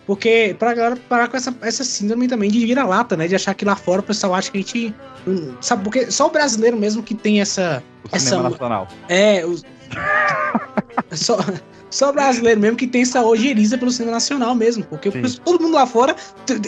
[0.09, 3.27] Porque pra galera parar com essa, essa síndrome também de vira-lata, né?
[3.27, 4.95] De achar que lá fora o pessoal acha que a gente.
[5.61, 7.83] Sabe, porque só o brasileiro mesmo que tem essa.
[8.11, 8.87] O essa nacional.
[9.07, 9.63] é, os...
[11.13, 11.37] só,
[11.89, 14.83] só brasileiro mesmo que tem essa ojeriza pelo cinema nacional mesmo.
[14.83, 15.11] Porque
[15.43, 16.15] todo mundo lá fora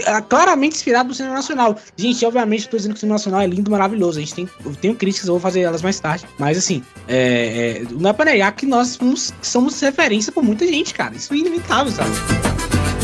[0.05, 1.77] é claramente inspirado no cinema nacional.
[1.95, 4.17] Gente, obviamente, eu tô dizendo que o cinema nacional é lindo, maravilhoso.
[4.17, 6.25] A gente tem, eu tenho críticas, eu vou fazer elas mais tarde.
[6.37, 10.65] Mas assim, é, é, não é pra negar que nós somos, somos referência pra muita
[10.65, 11.15] gente, cara.
[11.15, 12.11] Isso é inevitável, sabe?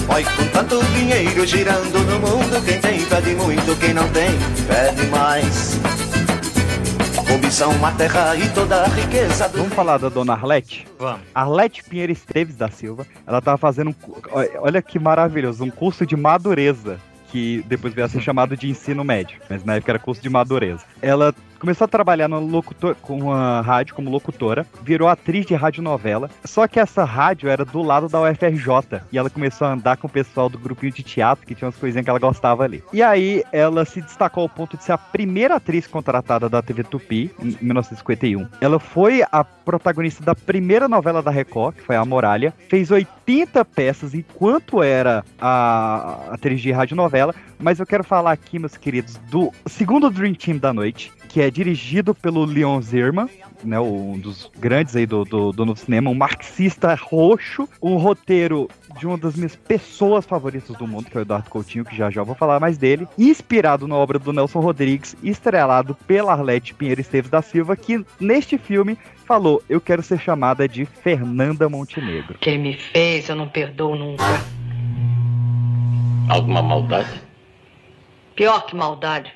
[0.09, 4.29] Oi, com tanto dinheiro girando no mundo, quem tem pede muito, quem não tem
[4.65, 5.77] pede mais.
[7.33, 10.87] Ambição, a terra e toda a riqueza do Vamos falar da dona Arlete?
[10.97, 11.21] Vamos.
[11.35, 13.95] Arlete Pinheiro Esteves da Silva, ela tava fazendo um.
[14.59, 16.99] Olha que maravilhoso, um curso de madureza.
[17.29, 20.29] Que depois veio a ser chamado de ensino médio, mas na época era curso de
[20.29, 20.85] madureza.
[21.01, 26.29] Ela começou a trabalhar no locutor, com a rádio como locutora, virou atriz de radionovela.
[26.43, 29.01] Só que essa rádio era do lado da UFRJ.
[29.11, 31.77] E ela começou a andar com o pessoal do grupinho de teatro, que tinha umas
[31.77, 32.83] coisinhas que ela gostava ali.
[32.93, 36.83] E aí ela se destacou ao ponto de ser a primeira atriz contratada da TV
[36.83, 38.47] Tupi, em 1951.
[38.61, 42.53] Ela foi a protagonista da primeira novela da Record, que foi A Muralha.
[42.69, 43.16] Fez 80
[43.75, 47.35] peças enquanto era a atriz de radionovela.
[47.59, 51.49] Mas eu quero falar aqui, meus queridos, do segundo Dream Team da noite, que é
[51.49, 53.27] dirigido pelo Leon Zirman,
[53.63, 58.69] né, um dos grandes aí do, do, do novo cinema, um marxista roxo, um roteiro
[58.99, 62.09] de uma das minhas pessoas favoritas do mundo, que é o Eduardo Coutinho, que já
[62.09, 67.01] já vou falar mais dele, inspirado na obra do Nelson Rodrigues, estrelado pela Arlete Pinheiro
[67.01, 68.97] Esteves da Silva, que neste filme
[69.27, 72.35] falou, eu quero ser chamada de Fernanda Montenegro.
[72.35, 74.23] O que ele me fez, eu não perdoo nunca.
[76.29, 77.21] Alguma maldade?
[78.35, 79.33] Pior que maldade.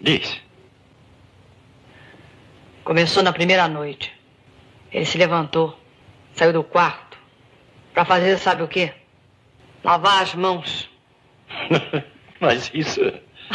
[0.00, 0.40] Diz.
[2.82, 4.12] Começou na primeira noite.
[4.90, 5.78] Ele se levantou,
[6.34, 7.18] saiu do quarto,
[7.92, 8.92] pra fazer sabe o quê?
[9.82, 10.88] Lavar as mãos.
[12.40, 13.00] Mas isso.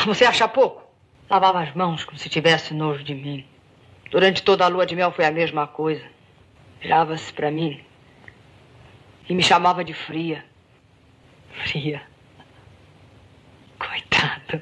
[0.06, 0.84] Você acha pouco?
[1.30, 3.46] Lavava as mãos como se tivesse nojo de mim.
[4.10, 6.03] Durante toda a lua de mel foi a mesma coisa.
[6.81, 7.84] Virava-se pra mim
[9.30, 10.44] e me chamava de fria.
[11.64, 12.02] Fria.
[13.77, 14.61] Coitado.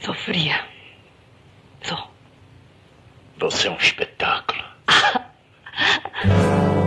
[0.00, 0.66] Sofria.
[1.82, 2.10] Sou.
[3.38, 4.62] Você é um espetáculo.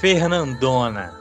[0.00, 1.12] Fernandona.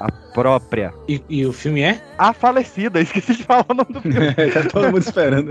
[0.00, 0.92] A própria.
[1.08, 2.00] E, e o filme é?
[2.18, 4.34] A falecida, esqueci de falar o nome do filme.
[4.52, 5.50] tá todo mundo esperando.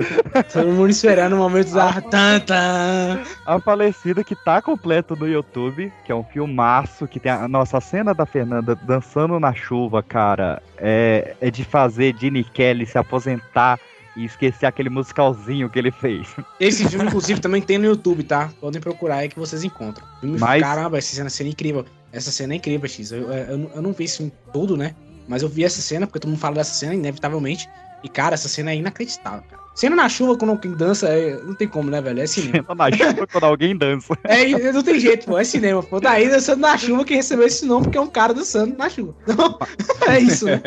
[0.52, 3.23] Todo mundo esperando o momento da tanta.
[3.45, 7.80] A Falecida que tá completo no YouTube, que é um filmaço, que tem a nossa
[7.81, 13.80] cena da Fernanda dançando na chuva, cara, é, é de fazer Gene Kelly se aposentar
[14.15, 16.27] e esquecer aquele musicalzinho que ele fez.
[16.60, 18.52] Esse filme, inclusive, também tem no YouTube, tá?
[18.61, 20.06] Podem procurar aí que vocês encontram.
[20.19, 21.85] Filme- Mas- Caramba, essa cena, cena é incrível.
[22.11, 23.11] Essa cena é incrível, X.
[23.11, 24.95] Eu, eu, eu não- eu não vi esse filme todo, né?
[25.27, 27.68] Mas eu vi essa cena, porque todo mundo fala dessa cena, inevitavelmente.
[28.03, 29.62] E, cara, essa cena é inacreditável, cara.
[29.76, 32.22] Cena na chuva quando alguém dança, é- não tem como, né, velho?
[32.22, 32.64] É cinema.
[32.76, 34.14] Na chuva quando alguém dança.
[34.24, 35.82] É, não tem jeito, pô, é cinema.
[35.82, 38.90] Pô, daí dançando na chuva que recebeu esse nome porque é um cara dançando na
[38.90, 39.16] chuva.
[39.26, 40.62] Então, é isso, né?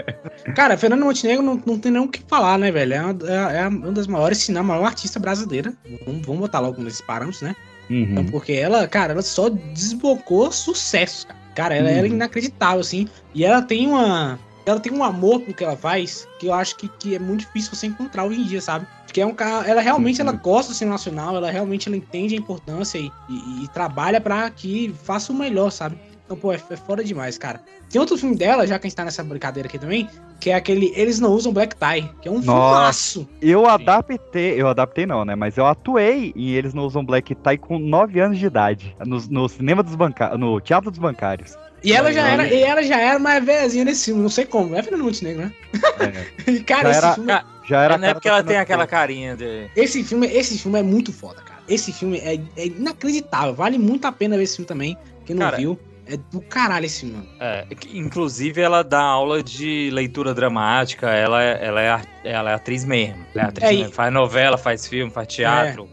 [0.56, 2.94] Cara, Fernando Montenegro não, não tem nem o que falar, né, velho?
[2.94, 3.16] É uma,
[3.52, 5.72] é, é uma das maiores, se não a maior artista brasileira.
[6.06, 7.54] Vamos, vamos botar logo nesses parâmetros, né?
[7.88, 8.30] Então, Uhum.
[8.30, 11.38] porque ela, cara, ela só desbocou sucesso, cara.
[11.54, 12.16] Cara, ela, ela é Uhum.
[12.16, 13.06] inacreditável, assim.
[13.34, 14.38] E ela tem uma.
[14.66, 17.40] Ela tem um amor pro que ela faz que eu acho que, que é muito
[17.40, 18.84] difícil você encontrar hoje em dia, sabe?
[19.06, 19.66] Porque é um cara.
[19.68, 23.64] Ela realmente ela gosta do cinema nacional, ela realmente ela entende a importância e, e-
[23.64, 25.96] e trabalha pra que faça o melhor, sabe?
[26.24, 27.60] Então, pô, é, é foda demais, cara.
[27.88, 30.08] Tem outro filme dela, já que a gente tá nessa brincadeira aqui também,
[30.40, 33.20] que é aquele Eles Não Usam Black Tie, que é um filmaço.
[33.20, 35.36] Nossa, eu adaptei, eu adaptei não, né?
[35.36, 38.96] Mas eu atuei e eles não usam black tie com 9 anos de idade.
[39.06, 41.54] No, no cinema dos bancários, no teatro dos bancários.
[41.86, 44.74] E ela já era, e ela já era mais velhazinha nesse filme, não sei como.
[44.74, 45.52] É Fernando Montenegro, né?
[46.46, 47.32] E, cara, Já esse era- filme.
[47.68, 49.70] já era É, não é porque ela tem aquela carinha de.
[49.76, 51.60] Esse filme, esse filme é muito foda, cara.
[51.68, 53.54] Esse filme é, é inacreditável.
[53.54, 54.96] Vale muito a pena ver esse filme também.
[55.24, 57.28] Quem não Cara, viu, é do caralho esse filme, mano.
[57.40, 62.84] É, inclusive, ela dá aula de leitura dramática, ela, é- ela, é, ela é atriz
[62.84, 63.24] mesmo.
[63.34, 63.92] Ela é atriz É, e- mesmo.
[63.92, 65.88] Faz novela, faz filme, faz teatro.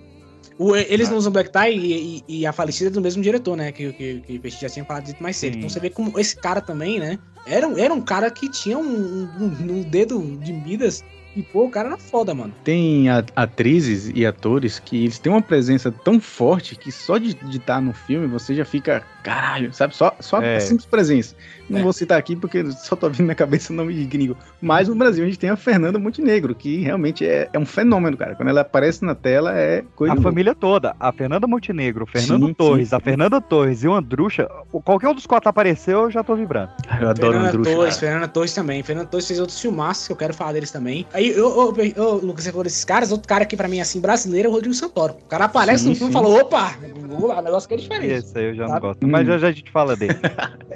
[0.59, 3.55] O- eles não usam Black Tie e, e- e a falecida é do mesmo diretor,
[3.57, 3.71] né?
[3.71, 5.53] Que, que, que o Peixe já tinha falado dito mais cedo.
[5.53, 5.57] Sim.
[5.59, 7.17] Então você vê como esse cara também, né?
[7.45, 11.03] Era, um- era um cara que tinha um, um- um dedo de Midas.
[11.35, 12.53] E, pô, o cara era foda, mano.
[12.63, 17.81] Tem atrizes e atores que eles têm uma presença tão forte que só de estar
[17.81, 19.95] no filme você já fica, caralho, sabe?
[19.95, 20.57] Só, só É.
[20.57, 21.35] a simples presença.
[21.69, 21.81] Não É.
[21.83, 24.37] vou citar aqui porque só tô vindo na cabeça o nome de gringo.
[24.61, 28.15] Mas no Brasil a gente tem a Fernanda Montenegro, que realmente é, é um fenômeno,
[28.17, 28.35] cara.
[28.35, 32.47] Quando ela aparece na tela é coisa A família toda, a Fernanda Montenegro, o Fernando
[32.47, 32.95] Sim, Torres, sim.
[32.95, 36.35] a Fernanda Torres e o Andrucha, o- qualquer um dos quatro apareceu, eu já tô
[36.35, 36.69] vibrando.
[37.01, 37.75] Eu adoro o Fernanda Andrucha.
[37.75, 38.83] Torres, Fernanda Torres também.
[38.83, 41.07] Fernanda Torres fez outros filmaços que eu quero falar deles também.
[41.13, 43.99] Aí, eu, eu, eu, Lucas, você falou desses caras, outro cara aqui pra mim, assim,
[43.99, 45.13] brasileiro, é o Rodrigo Santoro.
[45.21, 47.77] O cara aparece Sim, no filme e fala, opa, vamos lá, o negócio que é
[47.77, 48.11] diferente.
[48.13, 48.81] Esse aí eu já não Sabe?
[48.81, 49.07] gosto.
[49.07, 50.13] Mas já, já a gente fala dele.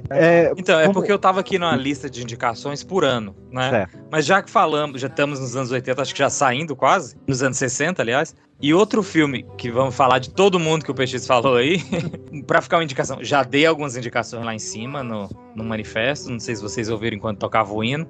[0.09, 3.69] É, Então, é porque eu tava aqui numa lista de indicações por ano, né?
[3.69, 3.97] Certo.
[4.09, 7.43] Mas já que falamos, já estamos nos anos 80, acho que já saindo quase, nos
[7.43, 8.33] anos 60, aliás.
[8.59, 11.79] E outro filme que vamos falar de todo mundo que o PX falou aí,
[12.47, 13.23] pra ficar uma indicação.
[13.23, 17.17] Já dei algumas indicações lá em cima no, no manifesto, não sei se vocês ouviram
[17.17, 18.07] enquanto tocava o hino.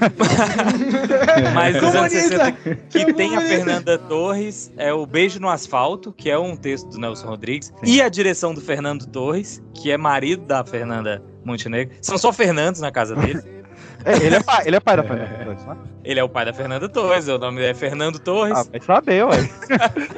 [1.54, 2.52] Mas nos anos 60
[2.88, 6.98] que tem a Fernanda Torres, é o Beijo no Asfalto, que é um texto do
[6.98, 11.94] Nelson Rodrigues, e a direção do Fernando Torres, que é marido da Fernanda Montenegro.
[12.00, 13.42] São só Fernandes na casa dele.
[14.04, 15.76] É, ele, é pai, ele é pai da Fernanda Torres, não é?
[16.04, 18.58] Ele é o pai da Fernanda Torres, o nome é Fernando Torres.
[18.58, 19.36] Ah, vai saber, ué.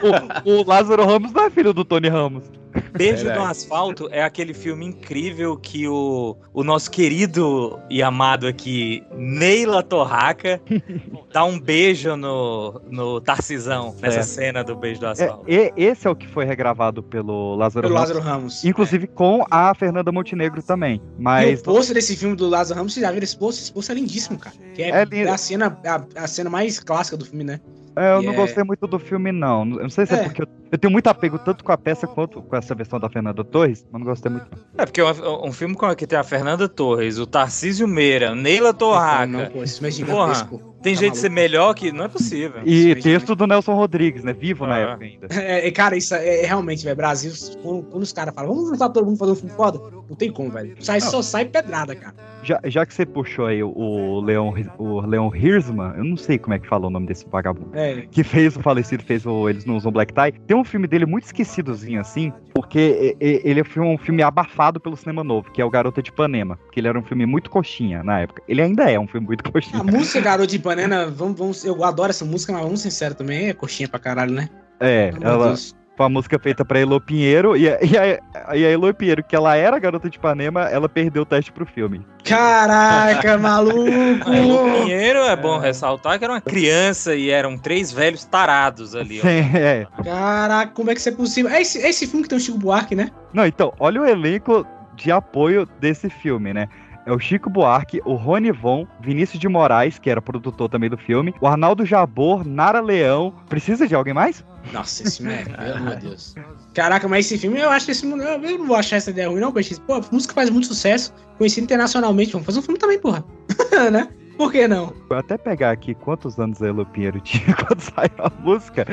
[0.44, 2.44] o, o Lázaro Ramos não é filho do Tony Ramos.
[2.92, 3.38] Beijo Verdade.
[3.38, 9.82] no Asfalto é aquele filme incrível que o, o nosso querido e amado aqui, Neila
[9.82, 10.60] Torraca,
[11.32, 14.26] dá um beijo no, no Tarcisão, nessa Certo.
[14.28, 15.44] cena do Beijo do É, Asfalto.
[15.50, 18.08] e- esse é o que foi regravado pelo Lázaro Pelo Ramos.
[18.10, 18.64] Lázaro Ramos.
[18.64, 20.96] Inclusive com a Fernanda Montenegro também.
[21.18, 21.60] E Mas.
[21.60, 23.62] o pôster desse filme do Lázaro Ramos, vocês já viram esse pôster?
[23.64, 24.54] Esse pôster é lindíssimo, cara.
[24.74, 27.60] Que é, É a, cena, a, a cena mais clássica do filme, né?
[27.96, 29.60] É, eu E não é- gostei muito do filme, não.
[29.60, 30.24] Eu não sei se é, É.
[30.24, 33.08] porque eu, eu tenho muito apego tanto com a peça quanto com essa versão da
[33.08, 34.46] Fernanda Torres, mas não gostei muito.
[34.76, 38.34] É, porque é um, um filme com que tem a Fernanda Torres, o Tarcísio Meira,
[38.34, 39.26] Neila Torraca.
[39.26, 40.73] Não, pô, filme é Porra, gigantesco.
[40.84, 41.42] Tem Tá jeito de ser maluco.
[41.42, 41.90] melhor que.
[41.90, 42.60] Não é possível.
[42.64, 44.32] E texto do Nelson Rodrigues, né?
[44.32, 44.78] Vivo na Ah.
[44.78, 45.26] época ainda.
[45.30, 46.94] É, é, cara, isso é, é realmente, velho.
[46.96, 47.32] Brasil,
[47.62, 50.30] quando, quando os caras falam, vamos juntar todo mundo fazer um filme foda, não tem
[50.30, 50.76] como, velho.
[50.80, 51.10] Sai, Não.
[51.10, 52.14] só sai pedrada, cara.
[52.44, 56.54] Já, já que você puxou aí o, Leon, o Leon Hirsman, eu não sei como
[56.54, 57.70] é que fala o nome desse vagabundo.
[57.72, 58.02] É.
[58.10, 60.32] Que fez o falecido, fez o Eles Não Usam Black Tie.
[60.46, 65.24] Tem um filme dele muito esquecidozinho assim, porque ele foi um filme abafado pelo cinema
[65.24, 66.58] novo, que é o Garota de Ipanema.
[66.70, 68.42] Que ele era um filme muito coxinha na época.
[68.46, 69.80] Ele ainda é um filme muito coxinha.
[69.80, 70.73] A música Garoto de Ipanema,
[71.14, 74.32] vamos, vamos, eu adoro essa música, mas vamos ser sinceros também, é coxinha pra caralho,
[74.32, 74.48] né?
[74.80, 75.46] É, Meu ela.
[75.48, 75.74] Deus.
[75.96, 79.22] Foi uma música feita pra Elo Pinheiro, e, a- e, a, e a Elo Pinheiro,
[79.22, 82.04] que ela era garota de Ipanema, ela perdeu o teste pro filme.
[82.24, 83.88] Caraca, maluco!
[84.26, 88.96] Aí, o Pinheiro é bom ressaltar que era uma criança e eram três velhos tarados
[88.96, 89.20] ali.
[89.20, 89.22] ó.
[89.22, 89.86] Sim, é.
[90.02, 91.50] Caraca, como é que isso é possível?
[91.52, 93.10] É esse, é esse filme que tem o Chico Buarque, né?
[93.32, 96.68] Não, então, olha o elenco de apoio desse filme, né?
[97.06, 100.96] É o Chico Buarque, o Rony Von, Vinícius de Moraes, que era produtor também do
[100.96, 103.34] filme, o Arnaldo Jabor, Nara Leão.
[103.48, 104.42] Precisa de alguém mais?
[104.72, 106.34] Nossa, esse filme é, pelo amor de Deus.
[106.72, 109.40] Caraca, mas esse filme, eu acho que esse eu não vou achar essa ideia ruim,
[109.40, 109.78] não, Peixe.
[109.80, 113.22] Pô, a música faz muito sucesso, conhecido internacionalmente, vamos fazer um filme também, porra.
[113.92, 114.08] né?
[114.36, 114.92] Por que não?
[115.08, 118.86] Vou até pegar aqui quantos anos a Elo Pinheiro tinha quando saiu a música.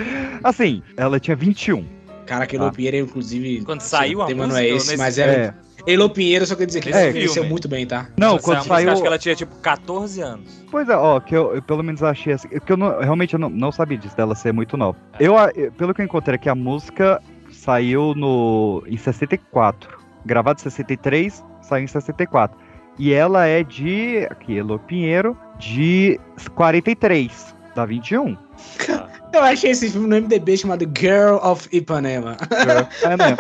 [0.44, 1.86] Assim, ela tinha 21.
[2.26, 3.64] Cara, que Elô Pinheiro, inclusive.
[3.64, 5.32] Quando saiu a o tema não música, é esse, mas filme.
[5.32, 5.54] é.
[5.88, 7.50] Elô Pinheiro, só quer dizer que ele envelheceu filme.
[7.50, 8.08] muito bem, tá?
[8.18, 8.92] Não, quando música, saiu.
[8.92, 10.64] Acho que ela tinha tipo 14 anos.
[10.70, 12.48] Pois é, ó, que eu, eu pelo menos achei assim.
[12.48, 14.98] Que eu não- realmente eu não, não sabia disso, dela ser muito nova.
[15.20, 17.20] Eu, a- eu- pelo que eu encontrei aqui, a música
[17.52, 19.98] saiu no, em 64.
[20.24, 22.56] Gravada em 63, saiu em 64.
[23.00, 24.28] E ela é de.
[24.30, 26.20] Aqui, Elo Pinheiro, de
[26.54, 28.38] 43, da 21.
[29.34, 32.38] Eu achei esse filme no MDB chamado Girl of Ipanema.
[33.04, 33.38] É mesmo.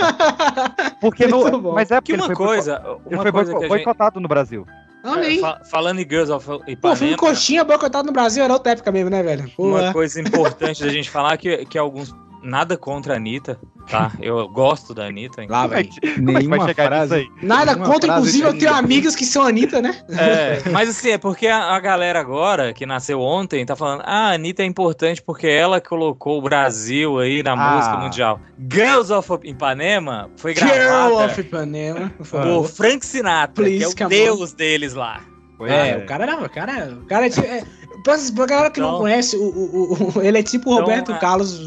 [0.99, 1.73] Porque Muito no, bom.
[1.73, 4.65] mas é porque Que uma ele foi coisa, uma ele foi coisa boicotado no Brasil.
[5.03, 5.39] Olha aí.
[5.39, 8.91] Fa- falando em Girls of Pô, filme Ipanema, coxinha boicotado no Brasil era outra época
[8.91, 9.51] mesmo, né, velho?
[9.57, 9.93] uma Porra.
[9.93, 12.13] coisa importante da gente falar que, que alguns.
[12.43, 13.59] Nada contra a Anitta,
[13.89, 14.11] tá?
[14.21, 15.45] Eu gosto da Anitta.
[15.47, 15.87] Lá, velho.
[15.87, 17.13] É que vai Nenhuma chegar frase.
[17.15, 17.27] aí?
[17.41, 19.95] Nada Uma contra, frase inclusive eu tenho amigas que são Anitta, né?
[20.09, 24.29] É, mas assim, é porque a, a galera agora, que nasceu ontem, tá falando, ah,
[24.29, 27.75] a Anitta é importante porque ela colocou o Brasil aí na Ah.
[27.75, 28.39] música mundial.
[28.71, 32.11] Girls of Ipanema foi Girl gravada of Ipanema.
[32.29, 32.67] por.
[32.67, 34.09] Frank Sinatra, Please, que é o on.
[34.09, 35.21] deus deles lá.
[35.63, 36.37] É, o cara era.
[36.43, 37.63] O cara, o cara é, é,
[38.03, 40.85] pra, pra galera que não Então- conhece, o, o- o- ele é tipo o Então,
[40.85, 41.59] Roberto a- Carlos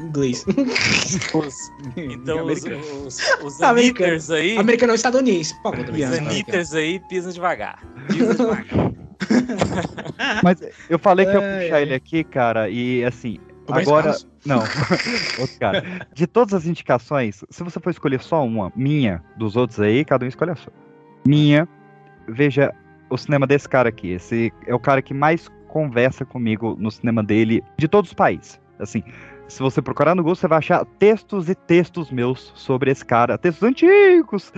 [0.00, 0.44] inglês.
[1.96, 2.62] Então os,
[3.06, 4.18] os, os Americano.
[4.34, 7.78] Aí, Americano estadunidense, por favor, os Anitters aí pisam devagar.
[8.08, 8.92] Pisam devagar.
[10.42, 10.58] Mas
[10.88, 14.02] eu falei que eu ia puxar ele aqui, cara, e assim, Roberto agora.
[14.04, 14.28] Carlos?
[14.44, 14.58] Não,
[15.38, 15.84] outro cara.
[16.12, 20.24] De todas as indicações, se você for escolher só uma, minha, dos outros aí, cada
[20.24, 20.72] um escolhe a sua.
[21.26, 21.68] Minha,
[22.28, 22.74] veja
[23.08, 24.10] o cinema desse cara aqui.
[24.10, 28.60] Esse é o cara que mais conversa comigo no cinema dele, de todos os países.
[28.78, 29.02] Assim,
[29.48, 33.38] se você procurar no Google, você vai achar textos e textos meus sobre esse cara,
[33.38, 34.52] textos antigos,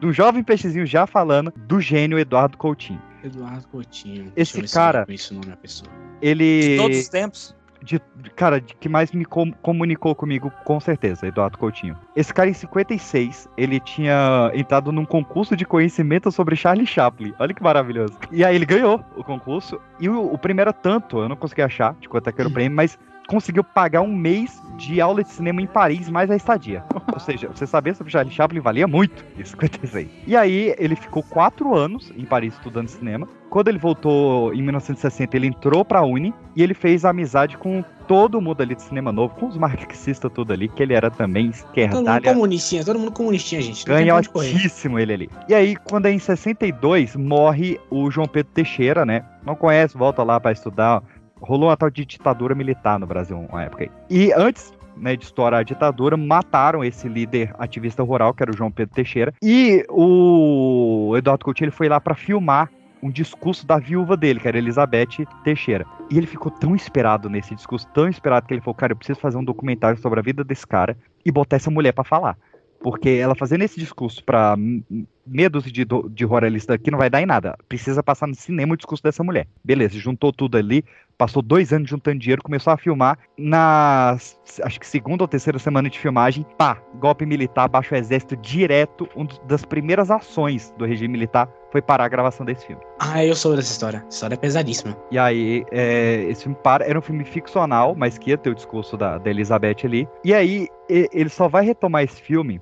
[0.00, 3.00] do jovem peixezinho já falando do gênio Eduardo Coutinho.
[3.22, 4.32] Eduardo Coutinho.
[4.36, 5.90] Esse cara- eu conheço o nome da pessoa.
[6.20, 6.60] Ele.
[6.60, 7.55] De todos os tempos.
[7.82, 8.00] De,
[8.34, 11.96] cara, de, que mais me com- comunicou comigo, com certeza, Eduardo Coutinho.
[12.14, 17.34] Esse cara, em 56, ele tinha entrado num concurso de conhecimento sobre Charlie Chaplin.
[17.38, 18.14] Olha que maravilhoso.
[18.30, 19.80] E aí ele ganhou o concurso.
[20.00, 22.48] E o, o prêmio era tanto, eu não consegui achar de quanto é que era
[22.48, 26.36] o prêmio, mas conseguiu pagar um mês de aula de cinema em Paris, mais a
[26.36, 26.84] estadia.
[27.12, 30.08] Ou seja, você saber sobre Charlie Chaplin valia muito em 56.
[30.26, 33.26] E aí ele ficou quatro anos em Paris estudando cinema.
[33.48, 38.40] Quando ele voltou em 1960, ele entrou pra Uni e ele fez amizade com todo
[38.40, 41.54] mundo ali de cinema novo, com os marxistas tudo ali, que ele era também Todo
[41.54, 42.34] mundo esquerdalha.
[42.34, 43.84] comunistinha, todo mundo comunistinha, gente.
[43.84, 45.30] Ganhotíssimo ele ali.
[45.48, 49.24] E aí, quando é em 62, morre o João Pedro Teixeira, né?
[49.44, 51.02] Não conhece, volta lá pra estudar.
[51.46, 53.88] Rolou uma tal de ditadura militar no Brasil, uma época.
[54.10, 58.56] E antes né, de estourar a ditadura, mataram esse líder ativista rural, que era o
[58.56, 59.32] João Pedro Teixeira.
[59.42, 62.70] E o Eduardo Coutinho ele foi lá pra filmar
[63.02, 65.86] um discurso da viúva dele, que era Elizabeth Teixeira.
[66.10, 69.20] E ele ficou tão inspirado nesse discurso, tão inspirado, que ele falou: Cara, eu preciso
[69.20, 72.36] fazer um documentário sobre a vida desse cara e botar essa mulher pra falar.
[72.80, 74.22] Porque ela fazendo esse discurso
[74.56, 74.82] m-
[75.26, 77.56] meia dúzia de, de ruralista aqui não vai dar em nada.
[77.68, 79.46] Precisa passar no cinema o discurso dessa mulher.
[79.64, 80.84] Beleza, juntou tudo ali,
[81.18, 83.18] passou dois anos juntando dinheiro, começou a filmar.
[83.36, 84.16] Na
[84.62, 89.08] acho que segunda ou terceira semana de filmagem, pá, golpe militar, baixo exército direto.
[89.14, 92.82] Uma das primeiras ações do regime militar foi parar a gravação desse filme.
[92.98, 93.98] Ah, eu soube dessa história.
[93.98, 94.96] Essa história é pesadíssima.
[95.10, 98.54] E aí, é, esse filme para, era um filme ficcional, mas que ia ter o
[98.54, 100.08] discurso da, da Elizabeth ali.
[100.24, 102.60] E aí, ele só vai retomar esse filme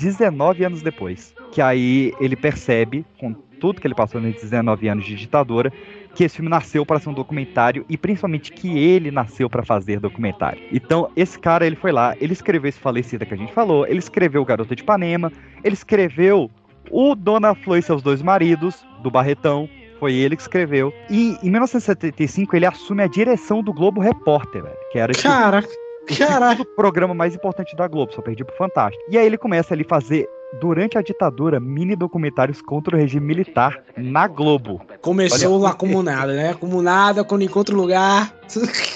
[0.00, 1.34] 19 anos depois.
[1.52, 5.72] Que aí ele percebe, com tudo que ele passou nesses 19 anos de ditadura,
[6.14, 10.00] que esse filme nasceu para ser um documentário e principalmente que ele nasceu para fazer
[10.00, 10.62] documentário.
[10.72, 13.98] Então, esse cara, ele foi lá, ele escreveu esse Falecida que a gente falou, ele
[13.98, 15.30] escreveu Garota de Ipanema,
[15.62, 16.50] ele escreveu
[16.90, 19.68] o Dona Flor e seus dois maridos, do Barretão,
[20.00, 20.92] foi ele que escreveu.
[21.08, 25.68] E em 1975 ele assume a direção do Globo Repórter, velho, que era Caraca,
[26.12, 26.56] o caraca.
[26.56, 29.02] segundo programa mais importante da Globo, só perdi pro Fantástico.
[29.10, 30.28] E aí ele começa ali fazer
[30.60, 34.80] durante a ditadura mini documentários contra o regime militar na Globo.
[35.00, 36.54] Começou Olha- a comunada, né?
[36.54, 38.34] Comunada, quando encontra um lugar.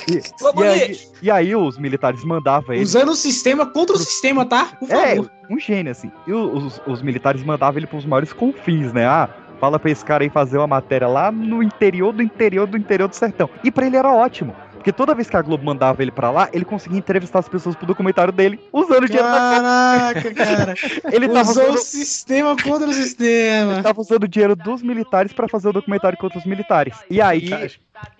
[0.08, 0.14] E,
[0.60, 4.64] e aí, e aí os militares mandavam ele Usando o sistema contra o sistema, tá?
[4.80, 5.30] Por É, favor.
[5.48, 6.10] um gênio, assim.
[6.26, 9.06] E os, os militares mandavam ele pros maiores confins, né?
[9.06, 9.28] Ah,
[9.60, 13.08] fala pra esse cara aí fazer uma matéria lá no interior do interior do interior
[13.08, 13.48] do sertão.
[13.62, 14.52] E pra ele era ótimo.
[14.84, 17.74] Porque toda vez que a Globo mandava ele pra lá, ele conseguia entrevistar as pessoas
[17.74, 20.74] pro documentário dele, usando o dinheiro da Caraca, cara.
[21.10, 23.72] Ele tava Usou usando- o sistema contra o sistema.
[23.72, 26.94] Ele tava usando o dinheiro dos militares pra fazer o documentário contra os militares.
[27.08, 27.48] E aí,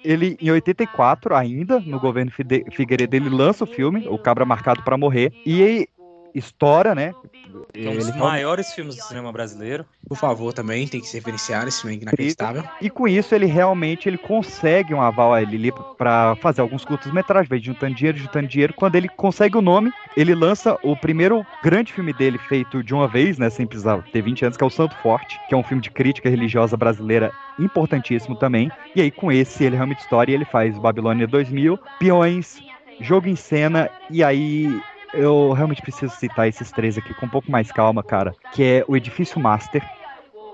[0.02, 2.30] ele, em 84, ainda, no governo
[2.72, 5.34] Figueiredo, ele lança o filme, O Cabra Marcado pra Morrer.
[5.44, 5.86] E aí,
[6.34, 7.14] estoura, né?
[7.72, 9.84] É um dos Ele maiores filmes do cinema brasileiro.
[10.08, 12.64] Por favor, também tem que se referenciar esse filme inacreditável.
[12.80, 17.60] E com isso ele realmente ele consegue um aval ali para fazer alguns curtas-metragens, vai
[17.60, 18.74] juntando dinheiro, juntando dinheiro.
[18.74, 23.06] Quando ele consegue o nome, ele lança o primeiro grande filme dele feito de uma
[23.06, 25.62] vez, né, sem precisar ter 20 anos, que é o Santo Forte, que é um
[25.62, 28.70] filme de crítica religiosa brasileira importantíssimo também.
[28.94, 32.60] E aí com esse ele realmente estoura e ele faz Babilônia 2000, Peões,
[33.00, 34.80] Jogo em Cena e aí
[35.16, 38.84] eu realmente preciso citar esses três aqui com um pouco mais calma, cara, que é
[38.88, 39.88] o Edifício Master,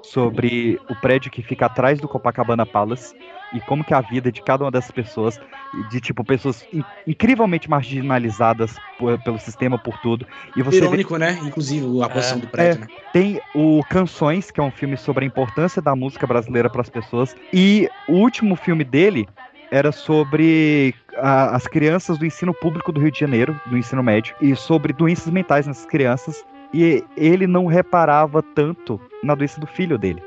[0.03, 3.15] sobre o prédio que fica atrás do Copacabana Palace
[3.53, 5.39] e como que a vida de cada uma dessas pessoas,
[5.91, 10.27] de tipo pessoas in- incrivelmente marginalizadas por- pelo sistema por tudo.
[10.55, 11.39] E você vê- Irônico, né?
[11.43, 12.89] Inclusive a posição do prédio, é, né?
[13.13, 16.89] Tem o Canções, que é um filme sobre a importância da música brasileira para as
[16.89, 17.35] pessoas.
[17.53, 19.29] E o último filme dele
[19.71, 24.35] era sobre a- as crianças do ensino público do Rio de Janeiro, do ensino médio,
[24.41, 26.45] e sobre doenças mentais nessas crianças.
[26.73, 30.23] E ele não reparava tanto na doença do filho dele.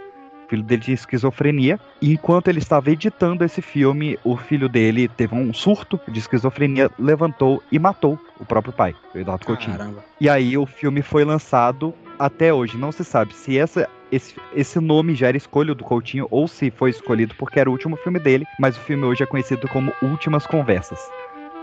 [0.45, 5.07] O filho dele tinha esquizofrenia, e enquanto ele estava editando esse filme, o filho dele
[5.07, 9.77] teve um surto de esquizofrenia, levantou e matou o próprio pai, o Eduardo Coutinho.
[9.77, 10.03] Caramba.
[10.19, 12.77] E aí o filme foi lançado até hoje.
[12.77, 16.71] Não se sabe se essa, esse, esse nome já era escolha do Coutinho ou se
[16.71, 19.93] foi escolhido porque era o último filme dele, mas o filme hoje é conhecido como
[20.01, 20.99] Últimas Conversas.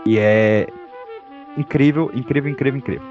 [0.05, 0.67] E é
[1.57, 3.07] incrível, incrível, incrível, incrível.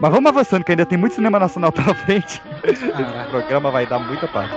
[0.00, 2.40] Mas vamos avançando, que ainda tem muito cinema nacional pela frente.
[2.64, 2.86] Esse
[3.30, 4.54] programa vai dar muita parte.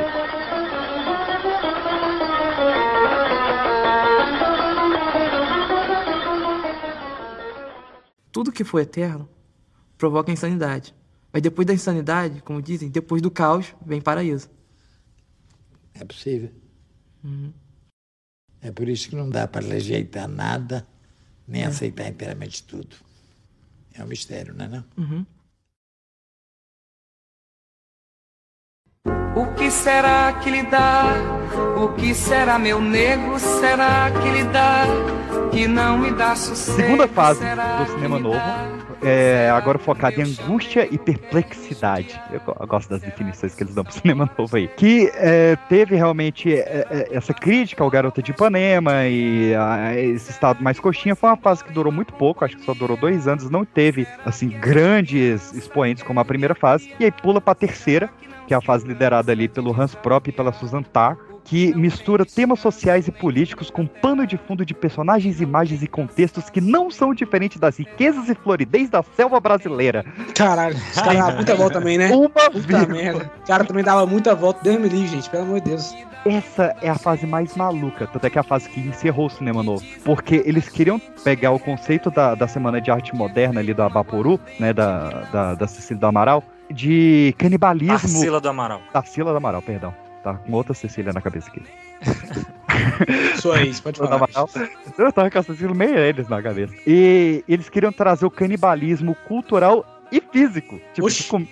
[8.31, 9.29] Tudo que for eterno
[9.97, 10.95] provoca insanidade.
[11.33, 14.51] Mas depois da insanidade, como dizem, depois do caos, vem paraíso.
[15.95, 16.51] É possível.
[17.23, 17.51] Uhum.
[18.61, 20.87] É por isso que não dá para rejeitar nada,
[21.47, 22.95] nem aceitar inteiramente tudo.
[23.93, 24.85] É um mistério, não é não?
[24.95, 25.25] Uhum.
[29.35, 31.05] O que será que lhe dá?
[31.77, 33.39] O que será, meu nego?
[33.39, 34.83] Será que lhe dá?
[35.51, 36.77] Que não me dá sossego?
[36.81, 38.39] Segunda fase do cinema novo,
[39.03, 42.19] é, agora focado em angústia e perplexidade.
[42.31, 44.67] Eu, go- eu gosto das definições que eles dão pro cinema novo aí.
[44.69, 50.31] Que é, teve realmente é, é, essa crítica ao Garota de Ipanema e a esse
[50.31, 51.15] estado mais coxinha.
[51.15, 53.49] Foi uma fase que durou muito pouco, acho que só durou dois anos.
[53.49, 56.93] Não teve, assim, grandes expoentes como a primeira fase.
[56.99, 58.09] E aí pula pra terceira,
[58.53, 62.23] que é a fase liderada ali pelo Hans Prop e pela Susan Tarr, que mistura
[62.23, 66.91] temas sociais e políticos com pano de fundo de personagens, imagens e contextos que não
[66.91, 70.05] são diferentes das riquezas e floridez da selva brasileira.
[70.35, 72.11] Caralho, os caras davam muita volta também, né?
[72.11, 73.31] Uma Puta merda.
[73.43, 74.59] O cara também dava muita volta.
[74.63, 75.29] Deus me livre, gente.
[75.29, 75.95] Pelo amor de Deus.
[76.25, 79.29] Essa é a fase mais maluca, tanto é que é a fase que encerrou o
[79.29, 79.83] cinema novo.
[80.05, 84.39] Porque eles queriam pegar o conceito da, da Semana de Arte Moderna ali da Vaporu,
[84.57, 87.97] né, da, da, da Cecília do Amaral, de canibalismo.
[87.97, 88.81] Tarsila do Amaral.
[88.91, 89.93] Tarsila do Amaral, perdão.
[90.23, 91.61] Tá com outra Cecília na cabeça aqui.
[93.41, 94.15] Sua ex, pode falar.
[94.15, 94.49] Amaral.
[94.97, 96.73] Eu tava com a Cecília meio eles na cabeça.
[96.87, 100.79] E eles queriam trazer o canibalismo cultural e físico.
[100.93, 101.47] Tipo, de comer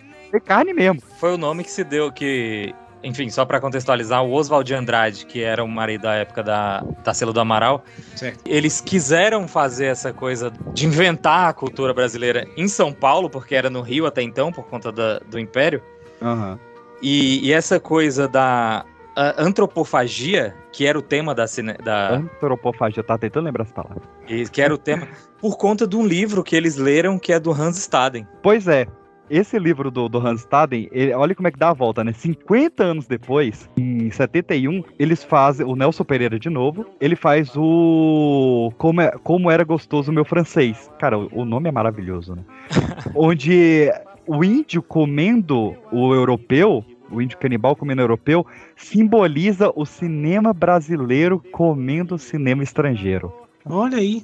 [0.46, 1.02] carne mesmo.
[1.20, 2.74] Foi o nome que se deu que.
[3.04, 6.84] Enfim, só pra contextualizar, o Oswald de Andrade, que era o marido da época da
[7.04, 7.84] Tarsila do Amaral,
[8.16, 8.40] Certo.
[8.46, 13.70] eles quiseram fazer essa coisa de inventar a cultura brasileira em São Paulo, porque era
[13.70, 15.82] no Rio até então, por conta da- do Império.
[16.22, 16.60] Aham.
[17.02, 18.86] E, e essa coisa da
[19.38, 24.02] antropofagia, que era o tema da, cine, da Antropofagia, tava tentando lembrar essa palavra.
[24.28, 25.08] e que era o tema
[25.40, 28.28] por conta de um livro que eles leram que é do Hans Staden.
[28.42, 28.88] Pois é,
[29.32, 32.12] esse livro do, do Hans Staden, ele- olha como é que dá a volta, né?
[32.14, 38.72] 50 anos depois, em 71, eles fazem, o Nelson Pereira de novo, ele faz o
[38.78, 40.92] Como, é- como Era Gostoso o Meu Francês.
[41.00, 42.44] Cara, o, o nome é maravilhoso, né?
[43.16, 43.90] Onde
[44.28, 48.46] o índio comendo o europeu, o índio canibal comendo o europeu,
[48.76, 53.34] simboliza o cinema brasileiro comendo o cinema estrangeiro.
[53.66, 54.24] Olha aí.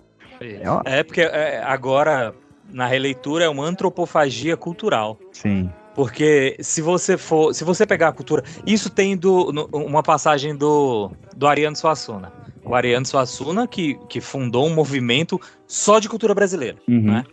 [0.85, 2.33] É porque é, agora,
[2.71, 5.17] na releitura, é uma antropofagia cultural.
[5.31, 5.69] Sim.
[5.95, 7.53] Porque se você for.
[7.53, 8.43] Se você pegar a cultura.
[8.65, 12.31] Isso tem do, no- uma passagem do, do Ariano Suassuna.
[12.63, 16.77] O Ariano Suassuna, que, que fundou um movimento só de cultura brasileira.
[16.87, 17.01] Uhum.
[17.01, 17.23] Né?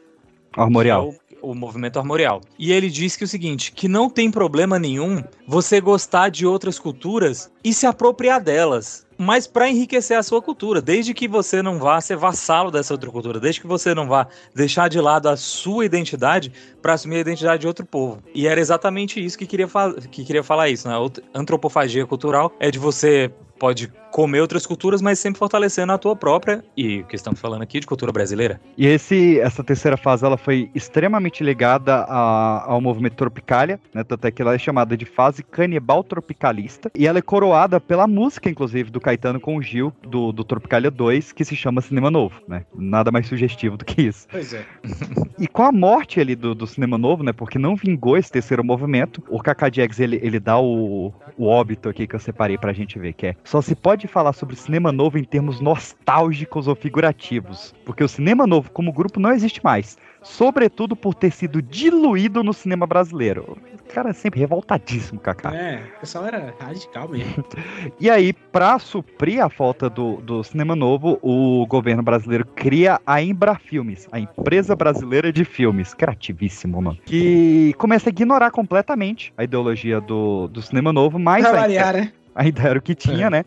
[0.57, 1.15] Armorial.
[1.45, 2.41] O, movimento armorial.
[2.59, 6.79] E ele diz que o seguinte: que não tem problema nenhum você gostar de outras
[6.79, 9.05] culturas e se apropriar delas.
[9.17, 13.11] Mas para enriquecer a sua cultura, desde que você não vá ser vassalo dessa outra
[13.11, 16.53] cultura, desde que você não vá deixar de lado a sua identidade
[16.83, 18.23] para assumir a identidade de outro povo.
[18.35, 19.69] E era exatamente isso que queria,
[20.11, 20.95] que queria falar isso, né?
[21.33, 26.65] Antropofagia cultural é de você pode comer outras culturas, mas sempre fortalecendo a tua própria,
[26.77, 28.61] e o que estamos falando aqui de cultura brasileira.
[28.79, 34.05] E esse, essa terceira fase ela foi extremamente ligada a- ao movimento Tropicalia, né?
[34.05, 36.93] Tanto é que ela é chamada de fase canibal tropicalista.
[36.95, 40.93] E ela é coroada pela música, inclusive, do Caetano com o Gil, do, do Tropicalia
[40.93, 42.65] 2, que se chama Cinema Novo, né?
[42.73, 44.29] Nada mais sugestivo do que isso.
[44.31, 44.65] Pois é.
[45.37, 47.33] E com a morte ali do, do cinema novo, né?
[47.33, 51.89] Porque não vingou esse terceiro movimento, o Kaká Jags, ele, ele dá o, o óbito
[51.89, 54.93] aqui que eu separei pra gente ver, que é só se pode falar sobre cinema
[54.93, 57.75] novo em termos nostálgicos ou figurativos.
[57.85, 59.97] Porque o cinema novo como grupo não existe mais.
[60.23, 63.59] Sobretudo por ter sido diluído no cinema brasileiro.
[63.75, 65.55] O cara é sempre revoltadíssimo, Kaká.
[65.55, 67.45] É, o pessoal era radical mesmo.
[68.01, 73.23] E aí, pra suprir a falta do, do cinema novo, o governo brasileiro cria a
[73.23, 75.95] Embra Filmes, a empresa brasileira de filmes.
[75.95, 76.99] Criativíssimo, mano.
[77.05, 82.13] Que começa a ignorar completamente a ideologia do, do cinema novo, mas Pra variar, né?
[82.37, 83.45] ainda era o que tinha, né?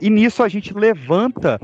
[0.00, 1.58] E nisso a gente levanta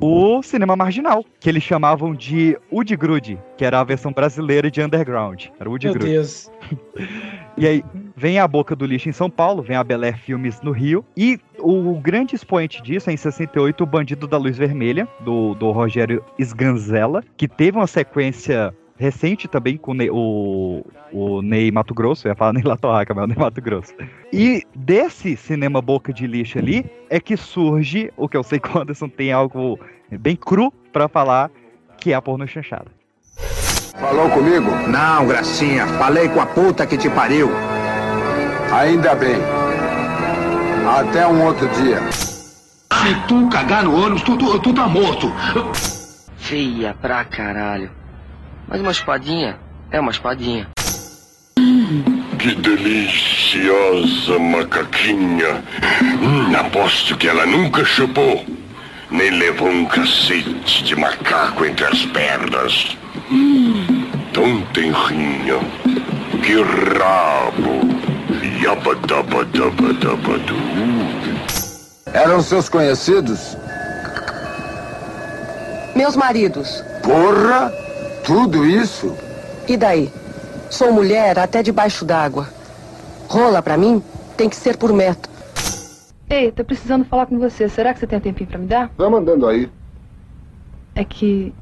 [0.00, 4.80] o cinema marginal, que eles chamavam de Udi Grude, que era a versão brasileira de
[4.82, 5.46] Underground.
[5.58, 5.98] Era o Udi Meu.
[5.98, 6.50] Deus.
[7.56, 7.84] E aí,
[8.16, 11.04] vem a Boca do Lixo em São Paulo, vem a Bel Air Filmes no Rio.
[11.16, 15.70] E o grande expoente disso é em 68, o Bandido da Luz Vermelha, do, do
[15.70, 21.92] Rogério Sganzella, que teve uma sequência recente também com o Ney- o, o Ney Mato
[21.94, 23.92] Grosso, eu ia falar Ney Latorraca, mas é o Ney Mato Grosso.
[24.32, 28.76] E desse cinema Boca de Lixo ali, é que surge o que eu sei que
[28.76, 29.78] o Anderson tem algo
[30.10, 31.50] bem cru pra falar,
[31.98, 32.86] que é a porno chanchada.
[33.98, 34.70] Falou comigo?
[34.88, 35.86] Não, Gracinha.
[35.86, 37.48] Falei com a puta que te pariu.
[38.72, 39.36] Ainda bem.
[40.98, 42.00] Até um outro dia.
[42.12, 45.32] Se tu cagar no ônibus, tu, tu, tu tá morto.
[46.36, 47.90] Feia pra caralho.
[48.66, 49.58] Mas uma espadinha
[49.90, 50.68] é uma espadinha.
[52.38, 55.62] Que deliciosa macaquinha.
[56.20, 58.44] Hum, aposto que ela nunca chupou.
[59.10, 62.96] Nem levou um cacete de macaco entre as pernas.
[63.30, 65.60] Hum, tão tenrinha.
[66.42, 66.62] Que
[66.98, 67.80] rabo.
[68.62, 70.56] Yabadabadabadabadu.
[72.12, 73.56] Eram seus conhecidos?
[75.94, 76.82] Meus maridos.
[77.02, 77.83] Porra!
[78.24, 79.14] Tudo isso?
[79.68, 80.10] E daí?
[80.70, 82.48] Sou mulher até debaixo d'água.
[83.28, 84.02] Rola pra mim
[84.36, 85.30] tem que ser por metro.
[86.28, 87.68] Ei, tô precisando falar com você.
[87.68, 88.88] Será que você tem um tempinho pra me dar?
[88.96, 89.70] Tá mandando aí.
[90.94, 91.54] É que.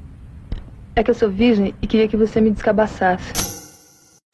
[0.94, 3.32] É que eu sou virgem e queria que você me descabaçasse.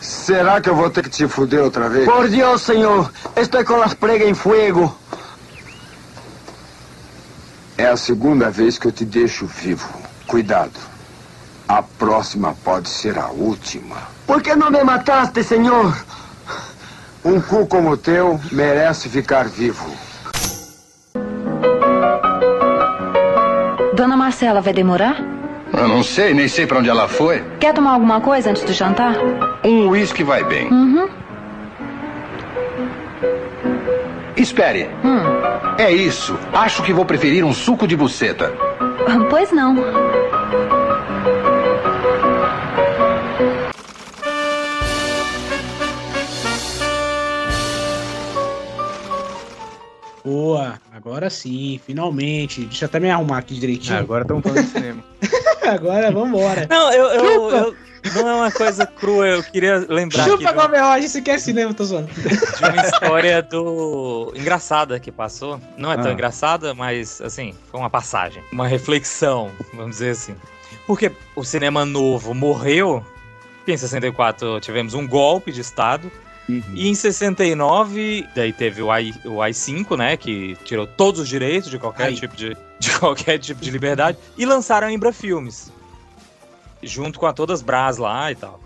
[0.01, 2.05] Será que eu vou ter que te fuder outra vez?
[2.05, 3.11] Por Dios, señor.
[3.37, 4.95] Estoy con las pregas en fuego.
[7.77, 9.89] É a segunda vez que eu te deixo vivo.
[10.27, 10.98] Cuidado.
[11.69, 13.97] A próxima pode ser a última.
[14.27, 15.95] ¿Por qué no me mataste, señor?
[17.25, 19.87] Um cu como o teu merece ficar vivo.
[23.95, 25.17] Dona Marcela vai demorar?
[25.73, 27.45] Eu não sei, nem sei pra onde ela foi.
[27.61, 29.15] Quer tomar alguma coisa antes do jantar?
[29.63, 30.71] Um uísque vai bem.
[30.73, 31.09] Uhum.
[34.37, 34.89] Espere.
[35.05, 35.21] Hum.
[35.77, 36.39] É isso.
[36.53, 38.53] Acho que vou preferir um suco de buceta.
[39.29, 39.77] Pois não.
[51.29, 52.63] Agora sim, finalmente.
[52.65, 53.97] Deixa eu até me arrumar aqui direitinho.
[53.97, 55.05] Ah, agora estamos falando de cinema.
[55.67, 56.67] agora vambora.
[56.69, 57.77] Não, eu, eu, eu-
[58.15, 61.39] não é uma coisa crua, eu queria lembrar Chupa, de, Gomes Rocha, isso aqui é
[61.39, 62.09] cinema, tô zoando.
[62.15, 65.61] de uma história do engraçada que passou.
[65.77, 66.13] Não é tão Ah.
[66.15, 70.35] engraçada, mas assim, foi uma passagem, uma reflexão, vamos dizer assim.
[70.87, 73.05] Porque o cinema novo morreu,
[73.67, 76.11] em 64 tivemos um golpe de Estado.
[76.49, 80.17] E em 69, daí teve o, AI, o AI-5, né?
[80.17, 82.15] Que tirou todos os direitos de qualquer, Ai.
[82.15, 84.17] tipo de, de qualquer tipo de liberdade.
[84.37, 85.71] E lançaram a Embra Filmes.
[86.83, 88.61] Junto com a Todas Brás lá e tal.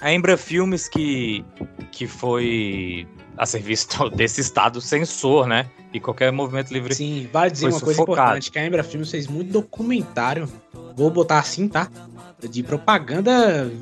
[0.00, 1.44] A Embra Filmes que,
[1.90, 3.06] que foi
[3.36, 5.68] a serviço desse estado censor, né?
[5.92, 6.94] E qualquer movimento livre.
[6.94, 8.28] Sim, vale dizer foi uma coisa sufocado.
[8.28, 10.48] importante, que a Embra Filmes fez muito documentário,
[10.96, 11.88] vou botar assim, tá?
[12.48, 13.30] De propaganda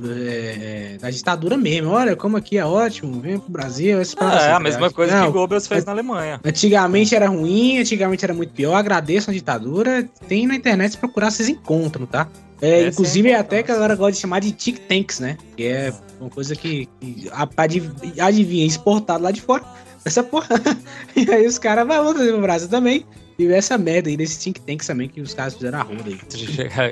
[0.05, 1.91] é, é, da ditadura mesmo.
[1.91, 3.99] Olha como aqui é ótimo, vem pro Brasil.
[4.19, 6.41] Ah, é a tá mesma coisa Não, que Goebbels fez na Alemanha.
[6.45, 8.75] Antigamente era ruim, antigamente era muito pior.
[8.75, 10.07] Agradeço a ditadura.
[10.29, 12.29] Tem na internet, se procurar, vocês encontram, tá?
[12.61, 15.39] É, É, inclusive, é até que a galera gosta de chamar de tic tanks, né?
[15.57, 19.65] Que é uma coisa que, que adiv- adivinha, exportado lá de fora.
[20.05, 20.49] Essa porra.
[21.17, 23.07] e aí os caras vão trazer pro Brasil também.
[23.41, 26.19] E essa merda aí desse think tanks também que os caras fizeram a ronda aí.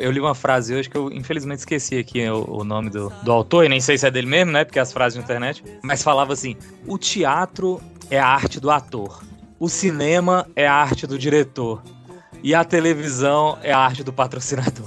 [0.02, 3.30] Eu li uma frase hoje que eu infelizmente esqueci aqui o, o nome do, do
[3.30, 4.64] autor, e nem sei se é dele mesmo, né?
[4.64, 5.62] Porque as frases na internet.
[5.82, 6.56] Mas falava assim:
[6.86, 9.22] o teatro é a arte do ator.
[9.60, 11.82] o cinema é a arte do diretor.
[12.42, 14.86] E a televisão é a arte do patrocinador.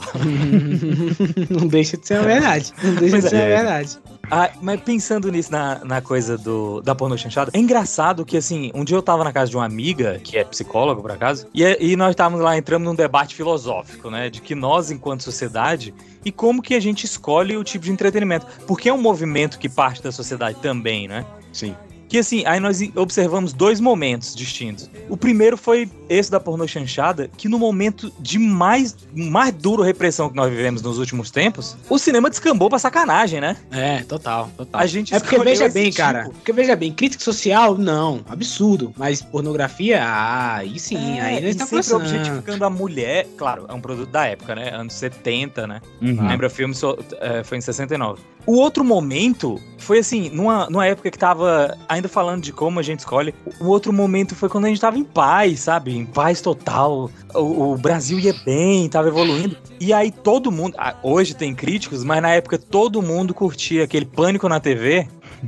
[1.50, 2.74] Não deixa de ser a verdade.
[2.82, 3.44] Não deixa Pois de ser é.
[3.44, 4.00] a verdade.
[4.34, 8.72] Ah, mas pensando nisso, na, na coisa do, da pornô chanchada, é engraçado que, assim,
[8.74, 11.64] um dia eu tava na casa de uma amiga, que é psicóloga, por acaso, e,
[11.82, 14.30] e nós estávamos lá entrando num debate filosófico, né?
[14.30, 18.48] De que nós, enquanto sociedade, e como que a gente escolhe o tipo de entretenimento.
[18.66, 21.26] Porque é um movimento que parte da sociedade também, né?
[21.52, 21.76] Sim.
[22.12, 24.90] Que assim, aí nós observamos dois momentos distintos.
[25.08, 30.30] O primeiro foi esse da pornô chanchada, que no momento de mais, mais duro repressão
[30.30, 33.56] que nós vivemos nos últimos tempos, o cinema descambou pra sacanagem, né?
[33.72, 34.82] É, total, total.
[34.82, 36.04] A gente é porque veja bem, tipo.
[36.04, 36.26] cara.
[36.26, 38.94] Porque veja bem, crítica social, não, absurdo.
[38.98, 42.02] Mas pornografia, ah, aí sim, É, aí nós tá sempre conversando.
[42.02, 44.76] objetificando a mulher, claro, é um produto da época, né?
[44.76, 45.80] Anos 70, né?
[46.02, 46.28] Uhum.
[46.28, 46.76] Lembra o filme
[47.22, 48.22] é, foi em 69.
[48.46, 52.84] O outro momento foi assim, numa, numa época que tava ainda falando de como a
[52.84, 53.34] gente escolhe.
[53.60, 55.96] O outro momento foi quando a gente tava em paz, sabe?
[55.96, 57.10] Em paz total.
[57.34, 59.58] O, o Brasil ia bem, tava evoluindo.
[59.80, 64.06] E aí todo mundo, ah, hoje tem críticos, mas na época todo mundo curtia aquele
[64.06, 65.08] pânico na TV,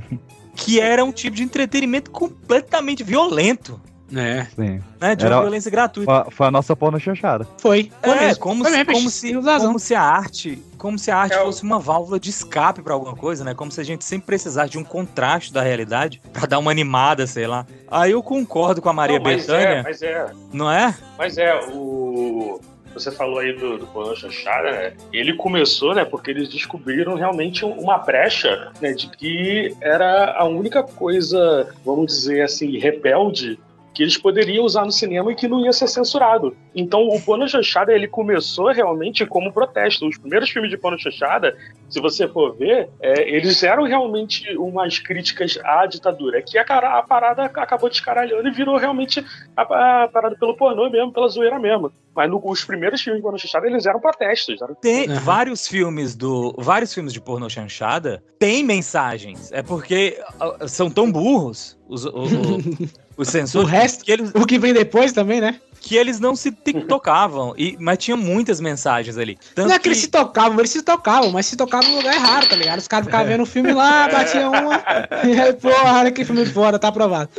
[0.56, 3.80] que era um tipo de entretenimento completamente violento.
[4.16, 4.46] É.
[4.56, 4.82] Sim.
[5.00, 6.24] Né, de uma violência gratuita.
[6.24, 7.48] Foi, foi a nossa porno chanchada.
[7.58, 7.92] Foi.
[8.02, 9.68] É, como, Foi se, mesmo, como, mas se, tem razão.
[9.68, 13.16] como se a arte, como se a arte fosse uma válvula de escape pra alguma
[13.16, 13.54] coisa, né?
[13.54, 17.26] Como se a gente sempre precisasse de um contraste da realidade pra dar uma animada,
[17.26, 17.66] sei lá.
[17.90, 20.32] Aí eu concordo com a Maria Não, mas Bethânia, é, mas é.
[20.52, 20.96] não é?
[21.18, 22.62] Mas é, o.
[22.94, 24.94] Você falou aí do, do pornô chanchada, né?
[25.12, 26.06] Ele começou, né?
[26.06, 28.94] Porque eles descobriram realmente uma brecha, né?
[28.94, 33.60] De que era a única coisa, vamos dizer assim, rebelde
[33.94, 36.56] que eles poderiam usar no cinema e que não ia ser censurado.
[36.76, 40.08] Então, o porno chanchada, ele começou realmente como protesto.
[40.08, 41.56] Os primeiros filmes de porno chanchada,
[41.90, 46.98] se você for ver, é, eles eram realmente umas críticas à ditadura, que a, cara-
[46.98, 49.24] a parada acabou descaralhando e virou realmente
[49.56, 51.92] a, a parada pelo pornô mesmo, pela zoeira mesmo.
[52.16, 54.62] Mas no- os primeiros filmes de porno chanchada, eles eram protestos.
[54.62, 54.76] Eram...
[54.76, 56.54] Tem vários filmes do.
[56.58, 59.52] Vários filmes de pornô chanchada têm mensagens.
[59.52, 60.20] É porque
[60.68, 63.68] são tão burros os, o- o- os censores.
[63.68, 65.60] O resto, que eles, o que vem depois também, né?
[65.86, 66.50] que eles não se
[66.88, 67.54] tocavam.
[67.58, 69.38] E, mas tinha muitas mensagens ali.
[69.54, 72.16] Tanto não é que eles se tocavam, eles se tocavam, mas se tocavam no lugar
[72.16, 72.80] errado, tá ligado?
[72.80, 74.82] Os caras ficavam vendo o filme lá, batiam uma.
[75.28, 77.30] E aí, porra, olha que filme foda, tá aprovado.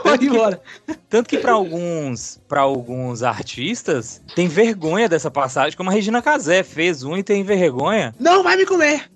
[0.00, 0.60] Pode ir embora.
[1.10, 6.62] Tanto que pra alguns, para alguns artistas tem vergonha dessa passagem, como a Regina Casé
[6.62, 8.14] fez um e tem vergonha.
[8.20, 9.10] Não vai me comer!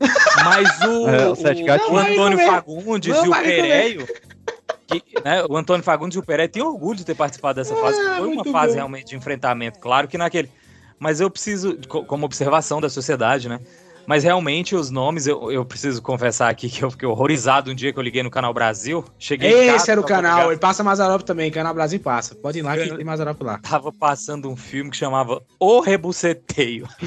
[0.44, 2.46] Mas o, É, o o, o Antônio comer.
[2.46, 4.35] Fagundes Não e o me comer.
[4.86, 7.98] Que, né, o Antônio Fagundes e o Pereio têm orgulho de ter participado dessa fase.
[8.00, 8.76] Ah, Foi uma fase bom.
[8.76, 10.50] realmente de enfrentamento, claro que naquele.
[10.98, 13.60] Mas eu preciso, co- como observação da sociedade, né?
[14.06, 17.92] Mas realmente os nomes, eu, eu preciso confessar aqui que eu fiquei horrorizado um dia
[17.92, 19.04] que eu liguei no Canal Brasil.
[19.18, 22.34] Cheguei em Esse casa, era o canal, ligado- ele passa Mazarop também, Canal Brasil passa.
[22.34, 23.58] Pode ir lá que tem Mazarop lá.
[23.58, 26.86] Tava passando um filme que chamava O Rebuceteio.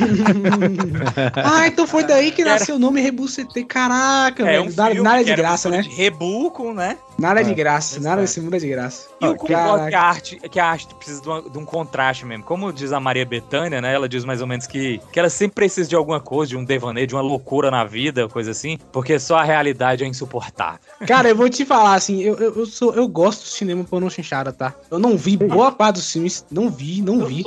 [1.36, 3.64] Ah, então foi daí que nasceu o nome Rebucetei.
[3.64, 4.64] Caraca, É velho.
[4.72, 5.82] um nada, nada de graça, né?
[5.82, 6.98] De rebu com, né?
[7.18, 9.08] Nada de É, graça, nada desse mundo é de graça.
[9.22, 12.26] E eu concordo que a, arte, que a arte precisa de, uma- de um contraste
[12.26, 12.44] mesmo.
[12.46, 13.94] Como diz a Maria Bethânia, né?
[13.94, 16.64] Ela diz mais ou menos que, que ela sempre precisa de alguma coisa, de um
[16.64, 20.80] devaneio, de uma loucura na vida, coisa assim, porque só a realidade é insuportável.
[21.08, 24.10] Cara, eu vou te falar assim, eu, eu, eu sou, eu gosto do cinema pornô
[24.10, 24.74] chanchada, tá?
[24.90, 27.44] Eu não vi boa parte dos filmes, não vi, não vi.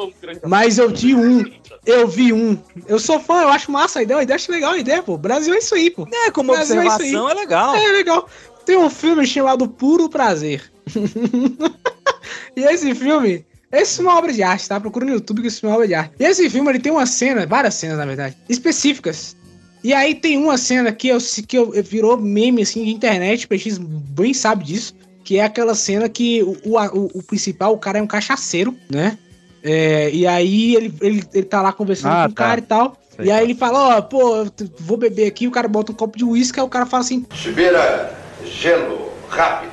[0.47, 1.44] Mas eu vi um,
[1.85, 2.59] eu vi um.
[2.86, 5.16] Eu sou fã, eu acho massa a ideia, a ideia acho legal a ideia, pô.
[5.16, 6.06] Brasil é isso aí, pô.
[6.12, 7.32] É, como Brasil isso observação aí.
[7.32, 7.74] é legal.
[7.74, 8.28] É legal.
[8.64, 10.73] Tem um filme chamado Puro Prazer.
[12.56, 14.78] e esse filme, esse é uma obra de arte, tá?
[14.78, 16.12] Procura no YouTube que esse filme é uma obra de arte.
[16.20, 19.36] E esse filme, ele tem uma cena, várias cenas, na verdade, específicas.
[19.82, 21.19] E aí tem uma cena que eu
[21.49, 24.94] que eu, eu virou meme assim de internet, o PX bem sabe disso,
[25.24, 29.19] que é aquela cena que o, o, o- principal, o cara é um cachaceiro, né?
[29.65, 32.44] É, e aí ele, ele, ele tá lá conversando Ah, com o tá.
[32.44, 32.97] cara e tal.
[33.16, 33.43] Sei e aí lá.
[33.43, 36.24] ele fala, ó, pô, eu t- vou beber aqui, o cara bota um copo de
[36.24, 38.12] uísque, aí o cara fala assim, Chibeira,
[38.44, 39.72] gelo, rápido.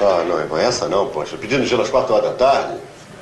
[0.00, 1.36] Ah, não, Ivan, essa não, poxa.
[1.36, 2.74] Pedindo gelo às quatro horas da tarde.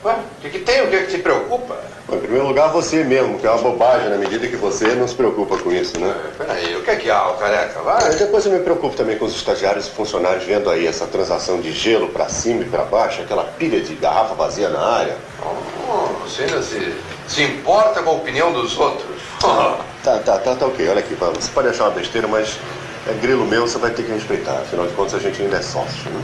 [0.05, 0.83] Ué, o que, que tem?
[0.83, 1.77] O que, que te preocupa?
[2.07, 5.09] Bom, em primeiro lugar, você mesmo, que é uma bobagem na medida que você não
[5.09, 6.15] se preocupa com isso, né?
[6.37, 7.81] Peraí, o que é que há, ô careca?
[7.81, 8.13] Vai.
[8.13, 11.59] e depois eu me preocupo também com os estagiários e funcionários vendo aí essa transação
[11.61, 15.17] de gelo pra cima e pra baixo, aquela pilha de garrafa vazia na área.
[15.43, 16.95] Oh, você ainda se,
[17.27, 19.15] se importa com a opinião dos outros.
[19.43, 20.89] Oh, Tá, tá, tá, tá ok.
[20.89, 21.15] Olha aqui.
[21.15, 22.59] Você pode achar uma besteira, mas
[23.07, 24.53] é grilo meu, você vai ter que respeitar.
[24.53, 26.21] Afinal de contas, a gente ainda é sócio, né?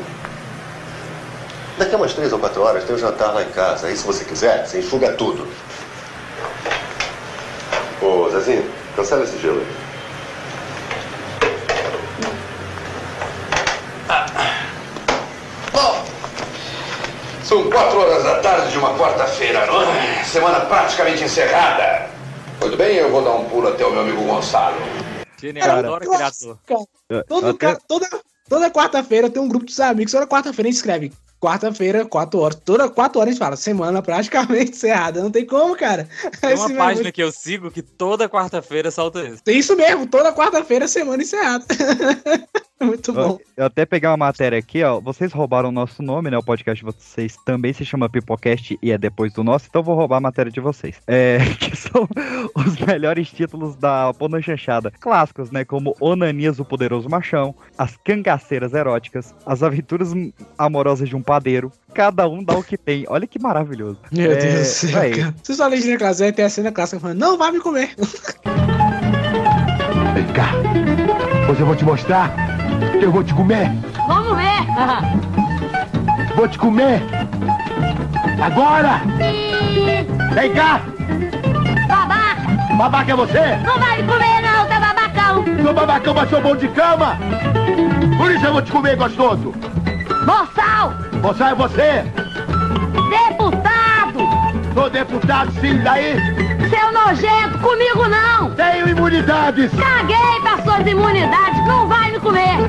[1.81, 3.86] Daqui a umas três ou quatro horas tem um jantar lá em casa.
[3.86, 5.48] Aí, se você quiser, você enxuga tudo.
[8.02, 9.66] Ô, Zezinho, cancela esse gelo aí.
[15.73, 16.05] Bom,
[17.43, 19.66] São quatro horas da tarde de uma quarta-feira.
[19.66, 22.11] Ai, Semana praticamente encerrada.
[22.61, 24.77] Muito bem, eu vou dar um pulo até o meu amigo Gonçalo.
[25.40, 26.59] Genial, Cara, adoro eu aquele ator.
[27.27, 27.55] Todo
[27.89, 28.07] toda
[28.47, 30.12] toda quarta-feira tem um grupo dos amigos.
[30.12, 31.11] Toda quarta-feira a gente escreve.
[31.40, 32.56] Quarta-feira, quatro horas.
[32.62, 33.56] Toda quatro horas a gente fala.
[33.56, 35.22] Semana praticamente encerrada.
[35.22, 36.06] Não tem como, cara.
[36.40, 39.42] Tem uma mesmo- página que eu sigo que toda quarta-feira solta isso.
[39.42, 40.06] Tem isso mesmo.
[40.06, 41.64] Toda quarta-feira, semana encerrada.
[42.82, 43.20] Muito bom.
[43.20, 45.01] Eu, eu até pegar uma matéria aqui, ó.
[45.01, 46.39] Vocês roubaram o nosso nome, né?
[46.39, 49.85] O podcast de vocês também se chama Pipocast e é depois do nosso, então eu
[49.85, 50.97] vou roubar a matéria de vocês.
[51.07, 52.09] É, que são
[52.55, 54.90] os melhores títulos da Pona Chanchada.
[54.98, 55.65] Clássicos, né?
[55.65, 60.12] Como Onanias, o Poderoso Machão, As Cangaceiras Eróticas, As Aventuras
[60.57, 61.70] Amorosas de um Padeiro.
[61.93, 63.05] Cada um dá o que tem.
[63.09, 63.98] Olha que maravilhoso.
[64.11, 65.35] Meu É, Deus do céu, véi, cara.
[65.43, 67.94] Vocês falam de cena clássica, aí tem a cena clássica falando, não vai me comer.
[70.15, 70.52] Vem cá.
[71.51, 72.49] Hoje eu vou te mostrar
[73.01, 73.70] eu vou te comer.
[74.06, 74.66] Vamos ver.
[76.36, 77.02] Vou te comer.
[78.40, 79.01] Agora.
[80.32, 80.80] Vem cá.
[81.88, 82.76] Babaca.
[82.76, 83.56] Babaca é você?
[83.64, 85.44] Não vai me comer não, tá babacão.
[85.62, 87.18] Sou babacão, mas sou bom de cama.
[88.16, 89.52] Por isso eu vou te comer, gostoso.
[90.24, 90.94] Boçal.
[91.22, 92.05] Você é você.
[93.10, 94.20] Deputado.
[94.72, 96.16] Sou deputado, sim, daí.
[96.70, 98.55] Seu nojento, comigo não.
[98.55, 99.70] Tenho imunidades.
[99.72, 102.68] Caguei pra suas imunidades, não vai me comer.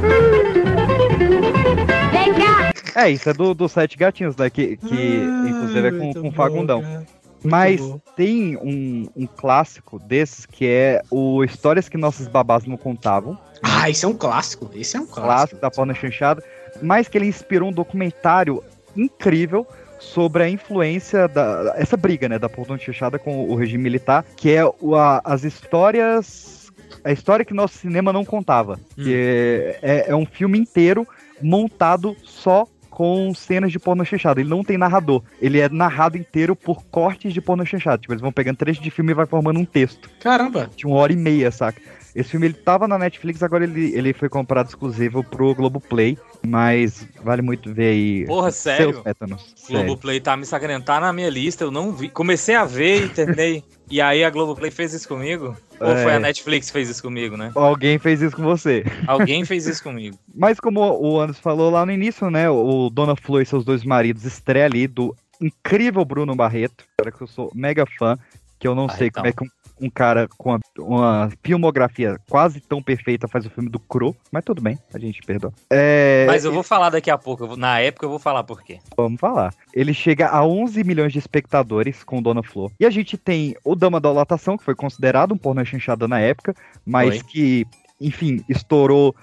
[2.11, 2.71] Vem cá.
[2.95, 4.49] É, isso é do, do Sete Gatinhos, né?
[4.49, 7.05] Que, que inclusive é com, com o Fagundão.
[7.43, 7.81] Mas
[8.15, 13.37] tem um, um clássico desses que é o Histórias que Nossos Babás Não Contavam.
[13.63, 14.69] Ah, esse é um clássico.
[14.75, 15.25] Esse é um clássico.
[15.27, 16.43] Clássico da Porna Chanchada.
[16.81, 18.63] Mas que ele inspirou um documentário
[18.95, 19.65] incrível
[19.99, 24.51] sobre a influência da essa briga, né, da Porna Chanchada com o regime militar, que
[24.51, 26.60] é o- a- as histórias
[27.03, 28.79] a história que nosso cinema não contava.
[28.95, 31.07] Que é, é um filme inteiro
[31.41, 34.41] montado só com cenas de porno chanchada.
[34.41, 35.23] Ele não tem narrador.
[35.41, 37.97] Ele é narrado inteiro por cortes de porno chanchada.
[37.97, 40.09] Tipo, eles vão pegando trecho de filme e vai formando um texto.
[40.19, 40.69] Caramba.
[40.75, 41.81] De uma hora e meia, saca?
[42.13, 46.17] Esse filme ele tava na Netflix, agora ele, ele foi comprado exclusivo pro Globoplay.
[46.45, 48.25] Mas vale muito ver aí.
[48.25, 48.91] Porra, sério?
[48.91, 49.53] Seus tétanos.
[49.55, 49.85] Sério.
[49.85, 52.09] Globoplay tá me sacaneando, tá na minha lista, eu não vi.
[52.09, 53.63] Comecei a ver e terminei.
[53.89, 55.55] e aí a Globoplay fez isso comigo?
[55.81, 56.03] Ou É.
[56.03, 57.51] foi a Netflix que fez isso comigo, né?
[57.55, 58.83] Alguém fez isso com você.
[59.07, 60.17] Alguém fez isso comigo.
[60.33, 62.49] Mas como o Anderson falou lá no início, né?
[62.49, 67.21] O Dona Flor e seus dois maridos estreia ali do incrível Bruno Barreto, cara que
[67.21, 68.17] eu sou mega fã,
[68.59, 69.23] que eu não sei então.
[69.23, 69.47] como é que um,
[69.81, 74.43] um cara com uma, uma filmografia quase tão perfeita faz o filme do Cro, mas
[74.45, 75.51] tudo bem, a gente perdoa.
[75.69, 77.47] É, Mas eu vou falar daqui a pouco.
[77.47, 78.79] vou- Na época eu vou falar por quê.
[78.95, 79.53] Vamos falar.
[79.73, 82.71] Ele chega a 11 milhões de espectadores com Dona Flor.
[82.79, 86.19] E a gente tem o Dama da Lotação, que foi considerado um pornô chanchada na
[86.19, 86.53] época,
[86.85, 87.23] mas Foi.
[87.27, 87.67] que,
[87.99, 89.15] enfim, estourou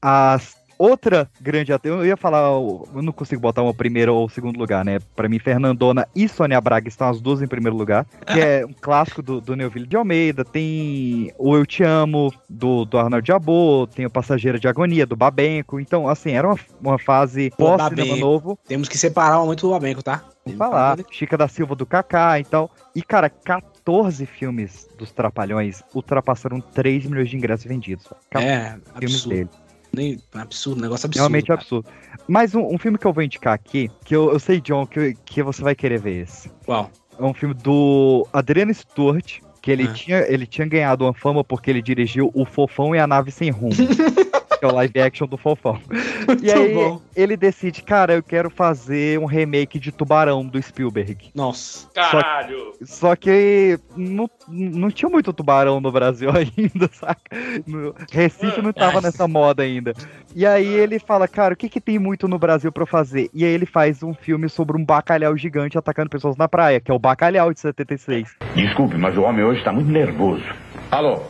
[0.00, 0.56] as.
[0.78, 4.58] Outra grande atriz, eu ia falar, o- eu não consigo botar uma primeiro ou segundo
[4.58, 4.98] lugar, né?
[5.14, 8.72] Pra mim, Fernandona e Sônia Braga estão as duas em primeiro lugar, que é um
[8.72, 10.44] clássico do, do Neuville de Almeida.
[10.44, 15.16] Tem o Eu Te Amo, do, do Arnold Jabot, tem o Passageiro de Agonia, do
[15.16, 15.80] Babenco.
[15.80, 18.58] Então, assim, era uma, uma fase pós-cinema novo.
[18.66, 20.22] Temos que separar muito do Babenco, tá?
[20.44, 20.98] Vamos falar.
[21.10, 22.70] Chica da Silva do Kaká e tal.
[22.94, 28.06] E, cara, 14 filmes dos Trapalhões ultrapassaram 3 milhões de ingressos vendidos.
[28.34, 29.28] É, filmes absurdo.
[29.34, 29.50] dele.
[29.92, 31.22] Nem, absurdo, negócio absurdo.
[31.22, 31.60] Realmente cara.
[31.60, 31.88] absurdo.
[32.28, 35.14] Mas um, um filme que eu vou indicar aqui, que eu, eu sei, John, que,
[35.24, 36.50] que você vai querer ver esse.
[36.64, 36.90] Qual?
[37.18, 39.92] É um filme do Adriano Stewart, que ele, Ah.
[39.92, 43.50] tinha, ele tinha ganhado uma fama porque ele dirigiu O Fofão e a Nave Sem
[43.50, 43.72] Rumo.
[44.58, 45.78] que é o live action do Fofão.
[46.42, 47.00] e aí bom.
[47.14, 51.30] ele decide, cara, eu quero fazer um remake de Tubarão do Spielberg.
[51.34, 51.88] Nossa.
[51.94, 52.72] Caralho!
[52.82, 57.20] Só que não, não tinha muito tubarão no Brasil ainda, saca?
[57.66, 59.92] No, Recife não tava nessa moda ainda.
[60.34, 63.30] E aí ele fala, cara, o que que tem muito no Brasil pra eu fazer?
[63.32, 66.90] E aí ele faz um filme sobre um bacalhau gigante atacando pessoas na praia, que
[66.90, 68.34] é o Bacalhau de 76.
[68.54, 70.44] Desculpe, mas o homem hoje está muito nervoso.
[70.90, 71.22] Alô?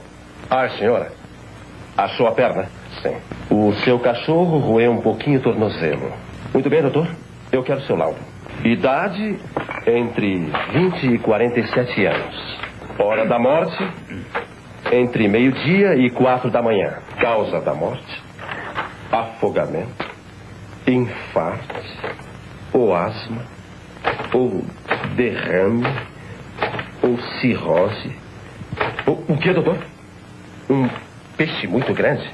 [0.51, 1.13] Ah, senhora.
[1.97, 2.69] A sua perna?
[3.03, 3.17] Sim.
[3.51, 6.13] O seu cachorro roeu um pouquinho o tornozelo.
[6.53, 7.09] Muito bem, doutor.
[7.53, 8.19] Eu quero seu laudo.
[8.65, 9.39] Idade
[9.87, 12.59] entre 20 e 47 anos.
[12.99, 13.77] Hora da morte
[14.93, 16.99] entre meio-dia e quatro da manhã.
[17.21, 18.23] Causa da morte:
[19.13, 20.07] afogamento,
[20.87, 21.75] infarto,
[22.73, 23.43] ou asma,
[24.33, 24.65] ou
[25.15, 25.87] derrame,
[27.03, 28.13] ou cirrose.
[29.07, 29.79] O, o que, doutor?
[30.69, 30.89] Um
[31.37, 32.29] peixe muito grande?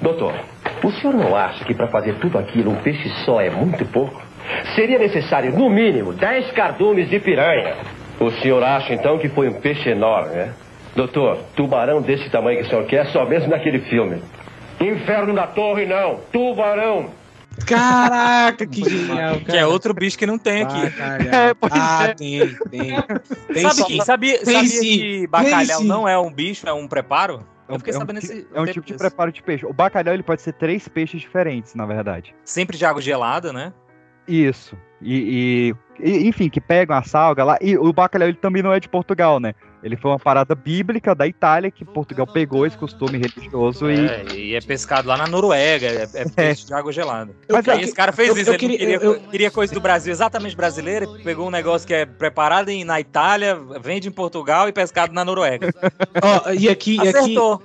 [0.00, 0.34] Doutor,
[0.84, 4.20] o senhor não acha que para fazer tudo aquilo um peixe só é muito pouco?
[4.74, 7.74] Seria necessário, no mínimo, 10 cardumes de piranha.
[8.20, 10.52] O senhor acha então que foi um peixe enorme, né?
[10.96, 14.22] Doutor, tubarão desse tamanho que o senhor quer só mesmo naquele filme.
[14.80, 16.20] Inferno na torre, não.
[16.32, 17.10] Tubarão.
[17.66, 20.80] Caraca, que genial, Que é outro bicho que não tem aqui.
[21.32, 22.14] É, pois Ah, é.
[22.14, 22.40] tem,
[22.70, 22.96] tem.
[23.52, 23.84] Tem Sabe, sim.
[23.84, 24.80] que, sabia, Tem sabia sim.
[24.98, 27.40] que bacalhau Tem não é um bicho, é um preparo?
[27.68, 28.46] É um, Eu fiquei é um sabendo esse.
[28.52, 29.66] é um tipo de preparo de peixe.
[29.66, 32.34] O bacalhau ele pode ser três peixes diferentes, na verdade.
[32.44, 33.72] Sempre de água gelada, né?
[34.28, 34.76] Isso.
[35.00, 37.56] E, e- e, enfim, que pegam a salga lá.
[37.60, 39.54] E o bacalhau ele também não é de Portugal, né?
[39.82, 44.06] Ele foi uma parada bíblica da Itália que Portugal pegou esse costume religioso e.
[44.08, 47.32] É, e é pescado lá na Noruega, é, é peixe de água gelada.
[47.48, 49.50] Mas Aí eu- esse cara fez eu- isso, eu ele não queria- queria, eu- queria
[49.52, 54.08] coisa do Brasil, exatamente brasileira, pegou um negócio que é preparado em- na Itália, vende
[54.08, 55.68] em Portugal e pescado na Noruega.
[56.22, 57.62] Ó, e aqui, e aqui, Acertou.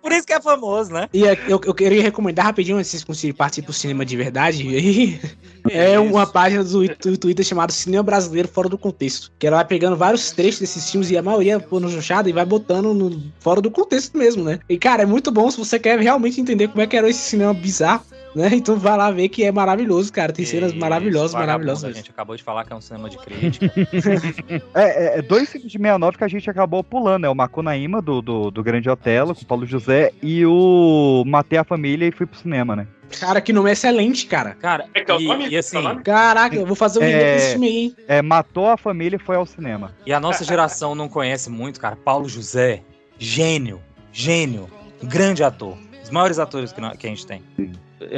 [0.00, 1.08] Por isso que é famoso, né?
[1.12, 4.16] E aqui, eu, eu queria recomendar rapidinho, antes de vocês conseguirem partir pro cinema de
[4.16, 5.20] verdade, aí,
[5.70, 9.32] é uma página do, do Twitter chamada Cinema Brasileiro Fora do Contexto.
[9.38, 12.32] Que ela vai pegando vários trechos desses filmes e a maioria pô no Jochada e
[12.32, 14.60] vai botando no, fora do contexto mesmo, né?
[14.68, 17.20] E cara, é muito bom se você quer realmente entender como é que era esse
[17.20, 18.04] cinema bizarro,
[18.34, 18.50] né?
[18.54, 20.32] Então vai lá ver que é maravilhoso, cara.
[20.32, 23.08] Tem cenas maravilhosas, Isso, vagabundo, maravilhosas A gente acabou de falar que é um cinema
[23.10, 23.72] de crítica.
[24.74, 27.24] É, é, é dois filmes de 69 que a gente acabou pulando.
[27.26, 31.58] É o Macunaíma, do, do, do Grande Otelo, com o Paulo José, e o Matei
[31.58, 32.86] a Família e fui pro cinema, né?
[33.20, 34.54] Cara, que nome é excelente, cara.
[34.54, 35.48] Cara, É que é o e, nome?
[35.48, 36.02] e assim, É o nome?
[36.02, 37.06] Caraca, eu vou fazer um É.
[37.08, 37.96] remake desse filme aí, hein?
[38.08, 39.92] É, matou a família e foi ao cinema.
[40.06, 41.94] e a nossa geração não conhece muito, cara.
[41.96, 42.82] Paulo José,
[43.18, 43.80] gênio,
[44.12, 44.68] gênio,
[45.02, 45.76] grande ator.
[46.02, 47.42] Os maiores atores que, a gente tem.
[47.58, 47.70] Eu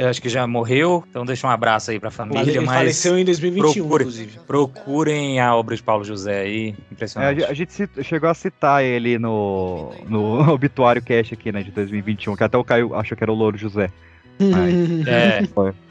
[0.09, 3.25] acho que já morreu, então deixa um abraço aí pra família, Ele mas faleceu em
[3.25, 4.39] 2021, procure- inclusive.
[4.47, 7.39] procurem a obra de Paulo José aí, É, a, impressionante.
[7.39, 12.35] ge- a gente chegou a citar ele no, no obituário cast aqui, né, de 2021,
[12.35, 13.89] que até o Caio achou que era o Louro José.
[14.39, 15.43] Mas- É,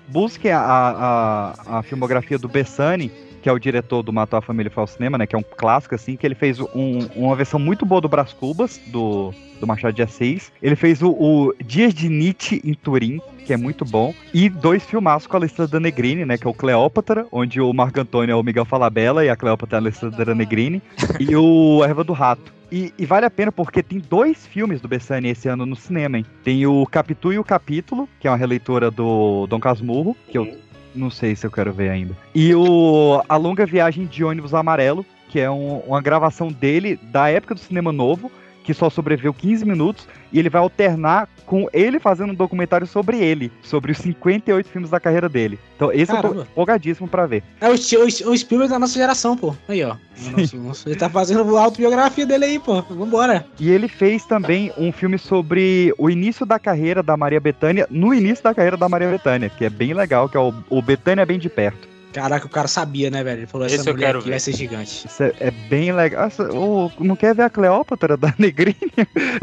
[0.06, 3.10] Busquem a, a, a filmografia do Bessani,
[3.44, 5.26] que é o diretor do Matou a Família Foi ao Cinema, né?
[5.26, 8.32] Que é um clássico, assim, que ele fez um- uma versão muito boa do Brás
[8.32, 10.50] Cubas, do, do Machado de Assis.
[10.62, 14.14] Ele fez o, o Dias de Nietzsche em Turim, que é muito bom.
[14.32, 16.38] E dois filmaços com a Alessandra Negrini, né?
[16.38, 19.76] Que é o Cleópatra, onde o Marco Antônio é o Miguel Falabella e a Cleópatra
[19.76, 20.80] é a Alessandra Negrini.
[21.20, 22.50] e o Erva do Rato.
[22.72, 26.16] E, e vale a pena porque tem dois filmes do Bessani esse ano no cinema,
[26.16, 26.24] hein?
[26.42, 30.63] Tem o Capitu e o Capítulo, que é uma releitura do Dom Casmurro, que eu
[30.94, 32.16] não sei se eu quero ver ainda.
[32.34, 37.28] E o A Longa Viagem de Ônibus Amarelo, que é um- uma gravação dele da
[37.28, 38.30] época do cinema novo,
[38.64, 43.18] que só sobreviveu 15 minutos, e ele vai alternar com ele fazendo um documentário sobre
[43.18, 45.58] ele, sobre os 58 filmes da carreira dele.
[45.76, 46.48] Então esse eu tô Caramba.
[46.50, 47.42] empolgadíssimo pra ver.
[47.60, 49.54] É o, o, o Spielberg da nossa geração, pô.
[49.68, 49.94] Aí, ó.
[50.36, 52.80] Nosso- nosso- ele tá fazendo a autobiografia dele aí, pô.
[52.82, 53.46] Vambora.
[53.60, 58.14] E ele fez também um filme sobre o início da carreira da Maria Bethânia, no
[58.14, 61.26] início da carreira da Maria Bethânia, que é bem legal, que é o, o Betânia
[61.26, 61.93] Bem de Perto.
[62.14, 63.40] Caraca, o cara sabia, né, velho?
[63.40, 64.30] Ele falou, essa Esse eu mulher quero aqui ver.
[64.32, 65.06] vai ser gigante.
[65.06, 66.22] Isso é, é bem legal.
[66.24, 68.76] Nossa, ô, não quer ver a Cleópatra da Negrini?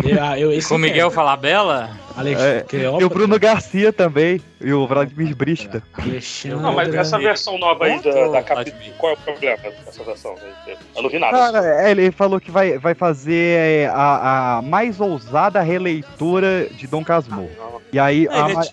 [0.03, 1.11] Eu, ah, eu, esse Com o eu Miguel quero.
[1.11, 4.41] Falabella, Alex, É, Cleópatra, E o Bruno Garcia também.
[4.63, 5.81] E o Vladimir Brista.
[5.93, 6.59] Alexandre.
[6.59, 8.93] Não, mas essa versão nova aí da, da Vladimir.
[8.97, 10.35] qual é o problema dessa versão?
[10.95, 11.35] Eu não vi nada.
[11.37, 16.85] Cara, é, ele falou que vai, vai fazer é, a, a mais ousada releitura de
[16.87, 17.49] Dom Casmurro.
[17.91, 18.65] E aí, a, é Ma-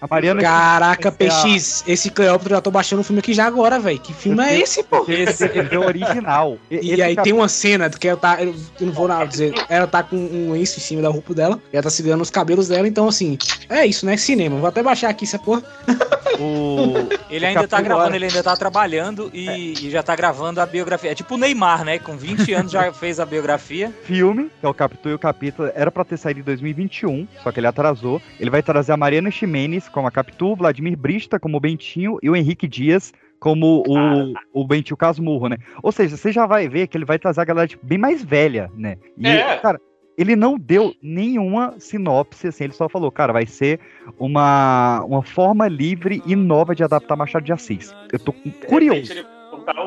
[0.00, 0.40] a Mariana.
[0.42, 3.98] Caraca, PX, esse Cleópatra eu já tô baixando o filme aqui já agora, velho.
[3.98, 5.04] Que filme é esse, pô?
[5.08, 6.58] Esse é o original.
[6.70, 8.42] E Esse aí cap- tem uma cena que ela tá.
[8.42, 9.54] Eu não vou nada dizer.
[9.68, 11.60] Ela tá com um lenço em cima da roupa dela.
[11.72, 12.86] E ela tá segurando os cabelos dela.
[12.86, 13.38] Então, assim,
[13.68, 14.16] é isso, né?
[14.16, 14.56] Cinema.
[14.58, 15.62] Vou até baixar aqui essa porra.
[16.38, 16.94] o,
[17.30, 21.12] ele ainda tá gravando, ele ainda tá trabalhando e, e já tá gravando a biografia.
[21.12, 21.98] É tipo o Neymar, né?
[21.98, 23.92] Com 20 anos já fez a biografia.
[24.04, 27.50] filme, que é o Capitu e o Capítulo, era pra ter saído em 2021, só
[27.52, 28.20] que ele atrasou.
[28.38, 29.30] Ele vai trazer a Mariana
[29.66, 34.32] Ximenes como a Capitu, Vladimir Brista como o Bentinho e o Henrique Dias como o,
[34.62, 35.58] o Bentinho Casmurro, né?
[35.82, 38.24] Ou seja, você já vai ver que ele vai trazer a galera tipo, bem mais
[38.24, 38.96] velha, né?
[39.18, 39.56] E, É.
[39.58, 39.78] cara,
[40.16, 43.78] ele não deu nenhuma sinopse, assim, ele só falou, cara, vai ser
[44.18, 47.94] uma, uma forma livre e nova de adaptar Machado de Assis.
[48.10, 48.32] Eu tô
[48.66, 49.12] curioso.
[49.12, 49.24] Ele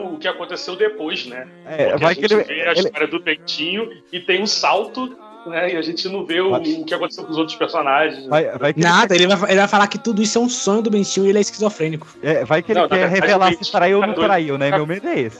[0.04, 1.48] o que aconteceu depois, né?
[1.66, 4.42] É, Porque vai a que gente ele- vê a ele- história do Bentinho e tem
[4.44, 5.18] um salto,
[5.50, 5.74] né?
[5.74, 8.26] E a gente não vê o, o que aconteceu com os outros personagens.
[8.28, 10.82] Vai, vai que Nada, ele vai, ele vai falar que tudo isso é um sonho
[10.82, 12.08] do Bentinho e ele é esquizofrênico.
[12.22, 14.72] É, vai que ele Não, quer verdade, revelar se traiu ou tá não traiu, né?
[14.72, 15.40] Meu medo é esse.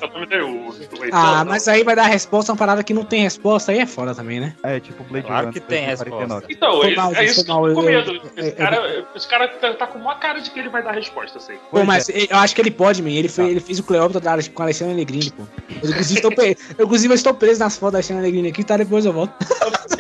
[1.12, 3.86] Ah, mas aí vai dar resposta a uma parada que não tem resposta, aí é
[3.86, 4.56] foda também, né?
[4.64, 6.46] É, tipo Blade Claro Runner que tem 2049.
[6.50, 8.22] Então, Foi é, mal, é foi isso que eu tô com medo.
[8.36, 11.38] Esse cara, esse cara tá, tá com uma cara de que ele vai dar resposta,
[11.38, 11.54] assim.
[11.72, 13.10] Pô, mas eu acho que ele pode, man.
[13.10, 15.44] Ele, fez, ele fez o Cleópatra da- com a Alexandre Negrini, pô.
[15.82, 16.32] Eu, inclusive, estou
[16.78, 18.78] eu, inclusive, eu estou preso nas fotos da Alexandre Negrini aqui, tá?
[18.78, 19.34] Depois eu volto.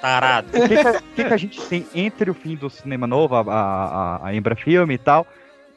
[0.00, 0.48] Tarado.
[0.48, 4.34] O que, que, a- gente tem entre o fim do cinema novo, a, a, a
[4.34, 5.26] Embra Filme e tal,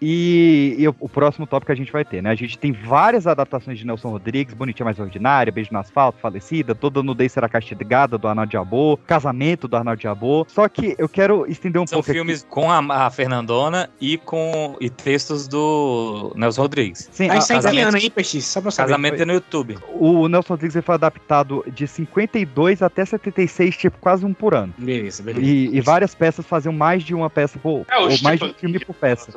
[0.02, 2.30] E, e o, o próximo tópico que a gente vai ter, né?
[2.30, 6.76] A gente tem várias adaptações de Nelson Rodrigues, Bonitinha Mais Ordinária, Beijo no Asfalto, Falecida,
[6.76, 10.46] Toda Nudez Será Castigada, do Arnaldo Jabô, Casamento, do Arnaldo Jabô.
[10.48, 14.76] Só que eu quero estender um São pouco filmes com a, a Fernandona e com
[14.80, 17.10] e textos do Nelson Rodrigues.
[17.12, 18.42] Sim, Aí a- sai que casamento- ano aí, Peixe?
[18.42, 18.90] Só pra saber.
[18.92, 19.78] Casamento é no YouTube.
[19.94, 24.74] O Nelson Rodrigues foi adaptado de 52 até 76, tipo, quase um por ano.
[24.78, 25.46] Beleza, beleza.
[25.46, 27.86] E, e várias peças faziam mais de uma peça por.
[27.90, 29.32] É, o ou mais de um filme por peça.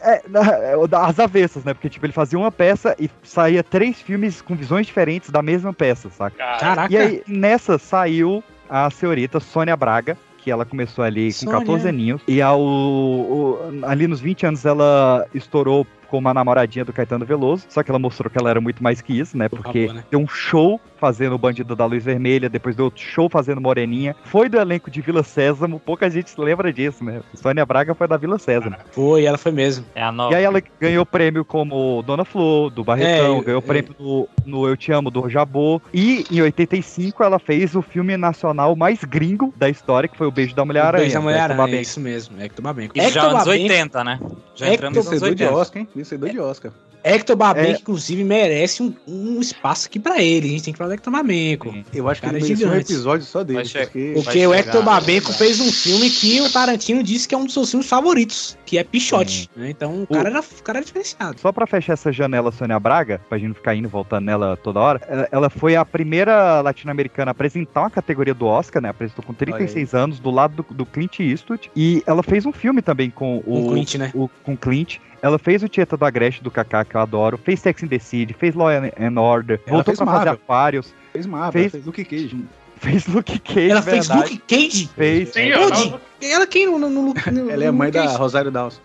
[0.00, 0.74] É, na- é,
[1.06, 1.74] as avessas, né?
[1.74, 5.72] Porque, tipo, ele fazia uma peça e saía três filmes com visões diferentes da mesma
[5.72, 6.36] peça, saca?
[6.36, 6.92] Caraca.
[6.92, 11.58] E aí, nessa saiu a senhorita Sônia Braga, que ela começou ali com Sônia.
[11.60, 12.22] 14 aninhos.
[12.26, 17.64] E ao, o- ali nos 20 anos ela estourou com uma namoradinha do Caetano Veloso.
[17.70, 19.48] Só que ela mostrou que ela era muito mais que isso, né?
[19.48, 20.04] Porque favor, né?
[20.10, 24.14] deu um show fazendo o Bandido da Luz Vermelha, depois deu outro show fazendo Moreninha.
[24.24, 27.22] Foi do elenco de Vila Sésamo, pouca gente se lembra disso, né?
[27.34, 28.76] Sônia Braga foi da Vila Sésamo.
[28.92, 29.84] Foi, ela foi mesmo.
[29.94, 30.32] É a nova.
[30.32, 33.66] E aí ela ganhou prêmio como Dona Flor, do Barretão, É, ganhou é.
[33.66, 35.80] prêmio no, no Eu Te Amo, do Jabô.
[35.94, 40.30] E em 85 ela fez o filme nacional mais gringo da história, que foi O
[40.30, 41.00] Beijo da Mulher-Aranha.
[41.02, 42.40] Beijo da do mulher Hector é isso mesmo.
[42.40, 42.92] Hector Babenco.
[42.96, 44.20] Isso já Hector anos Babenco- 80, né?
[44.54, 45.60] Já Hector- entramos nos anos Vencedor de 80.
[45.60, 45.88] Oscar, hein?
[46.02, 46.72] Vencedor de Oscar.
[47.04, 47.72] Hector Babenco, É.
[47.80, 50.46] inclusive, merece um, um espaço aqui pra ele.
[50.46, 51.74] A gente tem que falar do Hector Babenco.
[51.92, 53.64] Eu acho que ele é merecia um episódio só dele.
[53.64, 54.12] Vai porque...
[54.14, 55.38] Porque o chegar, Hector vai Babenco chegar.
[55.38, 58.78] fez um filme que o Tarantino disse que é um dos seus filmes favoritos, que
[58.78, 59.50] é Pichote.
[59.56, 59.70] né?
[59.70, 61.40] Então o cara, era, o cara era diferenciado.
[61.40, 64.56] Só pra fechar essa janela Sônia Braga, pra gente não ficar indo e voltando nela
[64.56, 68.90] toda hora, ela- ela foi a primeira latino-americana a apresentar uma categoria do Oscar, né?
[68.90, 71.68] Apresentou com 36 anos, do lado do, do Clint Eastwood.
[71.74, 73.42] E ela fez um filme também com o.
[73.42, 74.12] Com o Clint, né?
[74.14, 74.98] o- com Clint.
[75.22, 77.38] Ela fez o Tieta do Agreste do Kaká, que eu adoro.
[77.38, 79.60] Fez Sex and the City, fez Law and Order.
[79.66, 80.32] Ela voltou fez pra fazer Marvel.
[80.34, 80.94] Aquários.
[81.12, 82.44] Fez Marvel, Fez- fez, Luke Cage.
[82.76, 84.32] Fez Luke Cage, Ela fez verdade.
[84.32, 84.90] Luke Cage?
[84.96, 85.28] Fez.
[85.28, 85.84] Sim, eu Onde?
[85.90, 88.04] tava- Ela quem no, no, no, no Ela é a mãe da?
[88.16, 88.80] Rosário Dawson.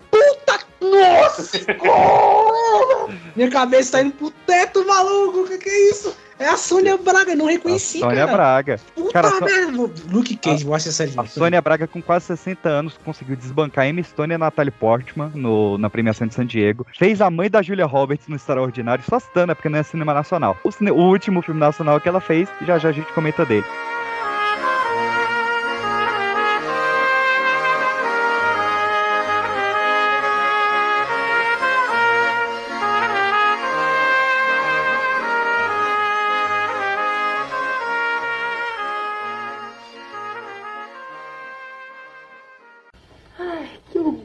[0.80, 1.60] Nossa!
[3.36, 5.40] Minha cabeça tá indo pro teto, maluco.
[5.42, 6.16] O que, que é isso?
[6.40, 8.32] É a Sônia Braga, não reconheci, Sônia cara.
[8.32, 8.80] Braga.
[8.94, 9.92] Puta Cara, merda.
[10.12, 11.22] Luke Cage, vou assistir essa.
[11.22, 15.32] A Sônia Braga, com quase 60 anos, conseguiu desbancar Emma Stone e a Natalie Portman
[15.34, 16.86] no, na premiação de San Diego.
[16.98, 20.14] Fez a mãe da Julia Roberts no Extraordinário, só citando, é porque não é cinema
[20.14, 20.58] nacional.
[20.64, 23.66] O, o último filme nacional que ela fez, já já a gente comenta dele.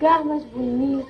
[0.03, 1.07] Lugar mais bonito.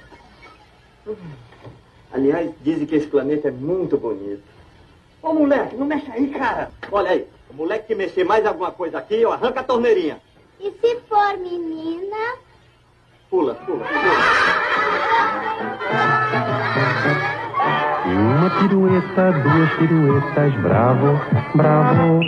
[2.13, 4.43] Aliás, dizem que esse planeta é muito bonito.
[5.23, 6.71] Ô moleque, não mexe aí, cara.
[6.91, 10.21] Olha aí, o moleque que mexer mais alguma coisa aqui, eu arranca a torneirinha.
[10.61, 12.35] E se for menina?
[13.31, 13.87] Pula, pula.
[18.05, 21.19] Uma pirueta, duas piruetas, bravo,
[21.55, 22.21] bravo.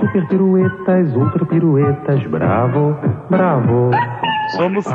[0.00, 2.96] Super piruetas, ultra piruetas, bravo,
[3.30, 3.90] bravo.
[4.56, 4.86] Vamos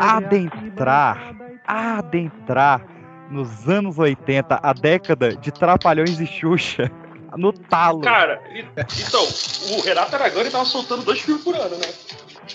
[0.00, 1.34] adentrar,
[1.66, 2.82] adentrar
[3.30, 6.90] nos anos 80, a década de Trapalhões e Xuxa,
[7.36, 8.02] no talo.
[8.02, 9.26] Cara, então,
[9.76, 11.86] o Renato Aragão tava soltando dois filmes por ano, né?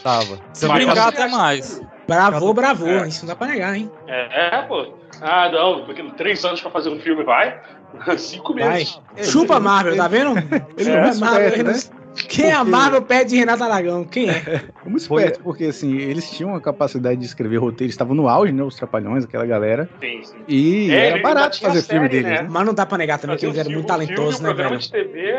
[0.03, 0.39] Tava.
[0.53, 1.81] Se brincar até mais.
[2.07, 2.87] Bravou, bravou.
[2.87, 3.07] É.
[3.07, 3.91] Isso não dá pra negar, hein?
[4.07, 4.93] É, pô.
[5.21, 7.59] Ah, não, porque três anos pra fazer um filme vai.
[8.17, 8.69] Cinco Vai.
[8.69, 8.99] meses.
[9.23, 10.37] Chupa Marvel, tá vendo?
[10.37, 11.47] Ele Chupa é muito Marvel.
[11.47, 11.96] esperto, né?
[12.27, 14.03] Quem é Porque- Marvel pede de Renato Aragão?
[14.03, 14.41] Quem é?
[14.83, 18.63] Como esperto, porque assim, eles tinham a capacidade de escrever roteiro, estavam no auge, né?
[18.63, 19.89] Os trapalhões, aquela galera.
[19.99, 20.37] Sim, sim.
[20.47, 22.41] E É, era barato fazer filme série, deles, né?
[22.43, 22.47] né?
[22.49, 24.77] Mas não dá pra negar também que eles eram muito talentosos, né, velho?
[24.77, 25.33] de TV,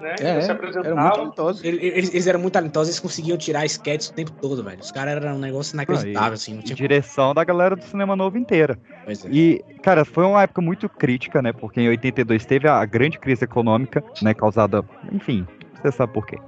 [0.00, 0.14] né?
[0.20, 0.96] É, eles se era apresentavam.
[1.02, 1.66] muito talentoso.
[1.66, 4.78] Eles, eles- eram muito talentosos, eles conseguiam tirar sketches o tempo todo, velho.
[4.80, 6.54] Os caras eram um negócio inacreditável, assim.
[6.54, 6.88] Não tinha como.
[6.88, 8.78] Direção da galera do cinema novo inteira.
[9.04, 9.28] Pois é.
[9.28, 11.52] E, cara, foi uma época muito crítica, né?
[11.52, 14.32] Porque em 82 teve a grande crise econômica, né?
[14.34, 15.44] Causada, enfim,
[15.80, 16.38] você sabe por quê.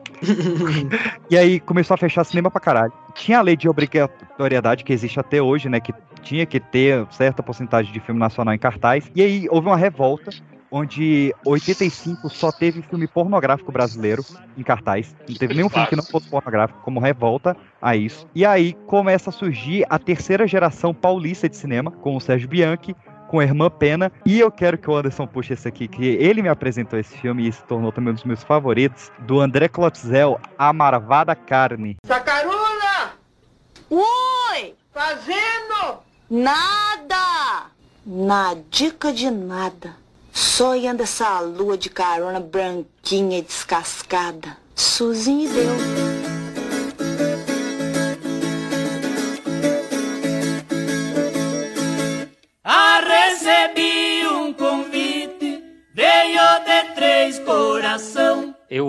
[1.30, 2.92] e aí começou a fechar cinema pra caralho.
[3.14, 5.80] Tinha a lei de obrigatoriedade que existe até hoje, né?
[5.80, 5.92] Que
[6.22, 9.10] tinha que ter certa porcentagem de filme nacional em cartaz.
[9.14, 10.30] E aí houve uma revolta.
[10.72, 14.24] Onde 85 só teve filme pornográfico brasileiro
[14.56, 15.16] em cartaz.
[15.28, 18.24] Não teve nenhum filme que não fosse pornográfico, como revolta a isso.
[18.32, 22.94] E aí começa a surgir a terceira geração paulista de cinema, com o Sérgio Bianchi,
[23.30, 24.10] com a irmã Pena.
[24.26, 27.48] E eu quero que o Anderson puxe esse aqui, que ele me apresentou esse filme
[27.48, 31.96] e se tornou também um dos meus favoritos, do André Klotzel, A Marvada Carne.
[32.04, 33.12] Sacaruna!
[33.88, 34.74] Oi!
[34.92, 36.00] Fazendo?
[36.28, 37.70] Nada!
[38.04, 39.94] Na dica de nada.
[40.32, 44.56] Só anda essa lua de carona branquinha e descascada.
[44.74, 46.29] Suzinho deu.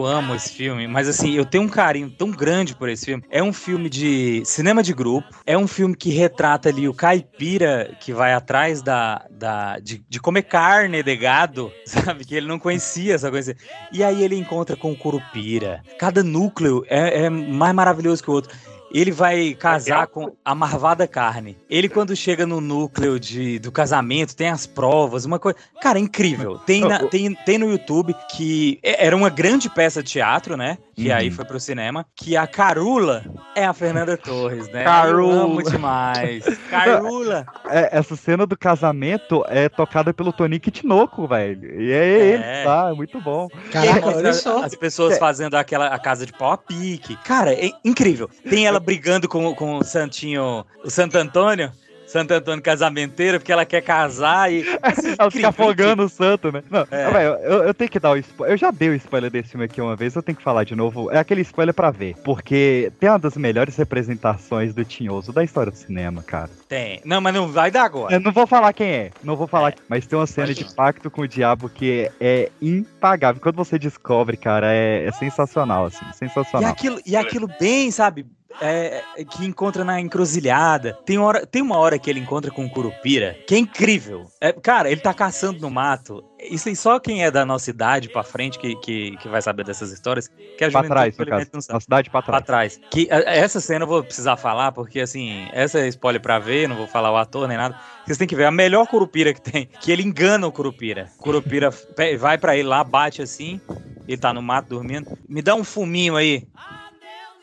[0.06, 3.24] Amo esse filme, mas assim, eu tenho um carinho tão grande por esse filme.
[3.30, 7.96] É um filme de cinema de grupo, é um filme que retrata ali o caipira
[8.00, 12.26] que vai atrás da, da de, de comer carne de gado, sabe?
[12.26, 13.56] Que ele não conhecia essa coisa.
[13.92, 15.82] E aí ele encontra com o curupira.
[15.98, 18.56] Cada núcleo é, é mais maravilhoso que o outro.
[18.94, 21.58] Ele vai casar com a marvada carne.
[21.70, 25.58] Ele, quando chega no núcleo de, do casamento, tem as provas, uma coisa.
[25.82, 26.58] Cara, é incrível.
[26.60, 30.78] Tem, na- tem, tem no YouTube que é- era uma grande peça de teatro, né?
[30.96, 31.16] Que Uhum.
[31.16, 32.06] aí foi pro cinema.
[32.16, 33.24] Que a Carula
[33.56, 34.84] é a Fernanda Torres, né?
[34.84, 35.34] Carula.
[35.36, 36.44] Eu amo demais.
[36.70, 37.46] Carula.
[37.70, 41.82] É, essa cena do casamento é tocada pelo Tonico Tinoco, velho.
[41.82, 42.90] E é, ele, tá?
[42.92, 43.48] É muito bom.
[43.74, 47.16] E aí mostra As pessoas fazendo aquela a casa de pau a pique.
[47.24, 48.30] Cara, é incrível.
[48.50, 51.72] Tem ela brigando com, com o Santinho, o Santo Antônio.
[52.08, 54.66] Santo Antônio casamenteiro, porque ela quer casar e.
[54.82, 56.62] assim, Ela fica afogando o santo, né?
[56.70, 57.10] Não, É.
[57.10, 58.53] velho, eu, eu tenho que dar o spoiler.
[58.53, 60.76] Eu já dei o spoiler desse filme aqui uma vez, eu tenho que falar de
[60.76, 61.10] novo.
[61.10, 62.16] É aquele spoiler pra ver.
[62.22, 66.49] Porque tem uma das melhores representações do Tinhoso da história do cinema, cara.
[66.68, 66.99] Tem.
[67.06, 68.14] Não, mas não vai dar agora.
[68.14, 71.10] Eu não vou falar quem é, não vou falar, mas tem uma cena de pacto
[71.10, 73.41] com o diabo que é, é impagável.
[73.41, 76.70] Quando você descobre, cara, é, é sensacional, assim, E sensacional.
[76.70, 78.26] aquilo, e aquilo bem, sabe?
[78.60, 80.98] É, é, que encontra na encruzilhada.
[81.06, 84.26] Tem, hora, tem uma hora que ele encontra com o Curupira, que é incrível.
[84.40, 86.23] É, cara, ele tá caçando no mato.
[86.40, 89.64] Isso aí só quem é da nossa idade pra frente que, que, que vai saber
[89.64, 90.28] dessas histórias.
[90.57, 91.48] Que a Pra trás, no caso.
[91.53, 92.10] não sabe.
[92.10, 92.26] Pra trás.
[92.26, 92.80] Pra trás.
[92.90, 96.76] Que, essa cena eu vou precisar falar, porque assim, essa é spoiler pra ver, não
[96.76, 97.80] vou falar o ator nem nada.
[98.06, 101.10] Vocês têm que ver a melhor Curupira que tem, que ele engana o Curupira.
[101.19, 101.69] O Curupira
[102.18, 103.61] vai pra ele lá, bate assim,
[104.07, 105.18] ele tá no mato dormindo.
[105.30, 106.48] Me dá um fuminho aí.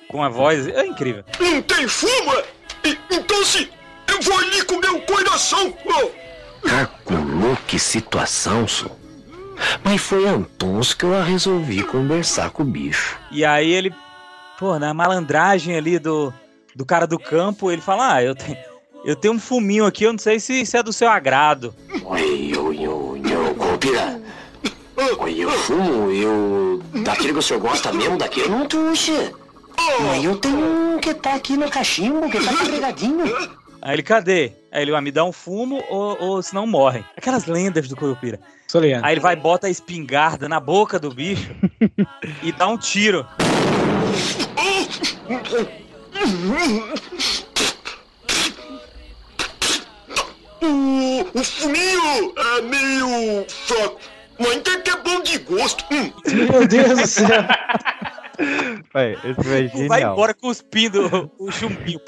[0.08, 1.24] Com a voz, é incrível.
[1.38, 2.42] Não tem fuma?
[3.10, 3.70] Então se
[4.08, 5.74] eu vou ali comer o coração.
[6.62, 8.86] Caculô, que situação, só.
[9.84, 13.18] Mas foi Antons que eu resolvi conversar com o bicho.
[13.30, 13.92] E aí ele,
[14.58, 16.32] pô, na malandragem ali do,
[16.74, 18.56] do cara do campo, ele fala: Ah, eu tenho,
[19.04, 21.74] eu tenho um fuminho aqui, eu não sei se, se é do seu agrado.
[22.04, 23.18] Oi, oi, oi, oi.
[25.20, 26.82] Oi, eu fumo, eu.
[27.04, 29.32] Daquele que o senhor gosta mesmo, daquele eu não trouxe.
[30.06, 33.24] Mas eu tenho um que tá aqui no cachimbo, que tá carregadinho.
[33.80, 34.52] Aí ele, cadê?
[34.72, 37.04] Aí ele vai me dar um fumo ou, ou senão morre.
[37.16, 38.40] Aquelas lendas do Curupira.
[38.74, 39.04] ligado.
[39.04, 41.54] Aí ele vai, bota a espingarda na boca do bicho
[42.42, 43.24] e dá um tiro.
[50.60, 54.00] O, o fuminho é meio fraco,
[54.40, 55.84] mas até que é bom de gosto.
[55.92, 56.12] Hum.
[56.26, 57.28] Meu Deus do céu.
[58.94, 59.88] Véi, esse filme é genial.
[59.88, 62.00] Vai embora cuspindo o chumbinho.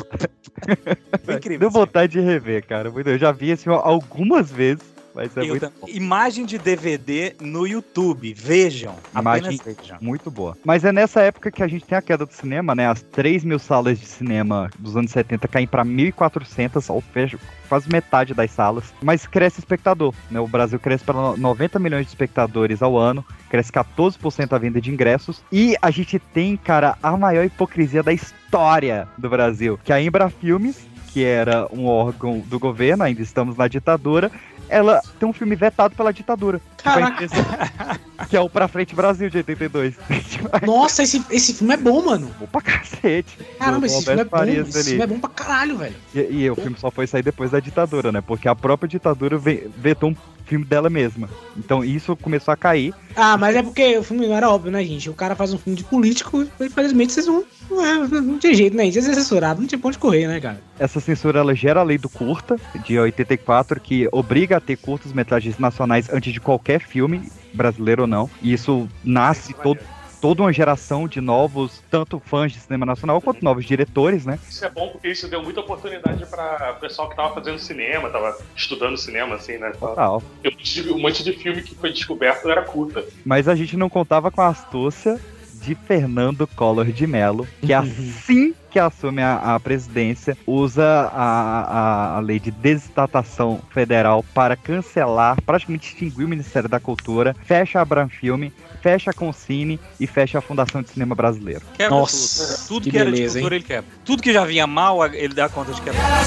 [1.25, 1.61] Foi incrível.
[1.61, 2.93] Deu vontade de rever, cara.
[3.05, 4.85] Eu já vi esse algumas vezes,
[5.15, 8.33] mas é Eu muito tam- Imagem de DVD no YouTube.
[8.35, 8.95] Vejam.
[9.17, 9.99] Imagem Apenas vejam.
[10.01, 10.57] muito boa.
[10.65, 12.87] Mas é nessa época que a gente tem a queda do cinema, né?
[12.89, 17.39] As 3 mil salas de cinema dos anos 70 caem pra 1.400, ou fecha
[17.69, 18.93] quase metade das salas.
[19.03, 20.41] Mas cresce espectador, né?
[20.41, 24.91] O Brasil cresce para 90 milhões de espectadores ao ano, cresce 14% a venda de
[24.91, 25.43] ingressos.
[25.53, 30.03] E a gente tem, cara, a maior hipocrisia da história do Brasil, que é a
[30.03, 34.31] Embra Filmes, que era um órgão do governo, ainda estamos na ditadura,
[34.71, 36.61] ela tem um filme vetado pela ditadura.
[36.83, 37.27] Caraca.
[38.29, 39.95] Que é o Pra Frente Brasil de 82.
[40.67, 42.31] Nossa, esse, esse filme é bom, mano.
[42.39, 43.39] Bom pra cacete.
[43.59, 44.31] Caramba, esse filme é bom.
[44.31, 44.89] Farias Esse ali.
[44.91, 45.95] filme é bom pra caralho, velho.
[46.15, 48.21] E, e o filme só foi sair depois da ditadura, né?
[48.21, 50.17] Porque a própria ditadura ve- vetou um
[50.51, 51.29] filme dela mesma.
[51.57, 52.93] Então isso começou a cair.
[53.15, 55.09] Ah, mas é porque o filme não era óbvio, né, gente?
[55.09, 57.45] O cara faz um filme de político, infelizmente vocês não.
[57.71, 58.91] Não, é- não tem jeito, né?
[58.91, 60.61] Vocês é censurado, não tinha pra onde correr, né, cara?
[60.77, 65.13] Essa censura ela gera a lei do curta, de 84, que obriga a ter curtas
[65.13, 68.29] metragens nacionais antes de qualquer filme, brasileiro ou não.
[68.43, 69.79] E isso nasce todo,
[70.21, 74.39] toda uma geração de novos, tanto fãs de cinema nacional quanto novos diretores, né?
[74.49, 78.37] Isso é bom porque isso deu muita oportunidade pra pessoal que tava fazendo cinema, tava
[78.55, 79.71] estudando cinema, assim, né?
[79.79, 80.23] Total.
[80.45, 83.05] E um monte de- um monte de filme que foi descoberto era curta.
[83.25, 85.19] Mas a gente não contava com a astúcia
[85.55, 92.17] de Fernando Collor de Mello, que assim que assume a, a presidência, usa a, a,
[92.17, 97.83] a lei de desestatação federal para cancelar, praticamente extinguir o Ministério da Cultura, fecha a
[97.83, 101.63] Abram Filme, fecha a Concine e fecha a Fundação de Cinema Brasileiro.
[101.77, 102.69] Quebra Nossa, tudo.
[102.69, 103.59] Tudo que que, era de beleza, cultura, hein?
[103.59, 103.91] ele quebra.
[104.05, 106.25] Tudo que já vinha mal, ele dá conta de quebrar.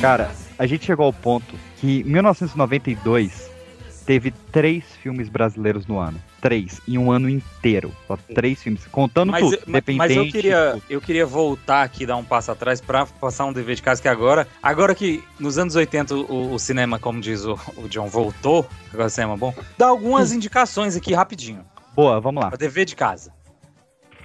[0.00, 3.50] Cara, a gente chegou ao ponto que em 1992
[4.06, 6.20] teve três filmes brasileiros no ano.
[6.44, 7.90] Três, em um ano inteiro.
[8.06, 9.54] Só três filmes, contando Mas, tudo.
[9.54, 10.82] eu- mas- mas eu queria, tudo.
[10.90, 14.08] eu queria voltar aqui, dar um passo atrás pra passar um dever de casa que
[14.08, 18.68] agora, agora que nos anos 80 o, o cinema, como diz o, o John, voltou,
[18.92, 21.64] agora o cinema é bom, dá algumas indicações aqui rapidinho.
[21.96, 22.50] Boa, vamos lá.
[22.50, 23.32] Pra dever de casa.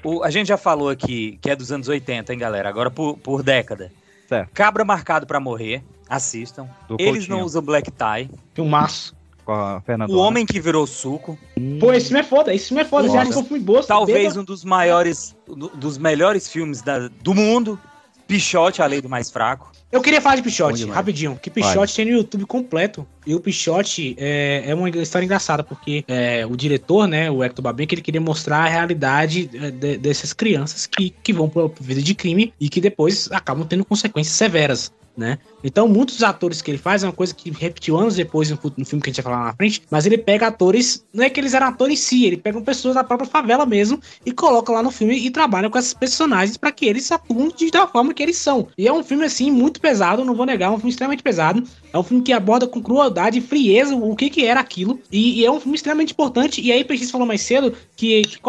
[0.03, 2.67] O- a gente já falou aqui que é dos anos 80, hein, galera?
[2.67, 3.93] Agora por, por década.
[4.27, 4.49] Certo.
[4.53, 6.67] Cabra Marcado pra Morrer, assistam.
[6.85, 7.37] Do Eles Coutinho.
[7.37, 8.29] não usam black tie.
[8.53, 9.15] Filmaço.
[9.49, 10.13] Com a Fernanda.
[10.13, 11.35] O Homem que Virou Suco.
[11.79, 13.07] Pô, esse filme é foda, esse filme é foda.
[13.07, 13.19] Foda.
[13.21, 13.81] acho que um boa.
[13.83, 17.79] Talvez um dos maiores, do- dos melhores filmes da- do mundo.
[18.27, 19.71] Pichote, a lei do mais fraco.
[19.91, 21.35] Eu queria falar de Pichote, rapidinho.
[21.41, 21.87] Que Pichote Vai.
[21.87, 23.07] tem no YouTube completo.
[23.25, 27.63] E o Pichote é, é uma história engraçada, porque é, o diretor, né, o Hector
[27.63, 32.03] Babenco, ele queria mostrar a realidade é, de- dessas crianças que, que vão pra vida
[32.03, 34.93] de crime e que depois acabam tendo consequências severas.
[35.19, 35.37] Né?
[35.61, 39.03] Então, muitos atores que ele faz é uma coisa que repetiu anos depois no, filme
[39.03, 41.53] que a gente vai falar na frente, mas ele pega atores, não é que eles
[41.53, 44.91] eram atores em si, ele pega pessoas da própria favela mesmo e coloca lá no
[44.91, 48.37] filme e trabalha com esses personagens para que eles atuem de- da forma que eles
[48.37, 48.69] são.
[48.77, 51.61] E é um filme, assim, muito pesado, não vou negar, é um filme extremamente pesado.
[51.91, 54.99] É um filme que aborda com crueldade e frieza o que que era aquilo.
[55.11, 56.61] E, e é um filme extremamente importante.
[56.61, 58.39] E aí, Peixes falou mais cedo que, que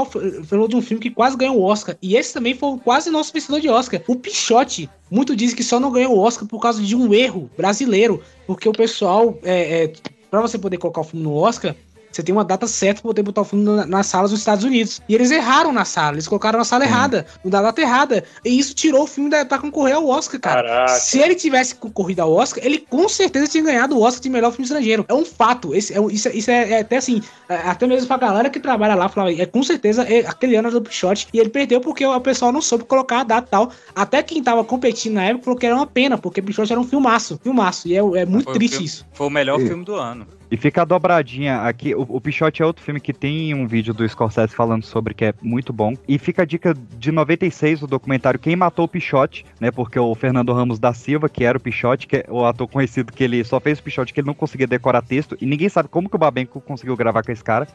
[0.44, 1.96] falou de um filme que quase ganhou o Oscar.
[2.02, 4.02] E esse também foi quase nosso vencedor de Oscar.
[4.06, 4.88] O Pichote.
[5.10, 8.22] Muito dizem que só não ganhou o Oscar por causa de um erro brasileiro.
[8.46, 9.92] Porque o pessoal, é, é,
[10.30, 11.74] para você poder colocar o filme no Oscar,
[12.10, 14.64] você tem uma data certa para poder botar o filme na- nas salas dos Estados
[14.64, 15.00] Unidos.
[15.08, 18.24] E eles erraram na sala, eles colocaram na sala errada, na data errada.
[18.44, 20.62] E isso tirou o filme da, pra concorrer ao Oscar, cara.
[20.62, 20.88] Caraca.
[20.94, 24.50] Se ele tivesse concorrido ao Oscar, ele com certeza tinha ganhado o Oscar de melhor
[24.50, 25.04] filme estrangeiro.
[25.08, 25.74] É um fato.
[25.74, 28.50] Esse, é, um- isso, é- isso é, é até assim, é, até mesmo pra galera
[28.50, 31.28] que trabalha lá, falava, é com certeza é, aquele ano era do Pichote.
[31.32, 33.70] E ele perdeu porque o pessoal não soube colocar a data e tal.
[33.94, 36.84] Até quem tava competindo na época falou que era uma pena, porque Pichote era um
[36.86, 37.38] filmaço.
[37.42, 37.88] Filmaço.
[37.88, 39.06] E é, é muito Foi o triste filme- isso.
[39.12, 40.26] Foi o melhor E- filme do ano.
[40.50, 41.94] E fica a dobradinha aqui.
[41.94, 45.26] O, o Pichote é outro filme que tem um vídeo do Scorsese falando sobre que
[45.26, 45.94] é muito bom.
[46.08, 49.70] E fica a dica de 96, o documentário Quem Matou o Pichote, né?
[49.70, 53.12] Porque o Fernando Ramos da Silva, que era o Pichote, que é o ator conhecido
[53.12, 55.36] que ele só fez o Pichote, que ele não conseguia decorar texto.
[55.40, 57.68] E ninguém sabe como que o Babenco conseguiu gravar com esse cara.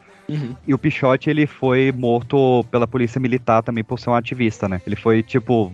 [0.66, 4.82] E o Pichote, ele foi morto pela polícia militar também por ser um ativista, né?
[4.86, 5.72] Ele foi, tipo,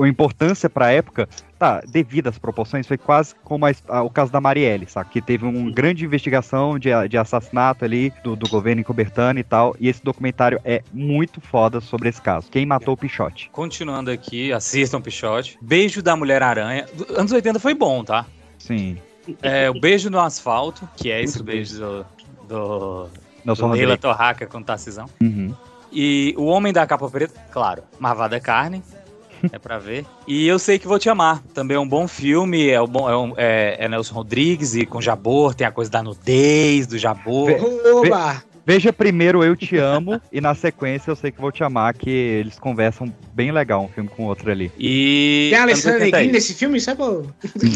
[0.00, 1.28] a importância pra época,
[1.64, 5.10] tá, devido às proporções, foi quase como a a- o caso da Marielle, sabe?
[5.10, 9.74] Que teve uma grande investigação de, de assassinato ali do, do governo encobertando e tal.
[9.80, 12.48] E esse documentário é muito foda sobre esse caso.
[12.50, 13.48] Quem matou o Pichote?
[13.52, 15.58] Continuando aqui, assistam Pichote.
[15.60, 16.86] Beijo da Mulher-Aranha.
[17.16, 18.26] Anos 80 foi bom, tá?
[18.58, 18.96] Sim.
[19.42, 22.06] É, o Beijo no Asfalto, que é esse beijo do,
[22.46, 23.08] do,
[23.44, 23.96] Nelson do Leila.
[23.96, 25.06] Torraca com Tarcisão.
[25.22, 25.54] Uhum.
[25.90, 28.82] E O Homem da Capa Preta, claro, Marvada Carne,
[29.52, 30.04] é pra ver.
[30.26, 33.08] E Eu Sei Que Vou Te Amar, também é um bom filme, é, o bom,
[33.08, 36.98] é, um- é- é Nelson Rodrigues e com Jabor, tem a coisa da nudez do
[36.98, 37.50] Jabor.
[38.04, 38.42] Oba!
[38.66, 42.08] Veja primeiro Eu Te Amo e na sequência Eu Sei Que Vou Te Amar, que
[42.08, 44.72] eles conversam bem legal um filme com o outro ali.
[44.78, 45.48] E...
[45.50, 46.22] Tem a Alessandra 80 aí.
[46.22, 46.78] Negrini nesse filme?
[46.78, 47.26] Isso é bom.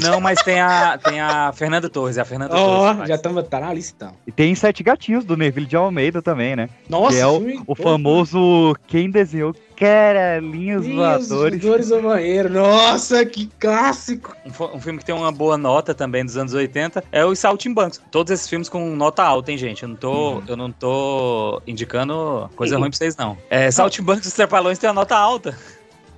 [0.03, 3.09] Não, mas tem a, tem a Fernanda Torres, é a Fernanda Ó, Torres.
[3.09, 4.16] já estamos tá na lista então.
[4.27, 6.70] E tem Sete Gatinhos, do Neville de Almeida também, né?
[6.89, 11.28] Nossa, que é o, filme o famoso Quem Desenhou Caralhinhos Voadores.
[11.28, 12.50] voadores do banheiro.
[12.50, 14.36] Nossa, que clássico.
[14.44, 18.00] Um, um filme que tem uma boa nota também dos anos 80 é o Saltimbancos.
[18.10, 19.84] Todos esses filmes com nota alta, hein, gente?
[19.84, 23.38] Eu não tô, eu não tô indicando coisa ruim pra vocês, não.
[23.48, 25.56] É, Saltimbancos e Trapalhões tem uma nota alta.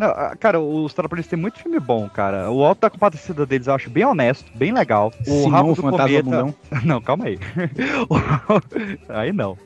[0.00, 2.50] Não, cara, os Trapalhões têm muito filme bom, cara.
[2.50, 5.12] O Alto da Compadecida deles eu acho bem honesto, bem legal.
[5.20, 6.22] O Simão, Rabo do Fantasma Cometa...
[6.22, 6.54] Bundão.
[6.86, 7.38] Não, calma aí.
[8.08, 9.58] O- aí não.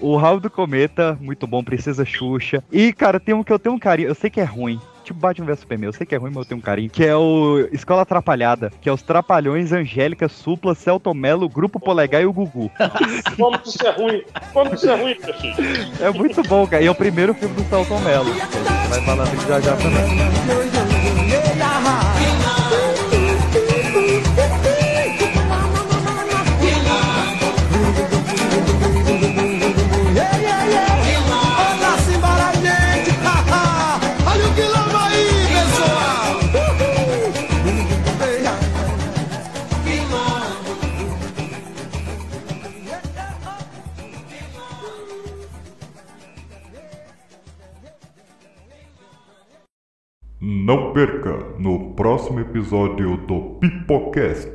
[0.00, 1.64] O Rabo do Cometa, muito bom.
[1.64, 2.62] Princesa Xuxa.
[2.70, 4.80] E, cara, tem um que eu tenho um carinho, eu sei que é ruim.
[5.04, 6.88] Tipo Batman vs Superman, eu sei que é ruim, mas eu tenho um carinho.
[6.88, 12.22] Que é o Escola Atrapalhada, que é os Trapalhões, Angélica, Supla, Celto Melo, Grupo Polegar
[12.22, 12.70] e o Gugu.
[13.36, 14.22] Como que isso é ruim?
[14.52, 15.54] Como que isso é ruim, Peixinho?
[16.00, 16.82] É muito bom, cara.
[16.82, 18.30] E é o primeiro filme do Celto Melo.
[18.30, 20.04] A gente vai falar dele já já também.
[50.46, 54.52] Não perca no próximo episódio do Pipocast.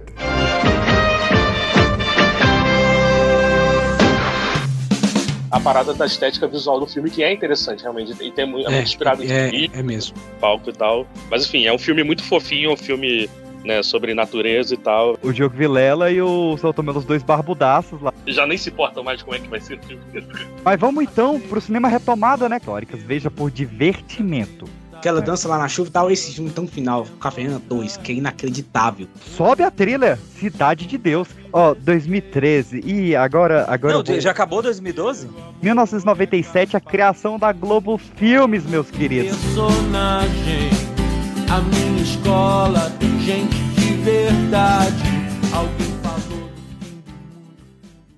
[5.51, 8.13] A parada da estética visual do filme, que é interessante, realmente.
[8.23, 10.15] E tem, mu- é, muito inspirado em é, é mesmo.
[10.39, 11.07] palco e tal.
[11.29, 13.27] Mas enfim, é um filme muito fofinho, é um filme
[13.65, 15.17] né, sobre natureza e tal.
[15.23, 18.13] O Diogo Vilela e o São Tomé, os dois barbudaços lá.
[18.27, 20.03] Já nem se importam mais de como é que vai ser o filme.
[20.63, 23.01] Mas vamos então pro cinema retomada, né, históricas.
[23.01, 24.65] Veja por divertimento.
[24.99, 28.15] Aquela dança lá na chuva e tal, esse filme tão final, Cafeína 2, que é
[28.15, 29.07] inacreditável.
[29.37, 31.29] Sobe a trilha, Cidade de Deus.
[31.53, 32.81] Ó, 2013.
[32.85, 33.63] E agora.
[33.69, 35.29] agora Não, vou- já acabou 2012?
[35.61, 39.37] 1997, a criação da Globo Filmes, meus queridos.
[39.37, 40.69] personagem.
[41.49, 45.03] A minha escola tem gente de verdade.
[45.53, 45.98] Alguém